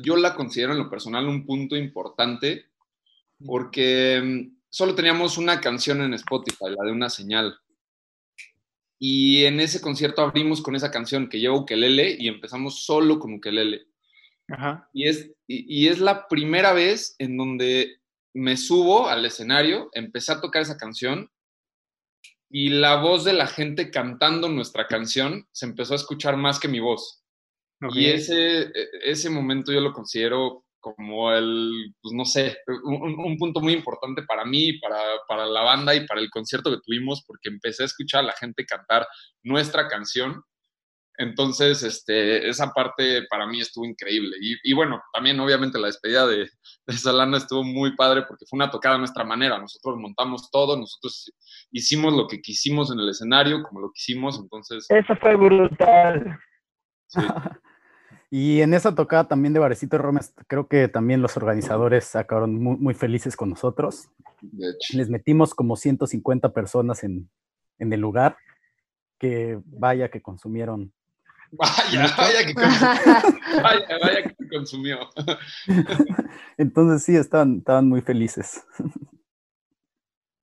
yo 0.01 0.17
la 0.17 0.33
considero 0.33 0.71
en 0.71 0.79
lo 0.79 0.89
personal 0.89 1.27
un 1.27 1.45
punto 1.45 1.75
importante 1.75 2.65
porque 3.45 4.21
mm, 4.23 4.57
solo 4.69 4.95
teníamos 4.95 5.37
una 5.37 5.61
canción 5.61 6.01
en 6.01 6.15
Spotify, 6.15 6.71
la 6.75 6.83
de 6.83 6.91
una 6.91 7.11
señal. 7.11 7.59
Y 8.97 9.45
en 9.45 9.59
ese 9.59 9.81
concierto 9.81 10.23
abrimos 10.23 10.63
con 10.63 10.75
esa 10.75 10.89
canción 10.89 11.29
que 11.29 11.39
lleva 11.39 11.55
ukelele 11.55 12.17
y 12.17 12.27
empezamos 12.27 12.83
solo 12.83 13.19
con 13.19 13.35
ukelele. 13.35 13.85
Ajá. 14.49 14.89
Y 14.93 15.07
es, 15.07 15.31
y, 15.47 15.83
y 15.83 15.87
es 15.87 15.99
la 15.99 16.27
primera 16.27 16.73
vez 16.73 17.15
en 17.19 17.37
donde 17.37 17.97
me 18.33 18.55
subo 18.55 19.07
al 19.07 19.25
escenario, 19.25 19.89
empecé 19.93 20.31
a 20.31 20.41
tocar 20.41 20.61
esa 20.61 20.77
canción 20.77 21.29
y 22.49 22.69
la 22.69 23.01
voz 23.01 23.23
de 23.25 23.33
la 23.33 23.47
gente 23.47 23.91
cantando 23.91 24.47
nuestra 24.47 24.87
canción 24.87 25.47
se 25.51 25.65
empezó 25.65 25.93
a 25.93 25.97
escuchar 25.97 26.37
más 26.37 26.59
que 26.59 26.67
mi 26.67 26.79
voz. 26.79 27.23
Y 27.93 28.07
ese, 28.07 28.71
ese 29.03 29.29
momento 29.29 29.71
yo 29.71 29.81
lo 29.81 29.93
considero 29.93 30.65
como 30.79 31.31
el, 31.31 31.93
pues 32.01 32.13
no 32.13 32.25
sé, 32.25 32.57
un, 32.83 33.19
un 33.19 33.37
punto 33.37 33.59
muy 33.59 33.73
importante 33.73 34.23
para 34.23 34.45
mí, 34.45 34.79
para, 34.79 34.99
para 35.27 35.45
la 35.45 35.61
banda 35.61 35.93
y 35.93 36.07
para 36.07 36.21
el 36.21 36.29
concierto 36.29 36.71
que 36.71 36.81
tuvimos, 36.83 37.23
porque 37.27 37.49
empecé 37.49 37.83
a 37.83 37.87
escuchar 37.87 38.21
a 38.21 38.27
la 38.27 38.33
gente 38.33 38.65
cantar 38.65 39.07
nuestra 39.43 39.87
canción. 39.87 40.41
Entonces, 41.17 41.81
este, 41.83 42.47
esa 42.47 42.71
parte 42.71 43.23
para 43.29 43.47
mí 43.47 43.59
estuvo 43.59 43.85
increíble. 43.85 44.35
Y, 44.39 44.55
y 44.63 44.73
bueno, 44.73 45.01
también 45.11 45.39
obviamente 45.39 45.79
la 45.79 45.87
despedida 45.87 46.27
de, 46.27 46.47
de 46.85 46.93
Solana 46.93 47.37
estuvo 47.37 47.63
muy 47.63 47.95
padre 47.95 48.23
porque 48.27 48.45
fue 48.47 48.57
una 48.57 48.69
tocada 48.69 48.95
a 48.95 48.99
nuestra 48.99 49.23
manera. 49.23 49.57
Nosotros 49.57 49.97
montamos 49.97 50.49
todo, 50.51 50.77
nosotros 50.77 51.31
hicimos 51.71 52.13
lo 52.13 52.27
que 52.27 52.41
quisimos 52.41 52.91
en 52.91 52.99
el 52.99 53.09
escenario, 53.09 53.63
como 53.63 53.81
lo 53.81 53.91
quisimos. 53.91 54.39
Entonces, 54.39 54.85
Eso 54.89 55.15
fue 55.15 55.35
brutal. 55.35 56.37
sí. 57.07 57.21
Y 58.29 58.61
en 58.61 58.73
esa 58.73 58.93
tocada 58.93 59.27
también 59.27 59.53
de 59.53 59.59
Barecito 59.59 59.97
Romes, 59.97 60.33
creo 60.47 60.67
que 60.67 60.89
también 60.89 61.21
los 61.21 61.37
organizadores 61.37 62.03
sacaron 62.03 62.61
muy, 62.61 62.75
muy 62.77 62.93
felices 62.93 63.37
con 63.37 63.49
nosotros. 63.49 64.09
de 64.41 64.71
hecho. 64.71 64.97
Les 64.97 65.09
metimos 65.09 65.55
como 65.55 65.77
150 65.77 66.51
personas 66.53 67.03
en, 67.05 67.29
en 67.79 67.93
el 67.93 68.01
lugar, 68.01 68.37
que 69.17 69.59
vaya 69.65 70.09
que 70.09 70.21
consumieron. 70.21 70.91
Vaya, 71.57 72.13
vaya 72.17 72.45
que 72.45 72.53
consumió. 72.53 73.61
Vaya, 73.63 73.97
vaya 74.01 74.23
que 74.37 74.47
consumió. 74.49 75.09
Entonces 76.57 77.03
sí, 77.03 77.15
estaban, 77.15 77.57
estaban 77.59 77.87
muy 77.87 78.01
felices. 78.01 78.65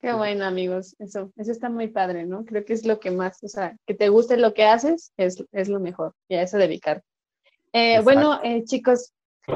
Qué 0.00 0.12
bueno, 0.12 0.44
amigos. 0.44 0.94
Eso, 0.98 1.32
eso 1.36 1.50
está 1.50 1.70
muy 1.70 1.88
padre, 1.88 2.26
¿no? 2.26 2.44
Creo 2.44 2.62
que 2.64 2.74
es 2.74 2.84
lo 2.84 3.00
que 3.00 3.10
más, 3.10 3.42
o 3.42 3.48
sea, 3.48 3.74
que 3.86 3.94
te 3.94 4.10
guste 4.10 4.36
lo 4.36 4.52
que 4.52 4.64
haces 4.64 5.12
es, 5.16 5.42
es 5.50 5.68
lo 5.70 5.80
mejor 5.80 6.14
y 6.28 6.34
a 6.34 6.42
eso 6.42 6.58
dedicar. 6.58 7.02
Eh, 7.72 8.00
bueno, 8.02 8.38
eh, 8.44 8.64
chicos, 8.64 9.14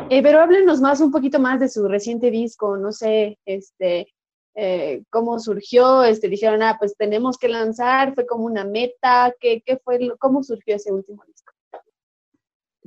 eh, 0.08 0.22
pero 0.22 0.40
háblenos 0.40 0.80
más, 0.80 1.00
un 1.02 1.12
poquito 1.12 1.38
más 1.38 1.60
de 1.60 1.68
su 1.68 1.86
reciente 1.86 2.30
disco, 2.30 2.78
no 2.78 2.92
sé, 2.92 3.38
este, 3.44 4.08
eh, 4.54 5.02
cómo 5.10 5.38
surgió, 5.38 6.02
este, 6.02 6.28
dijeron, 6.28 6.62
ah, 6.62 6.76
pues 6.80 6.96
tenemos 6.96 7.36
que 7.36 7.48
lanzar, 7.48 8.14
fue 8.14 8.26
como 8.26 8.44
una 8.46 8.64
meta, 8.64 9.34
¿qué, 9.40 9.62
qué 9.64 9.76
fue, 9.76 10.00
lo- 10.00 10.16
cómo 10.16 10.42
surgió 10.42 10.76
ese 10.76 10.90
último 10.92 11.22
disco? 11.26 11.37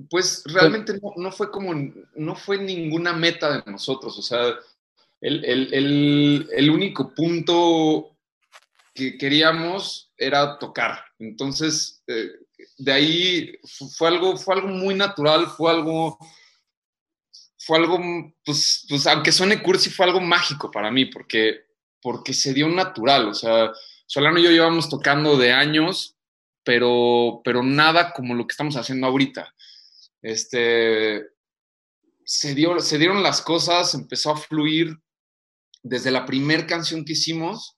Pues 0.10 0.44
realmente 0.46 0.94
no, 1.02 1.14
no 1.18 1.32
fue 1.32 1.52
como, 1.52 1.74
no 2.16 2.36
fue 2.36 2.58
ninguna 2.58 3.14
meta 3.14 3.62
de 3.62 3.72
nosotros, 3.72 4.18
o 4.18 4.22
sea, 4.22 4.56
el, 5.22 5.46
el- 5.46 5.74
el- 5.74 6.50
el 6.56 6.70
único 6.70 7.14
punto 7.14 8.18
que 8.94 9.18
queríamos 9.18 10.12
era 10.18 10.58
tocar. 10.60 11.04
Entonces, 11.20 12.04
eh, 12.08 12.30
de 12.78 12.92
ahí 12.92 13.54
fu- 13.64 13.90
fue 13.90 14.08
algo, 14.10 14.38
fue 14.38 14.56
algo 14.56 14.68
muy 14.70 14.96
natural, 14.96 15.48
fue 15.48 15.72
algo, 15.72 16.18
fue 17.58 17.78
algo, 17.78 18.00
pues, 18.46 18.86
pues 18.90 19.06
aunque 19.08 19.32
suene 19.32 19.62
cursi, 19.62 19.90
fue 19.90 20.06
algo 20.06 20.20
mágico 20.20 20.72
para 20.72 20.92
mí, 20.92 21.06
porque, 21.06 21.62
porque 22.02 22.34
se 22.34 22.54
dio 22.54 22.68
natural, 22.70 23.28
o 23.30 23.34
sea, 23.34 23.72
Solano 24.08 24.40
y 24.40 24.44
yo 24.44 24.52
llevamos 24.52 24.90
tocando 24.90 25.38
de 25.38 25.52
años, 25.54 26.16
pero, 26.64 27.42
pero 27.44 27.64
nada 27.64 28.14
como 28.14 28.34
lo 28.36 28.46
que 28.48 28.54
estamos 28.54 28.76
haciendo 28.76 29.08
ahorita 29.08 29.54
este, 30.22 31.26
se, 32.24 32.56
dio, 32.56 32.80
se 32.80 32.98
dieron 32.98 33.24
las 33.24 33.42
cosas, 33.42 33.94
empezó 33.94 34.32
a 34.32 34.38
fluir 34.38 34.98
desde 35.84 36.12
la 36.12 36.26
primer 36.26 36.68
canción 36.68 37.04
que 37.04 37.14
hicimos, 37.14 37.78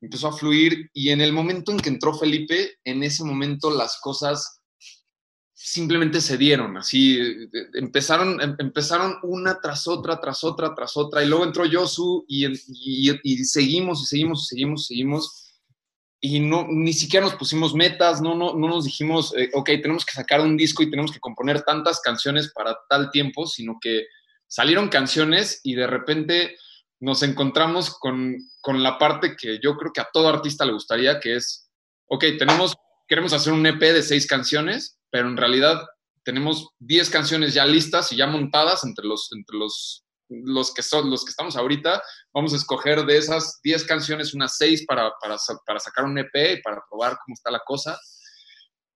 empezó 0.00 0.28
a 0.28 0.36
fluir 0.36 0.90
y 0.92 1.10
en 1.10 1.20
el 1.20 1.32
momento 1.32 1.70
en 1.72 1.78
que 1.78 1.90
entró 1.90 2.14
Felipe, 2.14 2.78
en 2.84 3.02
ese 3.02 3.24
momento 3.24 3.70
las 3.70 4.00
cosas 4.00 4.62
simplemente 5.54 6.20
se 6.20 6.36
dieron, 6.36 6.76
así, 6.76 7.18
empezaron, 7.74 8.40
em- 8.40 8.56
empezaron 8.58 9.16
una 9.22 9.60
tras 9.60 9.86
otra, 9.86 10.20
tras 10.20 10.42
otra, 10.42 10.74
tras 10.74 10.96
otra, 10.96 11.22
y 11.22 11.28
luego 11.28 11.44
entró 11.44 11.64
Yosu 11.64 12.24
y, 12.26 12.46
y, 12.46 13.20
y 13.22 13.44
seguimos 13.44 14.02
y 14.02 14.06
seguimos 14.06 14.42
y 14.42 14.46
seguimos 14.46 14.82
y 14.82 14.84
seguimos 14.86 15.41
y 16.24 16.38
no, 16.38 16.66
ni 16.68 16.92
siquiera 16.92 17.26
nos 17.26 17.34
pusimos 17.34 17.74
metas, 17.74 18.22
no, 18.22 18.36
no, 18.36 18.54
no 18.54 18.68
nos 18.68 18.84
dijimos, 18.84 19.34
eh, 19.36 19.50
ok, 19.54 19.66
tenemos 19.82 20.06
que 20.06 20.12
sacar 20.12 20.40
un 20.40 20.56
disco 20.56 20.84
y 20.84 20.88
tenemos 20.88 21.10
que 21.10 21.18
componer 21.18 21.62
tantas 21.62 22.00
canciones 22.00 22.52
para 22.54 22.78
tal 22.88 23.10
tiempo, 23.10 23.44
sino 23.44 23.78
que 23.80 24.06
salieron 24.46 24.88
canciones 24.88 25.60
y 25.64 25.74
de 25.74 25.88
repente 25.88 26.56
nos 27.00 27.24
encontramos 27.24 27.98
con, 27.98 28.36
con 28.60 28.84
la 28.84 28.98
parte 28.98 29.34
que 29.36 29.58
yo 29.60 29.76
creo 29.76 29.92
que 29.92 30.00
a 30.00 30.10
todo 30.12 30.28
artista 30.28 30.64
le 30.64 30.74
gustaría, 30.74 31.18
que 31.18 31.34
es, 31.34 31.68
ok, 32.06 32.24
tenemos, 32.38 32.76
queremos 33.08 33.32
hacer 33.32 33.52
un 33.52 33.66
EP 33.66 33.80
de 33.80 34.04
seis 34.04 34.28
canciones, 34.28 35.00
pero 35.10 35.26
en 35.26 35.36
realidad 35.36 35.82
tenemos 36.22 36.68
10 36.78 37.10
canciones 37.10 37.52
ya 37.52 37.66
listas 37.66 38.12
y 38.12 38.16
ya 38.16 38.28
montadas 38.28 38.84
entre 38.84 39.06
los, 39.06 39.28
entre 39.32 39.58
los, 39.58 40.04
los, 40.44 40.72
que 40.72 40.82
son, 40.82 41.10
los 41.10 41.24
que 41.24 41.30
estamos 41.30 41.56
ahorita 41.56 42.02
vamos 42.32 42.52
a 42.52 42.56
escoger 42.56 43.04
de 43.04 43.16
esas 43.18 43.60
10 43.62 43.84
canciones 43.84 44.34
unas 44.34 44.56
6 44.56 44.84
para, 44.86 45.12
para, 45.20 45.36
para 45.66 45.78
sacar 45.80 46.04
un 46.04 46.18
EP 46.18 46.58
y 46.58 46.62
para 46.62 46.82
probar 46.88 47.18
cómo 47.24 47.34
está 47.34 47.50
la 47.50 47.60
cosa. 47.64 47.98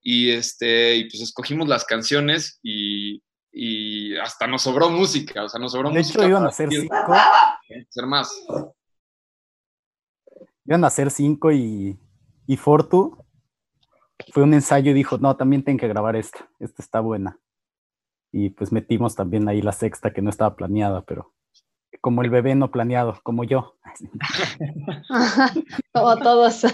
Y, 0.03 0.31
este, 0.31 0.97
y 0.97 1.11
pues 1.11 1.21
escogimos 1.23 1.67
las 1.69 1.85
canciones 1.85 2.59
y, 2.63 3.23
y 3.53 4.17
hasta 4.17 4.47
nos 4.47 4.63
sobró 4.63 4.89
música, 4.89 5.45
o 5.45 5.49
sea, 5.49 5.61
nos 5.61 5.73
sobró 5.73 5.91
De 5.91 5.99
música. 5.99 6.21
hecho, 6.21 6.29
iban 6.29 6.47
a 6.47 6.51
ser 6.53 6.69
hacer- 6.69 6.81
cinco, 6.83 6.95
hacer 7.13 8.07
más. 8.07 8.31
iban 10.65 10.85
a 10.85 10.91
ser 10.91 11.11
cinco 11.11 11.53
y, 11.53 11.99
y 12.47 12.57
Fortu 12.57 13.25
fue 14.33 14.43
un 14.45 14.55
ensayo 14.55 14.91
y 14.91 14.95
dijo, 14.95 15.19
no, 15.19 15.37
también 15.37 15.63
tienen 15.65 15.79
que 15.79 15.89
grabar 15.89 16.17
esta, 16.17 16.49
esta 16.59 16.83
está 16.83 17.01
buena. 17.01 17.39
Y 18.39 18.51
pues 18.51 18.71
metimos 18.71 19.15
también 19.15 19.49
ahí 19.49 19.63
la 19.63 19.73
sexta 19.73 20.13
que 20.13 20.21
no 20.21 20.29
estaba 20.29 20.57
planeada, 20.57 21.07
pero 21.07 21.33
como 22.03 22.21
el 22.21 22.29
bebé 22.29 22.55
no 22.55 22.71
planeado, 22.71 23.19
como 23.23 23.45
yo. 23.45 23.79
Como 25.95 26.19
todos. 26.19 26.65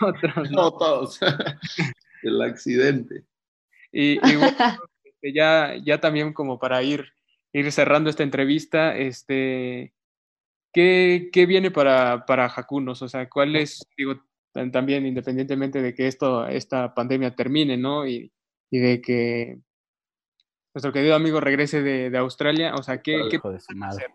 Otros, 0.00 0.50
¿no? 0.52 0.62
No 0.62 0.70
todos. 0.70 1.18
El 2.22 2.40
accidente. 2.40 3.24
Y, 3.90 4.12
y 4.12 4.36
bueno, 4.36 4.56
este, 5.02 5.32
ya, 5.32 5.74
ya 5.84 6.00
también 6.00 6.32
como 6.32 6.60
para 6.60 6.84
ir, 6.84 7.08
ir 7.52 7.72
cerrando 7.72 8.08
esta 8.08 8.22
entrevista, 8.22 8.96
este, 8.96 9.92
¿qué, 10.72 11.30
qué 11.32 11.46
viene 11.46 11.72
para, 11.72 12.26
para 12.26 12.48
Jacunos? 12.48 13.02
O 13.02 13.08
sea, 13.08 13.28
¿cuál 13.28 13.56
es, 13.56 13.84
digo, 13.96 14.22
también 14.52 15.04
independientemente 15.04 15.82
de 15.82 15.94
que 15.94 16.06
esto, 16.06 16.46
esta 16.46 16.94
pandemia 16.94 17.34
termine, 17.34 17.76
¿no? 17.76 18.06
Y, 18.06 18.32
y 18.70 18.78
de 18.78 19.02
que 19.02 19.58
nuestro 20.74 20.92
querido 20.92 21.14
amigo 21.14 21.40
regrese 21.40 21.82
de, 21.82 22.10
de 22.10 22.18
Australia, 22.18 22.74
o 22.74 22.82
sea, 22.82 23.02
¿qué, 23.02 23.20
qué 23.30 23.36
Hijo 23.36 23.52
de 23.52 23.60
su 23.60 23.74
madre. 23.74 24.06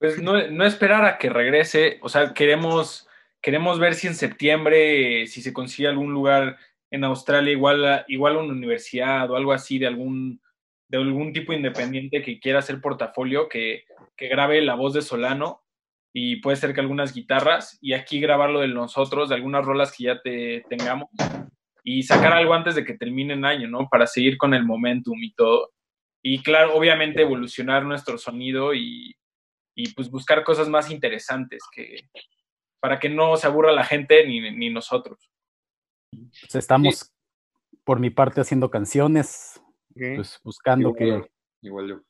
Pues 0.00 0.22
no, 0.22 0.48
no 0.48 0.64
esperar 0.64 1.04
a 1.04 1.18
que 1.18 1.28
regrese, 1.28 1.98
o 2.02 2.08
sea, 2.08 2.32
queremos, 2.32 3.08
queremos 3.42 3.80
ver 3.80 3.96
si 3.96 4.06
en 4.06 4.14
septiembre, 4.14 5.26
si 5.26 5.42
se 5.42 5.52
consigue 5.52 5.88
algún 5.88 6.12
lugar 6.12 6.56
en 6.92 7.02
Australia, 7.02 7.50
igual 7.50 7.84
a, 7.84 8.04
igual 8.06 8.36
a 8.36 8.38
una 8.38 8.52
universidad 8.52 9.28
o 9.28 9.34
algo 9.34 9.52
así 9.52 9.80
de 9.80 9.88
algún, 9.88 10.40
de 10.88 10.98
algún 10.98 11.32
tipo 11.32 11.52
independiente 11.52 12.22
que 12.22 12.38
quiera 12.38 12.60
hacer 12.60 12.80
portafolio, 12.80 13.48
que, 13.48 13.86
que 14.16 14.28
grabe 14.28 14.62
la 14.62 14.76
voz 14.76 14.94
de 14.94 15.02
Solano 15.02 15.64
y 16.12 16.36
puede 16.36 16.56
ser 16.56 16.74
que 16.74 16.80
algunas 16.80 17.12
guitarras 17.12 17.76
y 17.80 17.92
aquí 17.92 18.20
grabarlo 18.20 18.60
de 18.60 18.68
nosotros, 18.68 19.28
de 19.28 19.34
algunas 19.34 19.64
rolas 19.64 19.96
que 19.96 20.04
ya 20.04 20.20
te 20.22 20.64
tengamos 20.68 21.08
y 21.90 22.02
sacar 22.02 22.34
algo 22.34 22.52
antes 22.52 22.74
de 22.74 22.84
que 22.84 22.98
termine 22.98 23.32
el 23.32 23.44
año, 23.46 23.66
¿no? 23.66 23.88
Para 23.88 24.06
seguir 24.06 24.36
con 24.36 24.52
el 24.52 24.62
momentum 24.62 25.16
y 25.22 25.32
todo. 25.32 25.72
Y 26.22 26.42
claro, 26.42 26.74
obviamente 26.74 27.22
evolucionar 27.22 27.82
nuestro 27.84 28.18
sonido 28.18 28.74
y, 28.74 29.16
y 29.74 29.94
pues 29.94 30.10
buscar 30.10 30.44
cosas 30.44 30.68
más 30.68 30.90
interesantes 30.90 31.62
que 31.74 32.10
para 32.78 32.98
que 32.98 33.08
no 33.08 33.38
se 33.38 33.46
aburra 33.46 33.72
la 33.72 33.84
gente 33.84 34.26
ni, 34.26 34.38
ni 34.50 34.68
nosotros. 34.68 35.30
Pues 36.10 36.54
estamos, 36.56 37.10
por 37.84 38.00
mi 38.00 38.10
parte, 38.10 38.42
haciendo 38.42 38.70
canciones, 38.70 39.58
pues 39.94 40.38
buscando 40.44 40.90
Igual, 40.90 41.22
que, 41.22 41.30
igual 41.62 41.88
yo. 41.88 42.00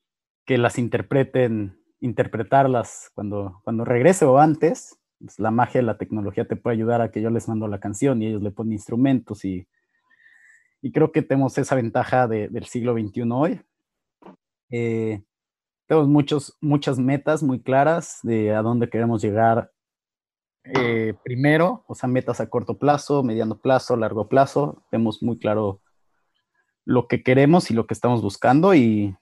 que 0.44 0.58
las 0.58 0.76
interpreten, 0.78 1.80
interpretarlas 2.00 3.12
cuando, 3.14 3.60
cuando 3.62 3.84
regrese 3.84 4.24
o 4.24 4.38
antes. 4.38 4.97
Pues 5.20 5.38
la 5.38 5.50
magia 5.50 5.80
de 5.80 5.86
la 5.86 5.98
tecnología 5.98 6.46
te 6.46 6.56
puede 6.56 6.76
ayudar 6.76 7.00
a 7.00 7.10
que 7.10 7.20
yo 7.20 7.30
les 7.30 7.48
mando 7.48 7.66
la 7.68 7.80
canción 7.80 8.22
y 8.22 8.26
ellos 8.28 8.42
le 8.42 8.50
ponen 8.52 8.74
instrumentos 8.74 9.44
y, 9.44 9.66
y 10.80 10.92
creo 10.92 11.10
que 11.10 11.22
tenemos 11.22 11.58
esa 11.58 11.74
ventaja 11.74 12.28
de- 12.28 12.48
del 12.48 12.66
siglo 12.66 12.94
XXI 12.94 13.22
hoy. 13.32 13.60
Eh, 14.70 15.22
tenemos 15.86 16.08
muchos, 16.08 16.56
muchas 16.60 16.98
metas 16.98 17.42
muy 17.42 17.60
claras 17.60 18.20
de 18.22 18.54
a 18.54 18.62
dónde 18.62 18.88
queremos 18.90 19.22
llegar 19.22 19.72
eh, 20.64 21.14
primero, 21.24 21.84
o 21.88 21.94
sea, 21.94 22.08
metas 22.08 22.40
a 22.40 22.48
corto 22.50 22.76
plazo, 22.78 23.22
mediano 23.22 23.58
plazo, 23.58 23.96
largo 23.96 24.28
plazo. 24.28 24.82
Tenemos 24.90 25.22
muy 25.22 25.38
claro 25.38 25.80
lo 26.84 27.08
que 27.08 27.22
queremos 27.22 27.70
y 27.70 27.74
lo 27.74 27.86
que 27.86 27.94
estamos 27.94 28.20
buscando 28.22 28.74
y, 28.74 29.16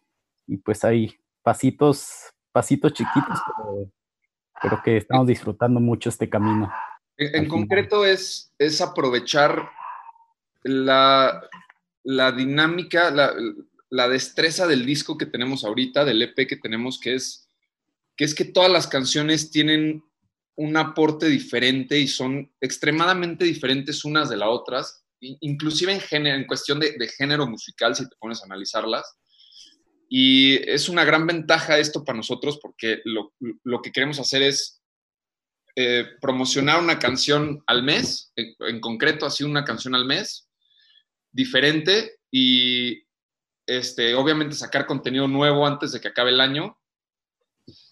y 0.47 0.57
pues 0.59 0.85
hay 0.85 1.15
pasitos, 1.43 2.33
pasitos 2.53 2.93
chiquitos, 2.93 3.39
pero, 3.57 3.91
pero 4.67 4.83
que 4.83 4.97
estamos 4.97 5.29
disfrutando 5.29 5.79
mucho 5.79 6.09
este 6.09 6.29
camino. 6.29 6.73
En, 7.17 7.47
concreto 7.47 8.05
es, 8.05 8.53
es 8.59 8.81
aprovechar 8.81 9.71
la, 10.65 11.41
la 12.03 12.33
dinámica, 12.33 13.13
la, 13.13 13.33
la 13.91 14.09
destreza 14.09 14.67
del 14.67 14.85
disco 14.85 15.17
que 15.17 15.27
tenemos 15.27 15.65
ahorita, 15.65 16.05
del 16.05 16.21
EP 16.21 16.49
que 16.49 16.57
tenemos, 16.57 16.99
que 16.99 17.15
es, 17.15 17.49
que 18.17 18.25
es 18.25 18.35
que 18.35 18.45
todas 18.45 18.69
las 18.69 18.89
canciones 18.89 19.53
tienen 19.53 20.03
un 20.57 20.77
aporte 20.77 21.27
diferente 21.27 22.01
y 22.01 22.09
son 22.09 22.51
extremadamente 22.61 23.45
diferentes 23.45 24.05
unas 24.05 24.29
de 24.29 24.39
las 24.39 24.49
otras, 24.49 25.05
inclusive 25.21 25.93
en, 25.93 26.01
género, 26.01 26.37
en 26.37 26.47
cuestión 26.47 26.81
de, 26.81 26.97
de 26.99 27.07
género 27.07 27.47
musical, 27.47 27.95
si 27.95 28.09
te 28.09 28.17
pones 28.19 28.43
a 28.43 28.47
analizarlas. 28.47 29.17
Y 30.09 30.57
es 30.71 30.89
una 30.89 31.05
gran 31.05 31.27
ventaja 31.27 31.79
esto 31.79 32.05
para 32.05 32.17
nosotros 32.17 32.59
porque 32.63 33.01
lo, 33.05 33.35
lo 33.65 33.83
que 33.83 33.91
queremos 33.93 34.19
hacer 34.21 34.43
es 34.43 34.83
eh, 35.75 36.07
promocionar 36.21 36.81
una 36.81 36.99
canción 36.99 37.63
al 37.67 37.83
mes, 37.83 38.33
en, 38.37 38.81
concreto 38.81 39.27
así 39.27 39.45
una 39.45 39.65
canción 39.65 39.95
al 39.95 40.07
mes, 40.07 40.49
diferente 41.33 42.19
y 42.31 43.03
este, 43.67 44.15
obviamente 44.15 44.55
sacar 44.55 44.87
contenido 44.87 45.29
nuevo 45.29 45.67
antes 45.67 45.93
de 45.93 46.01
que 46.01 46.09
acabe 46.09 46.31
el 46.31 46.41
año. 46.41 46.79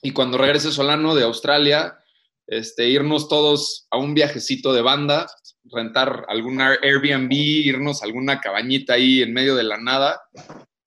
Y 0.03 0.13
cuando 0.13 0.39
regrese 0.39 0.71
Solano 0.71 1.15
de 1.15 1.25
Australia, 1.25 1.99
este, 2.47 2.89
irnos 2.89 3.29
todos 3.29 3.87
a 3.91 3.99
un 3.99 4.15
viajecito 4.15 4.73
de 4.73 4.83
banda, 4.83 5.27
rentar 5.65 6.27
algún 6.29 6.61
Air- 6.61 6.79
Airbnb, 6.83 7.33
irnos 7.33 8.03
a 8.03 8.07
alguna 8.07 8.41
cabañita 8.41 8.95
ahí 8.95 9.21
en 9.23 9.33
medio 9.33 9.57
de 9.57 9.65
la 9.65 9.79
nada 9.79 10.23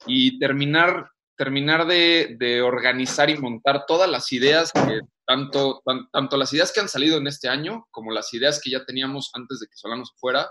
y 0.06 0.40
terminar, 0.40 1.12
terminar 1.38 1.86
de, 1.86 2.62
organizar 2.64 3.30
y 3.30 3.38
montar 3.38 3.86
todas 3.86 4.10
las 4.10 4.32
ideas 4.34 4.72
tanto, 5.26 5.82
tan- 5.86 6.10
tanto 6.12 6.38
las 6.38 6.52
ideas 6.54 6.72
que 6.72 6.80
han 6.80 6.90
salido 6.90 7.18
en 7.18 7.28
este 7.28 7.48
año 7.48 7.88
como 7.92 8.12
las 8.12 8.34
ideas 8.34 8.60
que 8.62 8.72
ya 8.72 8.86
teníamos 8.86 9.30
antes 9.34 9.60
de 9.60 9.68
que 9.68 9.76
Solano 9.76 10.04
fuera, 10.20 10.50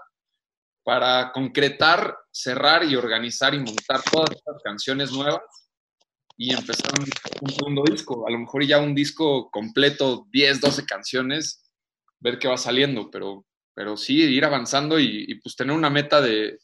para 0.84 1.32
concretar, 1.32 2.16
cerrar 2.30 2.84
y 2.84 2.95
organizar 2.95 3.55
y 3.55 3.59
montar 3.59 4.03
todas 4.11 4.30
estas 4.30 4.62
canciones 4.62 5.11
nuevas 5.11 5.41
y 6.37 6.53
empezar 6.55 6.93
un, 7.01 7.07
un 7.41 7.51
segundo 7.51 7.82
disco. 7.91 8.26
A 8.28 8.30
lo 8.30 8.39
mejor 8.39 8.64
ya 8.64 8.78
un 8.78 8.95
disco 8.95 9.51
completo, 9.51 10.26
10, 10.30 10.61
12 10.61 10.84
canciones, 10.84 11.64
ver 12.20 12.39
qué 12.39 12.47
va 12.47 12.57
saliendo, 12.57 13.11
pero, 13.11 13.45
pero 13.74 13.97
sí, 13.97 14.22
ir 14.22 14.45
avanzando 14.45 15.01
y, 15.01 15.24
y 15.26 15.34
pues 15.37 15.57
tener 15.57 15.74
una 15.74 15.91
meta 15.91 16.20
de, 16.20 16.61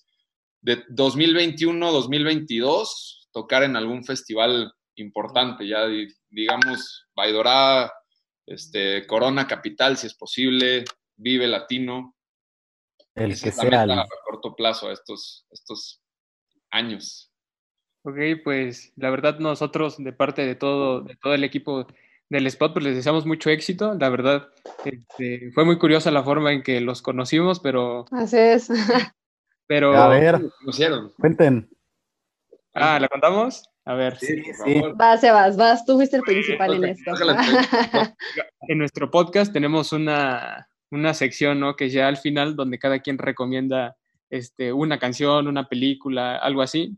de 0.61 0.85
2021, 0.89 1.91
2022, 1.91 3.22
tocar 3.33 3.63
en 3.63 3.77
algún 3.77 4.05
festival 4.05 4.73
importante, 4.97 5.67
ya 5.67 5.87
di- 5.87 6.09
digamos, 6.31 7.07
Baidorá, 7.15 7.93
este, 8.47 9.07
Corona 9.07 9.47
Capital, 9.47 9.97
si 9.97 10.07
es 10.07 10.15
posible, 10.15 10.85
Vive 11.17 11.47
Latino. 11.47 12.15
El 13.15 13.33
Esa 13.33 13.43
que 13.45 13.49
es 13.51 13.57
la 13.57 13.63
sea. 13.63 13.71
meta 13.71 13.93
el- 13.95 13.99
a 14.01 14.07
corto 14.25 14.55
plazo 14.55 14.89
a 14.89 14.93
estos, 14.93 15.47
estos 15.51 16.01
años. 16.71 17.31
Ok, 18.05 18.17
pues 18.43 18.93
la 18.97 19.11
verdad 19.11 19.39
nosotros 19.39 19.97
de 20.03 20.13
parte 20.13 20.45
de 20.45 20.55
todo, 20.57 21.03
de 21.03 21.15
todo 21.17 21.35
el 21.35 21.45
equipo 21.45 21.87
del 22.29 22.47
spot, 22.49 22.73
pues 22.73 22.85
les 22.85 22.97
deseamos 22.97 23.27
mucho 23.27 23.51
éxito. 23.51 23.95
La 23.95 24.09
verdad, 24.09 24.49
este, 24.85 25.53
fue 25.53 25.65
muy 25.65 25.79
curiosa 25.79 26.11
la 26.11 26.25
forma 26.25 26.53
en 26.53 26.63
que 26.63 26.81
los 26.81 27.01
conocimos, 27.03 27.61
pero, 27.61 28.07
Así 28.11 28.39
es. 28.39 28.69
pero, 29.69 29.95
A 29.95 30.09
ver, 30.09 30.41
cuenten. 31.19 31.69
Ah, 32.75 32.99
¿la 33.01 33.09
contamos? 33.09 33.69
A 33.85 33.95
ver, 33.95 34.17
Sí, 34.19 34.43
Sí. 34.65 34.81
Vas, 34.95 35.21
Sebas, 35.21 35.57
vas, 35.57 35.85
tú 35.85 35.97
fuiste 35.97 36.17
el 36.17 36.23
principal 36.23 36.85
en 36.85 36.97
Toca- 37.05 37.41
esto. 37.43 38.17
en 38.69 38.79
nuestro 38.79 39.11
podcast 39.11 39.53
tenemos 39.53 39.93
una, 39.93 40.69
una 40.91 41.15
sección, 41.15 41.59
¿no? 41.59 41.75
Que 41.75 41.91
ya 41.91 42.07
al 42.09 42.17
final, 42.17 42.55
donde 42.55 42.79
cada 42.79 43.01
quien 43.01 43.19
recomienda 43.19 43.97
este, 44.31 44.73
una 44.73 44.99
canción, 44.99 45.49
una 45.49 45.69
película, 45.69 46.37
algo 46.37 46.63
así. 46.63 46.97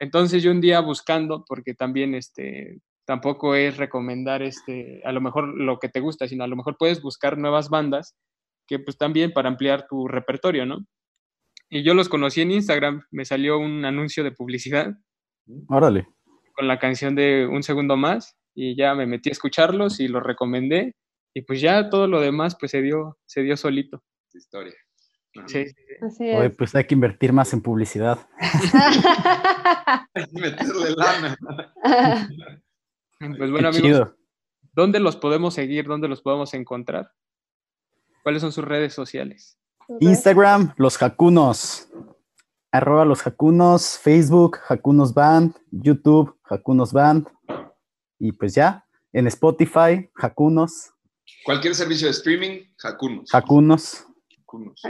Entonces 0.00 0.42
yo 0.42 0.50
un 0.50 0.60
día 0.60 0.80
buscando, 0.80 1.44
porque 1.46 1.74
también 1.74 2.14
este, 2.14 2.80
tampoco 3.04 3.54
es 3.54 3.76
recomendar 3.76 4.42
este, 4.42 5.02
a 5.04 5.12
lo 5.12 5.20
mejor 5.20 5.48
lo 5.48 5.78
que 5.78 5.88
te 5.88 6.00
gusta, 6.00 6.26
sino 6.26 6.42
a 6.44 6.48
lo 6.48 6.56
mejor 6.56 6.76
puedes 6.78 7.02
buscar 7.02 7.38
nuevas 7.38 7.68
bandas 7.70 8.16
que 8.66 8.78
pues 8.78 8.96
también 8.96 9.32
para 9.32 9.48
ampliar 9.48 9.86
tu 9.88 10.06
repertorio, 10.08 10.64
¿no? 10.66 10.84
Y 11.70 11.82
yo 11.84 11.94
los 11.94 12.08
conocí 12.08 12.40
en 12.40 12.50
Instagram, 12.50 13.04
me 13.12 13.24
salió 13.24 13.58
un 13.58 13.84
anuncio 13.84 14.24
de 14.24 14.32
publicidad 14.32 14.92
Órale. 15.68 16.08
con 16.54 16.66
la 16.66 16.78
canción 16.80 17.14
de 17.14 17.46
Un 17.46 17.62
Segundo 17.62 17.96
Más 17.96 18.36
y 18.54 18.76
ya 18.76 18.94
me 18.96 19.06
metí 19.06 19.28
a 19.28 19.32
escucharlos 19.32 20.00
y 20.00 20.08
los 20.08 20.22
recomendé 20.22 20.96
y 21.32 21.42
pues 21.42 21.60
ya 21.60 21.88
todo 21.88 22.08
lo 22.08 22.20
demás 22.20 22.56
pues 22.58 22.72
se 22.72 22.82
dio, 22.82 23.18
se 23.24 23.42
dio 23.42 23.56
solito. 23.56 24.02
Historia. 24.34 24.74
Sí, 25.46 25.64
sí, 25.66 25.66
sí. 25.66 26.04
Así 26.04 26.24
Oye, 26.24 26.46
es. 26.46 26.56
pues 26.56 26.74
hay 26.74 26.84
que 26.84 26.94
invertir 26.94 27.32
más 27.32 27.52
en 27.52 27.60
publicidad. 27.62 28.18
Meterle 30.32 30.90
lana. 30.96 31.38
Pues 33.36 33.50
bueno 33.50 33.70
Qué 33.70 33.78
amigos, 33.78 33.82
chido. 33.82 34.16
¿dónde 34.72 34.98
los 34.98 35.16
podemos 35.16 35.54
seguir? 35.54 35.84
¿Dónde 35.86 36.08
los 36.08 36.20
podemos 36.22 36.52
encontrar? 36.54 37.12
¿Cuáles 38.24 38.42
son 38.42 38.50
sus 38.50 38.64
redes 38.64 38.92
sociales? 38.92 39.59
Instagram, 39.98 40.74
los 40.76 40.96
jacunos. 40.96 41.88
Arroba 42.72 43.04
los 43.04 43.22
jacunos, 43.22 43.98
Facebook, 43.98 44.58
jacunos 44.58 45.12
band, 45.12 45.56
YouTube, 45.72 46.38
jacunos 46.44 46.92
band. 46.92 47.26
Y 48.18 48.32
pues 48.32 48.54
ya, 48.54 48.86
en 49.12 49.26
Spotify, 49.26 50.08
jacunos, 50.14 50.90
Cualquier 51.44 51.74
servicio 51.74 52.06
de 52.06 52.12
streaming, 52.12 52.60
Hakunos. 52.82 53.30
jacunos. 53.30 54.04
Hakunos. 54.38 54.80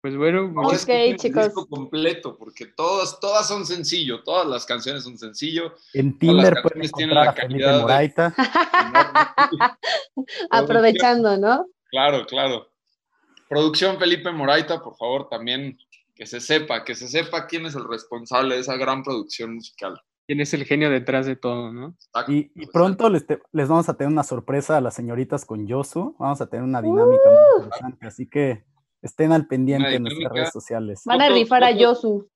Pues 0.00 0.16
bueno, 0.16 0.52
el 0.70 1.16
disco 1.18 1.66
completo, 1.66 2.36
porque 2.38 2.66
todas, 2.66 3.18
todas 3.20 3.46
son 3.48 3.66
sencillo, 3.66 4.22
todas 4.22 4.46
las 4.46 4.64
canciones 4.64 5.02
son 5.02 5.18
sencillo. 5.18 5.74
En 5.92 6.16
Tinder 6.16 6.54
pueden 6.62 6.62
canciones 6.62 6.92
tienen 6.92 7.16
encontrar 7.16 7.24
la 7.24 7.30
a 7.30 7.34
Felipe 7.34 7.64
calidad 7.64 7.76
de- 7.76 7.82
Moraita. 7.82 8.34
Aprovechando, 10.50 11.36
¿no? 11.36 11.66
Claro, 11.90 12.26
claro. 12.26 12.68
Producción 13.48 13.98
Felipe 13.98 14.30
Moraita, 14.32 14.80
por 14.82 14.96
favor, 14.96 15.28
también 15.28 15.78
que 16.14 16.26
se 16.26 16.40
sepa, 16.40 16.84
que 16.84 16.94
se 16.94 17.08
sepa 17.08 17.46
quién 17.46 17.66
es 17.66 17.74
el 17.74 17.84
responsable 17.88 18.54
de 18.56 18.60
esa 18.60 18.76
gran 18.76 19.02
producción 19.02 19.54
musical. 19.54 20.00
quién 20.26 20.40
es 20.40 20.52
el 20.52 20.64
genio 20.64 20.90
detrás 20.90 21.24
de 21.26 21.36
todo, 21.36 21.72
¿no? 21.72 21.94
Exacto, 22.06 22.32
Y, 22.32 22.50
pronto 22.72 23.08
les, 23.08 23.26
te- 23.26 23.40
les 23.52 23.68
vamos 23.68 23.88
a 23.88 23.94
tener 23.96 24.12
una 24.12 24.24
sorpresa 24.24 24.76
a 24.76 24.80
las 24.82 24.94
señoritas 24.94 25.44
con 25.46 25.66
Yosu. 25.66 26.14
Vamos 26.18 26.40
a 26.42 26.46
tener 26.50 26.64
una 26.64 26.82
dinámica 26.82 27.22
muy 27.30 27.64
interesante. 27.64 28.06
Así 28.06 28.28
que 28.28 28.64
estén 29.00 29.32
al 29.32 29.46
pendiente 29.46 29.94
en 29.94 30.02
nuestras 30.02 30.32
redes 30.32 30.50
sociales. 30.52 31.02
Van 31.06 31.22
a 31.22 31.28
rifar 31.30 31.64
a. 31.64 31.70
Yosu. 31.70 32.28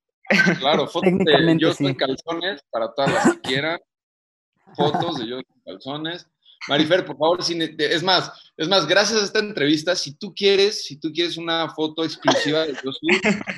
Claro, 0.60 0.86
fotos 0.86 1.02
de 1.02 1.10
Técnicamente 1.18 1.62
yo 1.62 1.72
sí. 1.74 1.84
en 1.86 1.94
calzones 1.94 2.62
para 2.70 2.94
todas 2.94 3.12
las 3.12 3.34
que 3.34 3.40
quieran. 3.42 3.78
Fotos 4.74 5.18
de 5.18 5.26
yo 5.26 5.38
en 5.38 5.44
calzones. 5.66 6.30
Marifer, 6.68 7.04
por 7.04 7.16
favor, 7.18 7.40
es 7.40 8.02
más, 8.02 8.32
Es 8.56 8.68
más, 8.68 8.86
gracias 8.86 9.20
a 9.20 9.24
esta 9.24 9.38
entrevista, 9.40 9.96
si 9.96 10.14
tú 10.14 10.32
quieres, 10.34 10.84
si 10.84 10.96
tú 10.98 11.10
quieres 11.12 11.36
una 11.36 11.68
foto 11.74 12.04
exclusiva 12.04 12.66
de 12.66 12.74
Josu, 12.74 12.98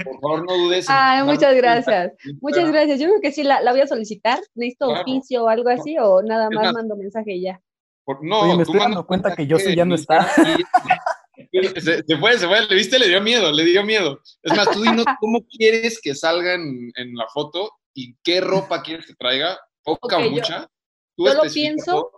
por 0.04 0.20
favor 0.20 0.46
no 0.48 0.56
dudes. 0.56 0.88
en 0.88 0.94
Ay, 0.96 1.22
muchas 1.24 1.54
gracias. 1.54 2.12
Muchas 2.40 2.70
gracias. 2.70 3.00
Yo 3.00 3.06
creo 3.08 3.20
que 3.20 3.32
sí 3.32 3.42
la, 3.42 3.60
la 3.60 3.72
voy 3.72 3.80
a 3.82 3.86
solicitar. 3.86 4.38
Necesito 4.54 4.86
Claro. 4.86 5.02
oficio 5.02 5.44
o 5.44 5.48
algo 5.48 5.68
así, 5.68 5.96
o 6.00 6.22
nada 6.22 6.48
más 6.50 6.64
más, 6.64 6.74
mando 6.74 6.96
mensaje 6.96 7.32
y 7.34 7.42
ya. 7.42 7.60
Por- 8.04 8.24
no, 8.24 8.40
Oye, 8.40 8.56
me 8.56 8.64
tú 8.64 8.72
estoy 8.72 8.80
dando 8.80 9.06
cuenta 9.06 9.34
que 9.34 9.46
Josu 9.48 9.70
ya 9.70 9.84
no 9.84 9.94
está. 9.94 10.26
Se, 11.52 12.02
se 12.04 12.16
fue, 12.18 12.36
se 12.38 12.46
fue, 12.48 12.66
le 12.66 12.74
viste, 12.74 12.98
le 12.98 13.08
dio 13.08 13.20
miedo, 13.20 13.50
le 13.52 13.64
dio 13.64 13.84
miedo. 13.84 14.20
Es 14.42 14.56
más, 14.56 14.70
tú 14.70 14.82
dinos 14.82 15.04
cómo 15.20 15.44
quieres 15.46 16.00
que 16.00 16.14
salga 16.14 16.54
en, 16.54 16.90
en 16.96 17.14
la 17.14 17.26
foto 17.32 17.70
y 17.92 18.14
qué 18.24 18.40
ropa 18.40 18.82
quieres 18.82 19.06
que 19.06 19.14
traiga, 19.14 19.58
poca 19.82 20.16
o 20.18 20.20
yo- 20.24 20.30
mucha. 20.30 20.68
Tú 21.16 21.26
yo 21.26 21.34
lo 21.34 21.42
pienso, 21.42 22.10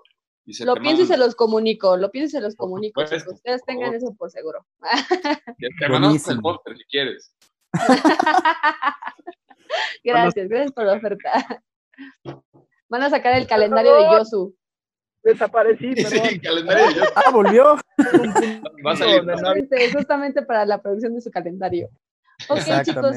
y 0.47 0.55
se 0.55 0.65
Lo 0.65 0.75
te 0.75 0.81
pienso 0.81 1.03
y 1.03 1.07
se 1.07 1.17
los 1.17 1.35
comunico. 1.35 1.97
Lo 1.97 2.11
pienso 2.11 2.29
y 2.29 2.41
se 2.41 2.41
los 2.41 2.55
comunico. 2.55 3.03
ustedes 3.03 3.25
por 3.25 3.61
tengan 3.67 3.95
eso 3.95 4.15
por 4.17 4.31
seguro. 4.31 4.65
Te 5.59 5.69
te 5.79 5.89
mandamos 5.89 6.29
el 6.29 6.41
póster 6.41 6.77
si 6.77 6.85
quieres. 6.85 7.35
gracias, 10.05 10.49
gracias 10.49 10.73
por 10.73 10.85
la 10.87 10.95
oferta. 10.95 11.63
Van 12.89 13.03
a 13.03 13.11
sacar 13.11 13.35
el 13.37 13.47
calendario 13.47 13.95
de 13.97 14.03
Yosu. 14.13 14.55
Desaparecí, 15.25 15.93
Sí, 15.97 16.05
perdón. 16.05 16.39
calendario 16.41 16.91
ya 16.97 17.05
Ah, 17.17 17.31
volvió. 17.33 17.75
va 18.87 18.93
a 18.93 18.97
salir. 18.97 19.23
Justamente, 19.25 19.93
justamente 19.93 20.43
para 20.43 20.65
la 20.65 20.81
producción 20.81 21.15
de 21.17 21.21
su 21.21 21.31
calendario. 21.33 21.89
Ok, 22.49 22.61
chicos, 22.85 23.17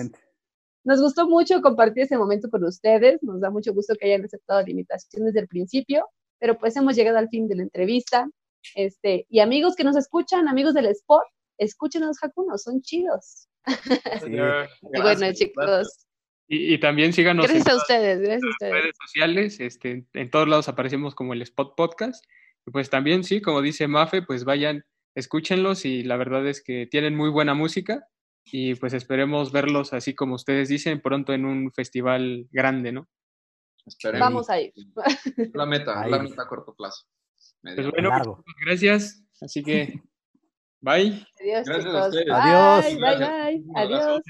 nos 0.83 1.01
gustó 1.01 1.27
mucho 1.29 1.61
compartir 1.61 2.03
este 2.03 2.17
momento 2.17 2.49
con 2.49 2.63
ustedes. 2.63 3.21
Nos 3.21 3.39
da 3.41 3.51
mucho 3.51 3.71
gusto 3.73 3.93
que 3.95 4.07
hayan 4.07 4.25
aceptado 4.25 4.61
la 4.63 4.69
invitación 4.71 5.25
desde 5.25 5.41
el 5.41 5.47
principio, 5.47 6.07
pero 6.39 6.57
pues 6.57 6.75
hemos 6.75 6.95
llegado 6.95 7.17
al 7.17 7.29
fin 7.29 7.47
de 7.47 7.55
la 7.55 7.63
entrevista. 7.63 8.27
Este, 8.75 9.25
y 9.29 9.39
amigos 9.39 9.75
que 9.75 9.83
nos 9.83 9.95
escuchan, 9.95 10.47
amigos 10.47 10.73
del 10.73 10.87
sport, 10.87 11.27
escuchen 11.57 12.03
a 12.03 12.07
los 12.07 12.19
jacunos, 12.19 12.63
son 12.63 12.81
chidos. 12.81 13.47
Sí. 14.23 14.33
Y 14.33 15.01
bueno, 15.01 15.33
chicos, 15.33 16.05
Y, 16.47 16.73
y 16.73 16.79
también 16.79 17.13
síganos 17.13 17.45
en 17.45 17.51
gracias 17.51 17.67
a 17.67 17.69
todas 17.69 17.81
ustedes, 17.83 18.19
gracias 18.19 18.43
a 18.43 18.49
ustedes. 18.49 18.73
redes 18.73 18.95
sociales, 19.05 19.59
este, 19.59 20.05
en 20.13 20.31
todos 20.31 20.47
lados 20.47 20.67
aparecemos 20.69 21.13
como 21.13 21.33
el 21.33 21.41
Spot 21.43 21.75
Podcast. 21.75 22.25
Y 22.65 22.71
pues 22.71 22.89
también, 22.89 23.23
sí, 23.23 23.41
como 23.41 23.61
dice 23.61 23.87
Mafe, 23.87 24.21
pues 24.21 24.45
vayan, 24.45 24.85
escúchenlos 25.15 25.85
y 25.85 26.03
la 26.03 26.17
verdad 26.17 26.47
es 26.47 26.63
que 26.63 26.87
tienen 26.87 27.15
muy 27.15 27.29
buena 27.29 27.53
música 27.53 28.07
y 28.45 28.75
pues 28.75 28.93
esperemos 28.93 29.51
verlos 29.51 29.93
así 29.93 30.15
como 30.15 30.35
ustedes 30.35 30.69
dicen 30.69 31.01
pronto 31.01 31.33
en 31.33 31.45
un 31.45 31.71
festival 31.71 32.47
grande, 32.51 32.91
¿no? 32.91 33.07
Esperemos. 33.85 34.27
Vamos 34.27 34.49
a 34.49 34.59
ir. 34.61 34.73
La 35.53 35.65
meta, 35.65 36.01
Ahí. 36.01 36.11
la 36.11 36.19
meta 36.19 36.43
a 36.43 36.47
corto 36.47 36.73
plazo. 36.75 37.05
Pues 37.61 37.75
Medio. 37.77 37.91
bueno, 37.91 38.09
Largo. 38.09 38.35
muchas 38.37 38.55
gracias. 38.65 39.23
Así 39.41 39.63
que, 39.63 40.01
bye. 40.81 41.25
Adiós, 41.39 41.65
Gracias 41.65 41.77
a 41.77 41.79
chicos. 41.79 42.07
ustedes. 42.07 42.25
Bye, 42.25 42.35
Adiós. 42.35 42.85
bye, 42.99 43.17
bye. 43.17 43.63
Adiós. 43.75 44.21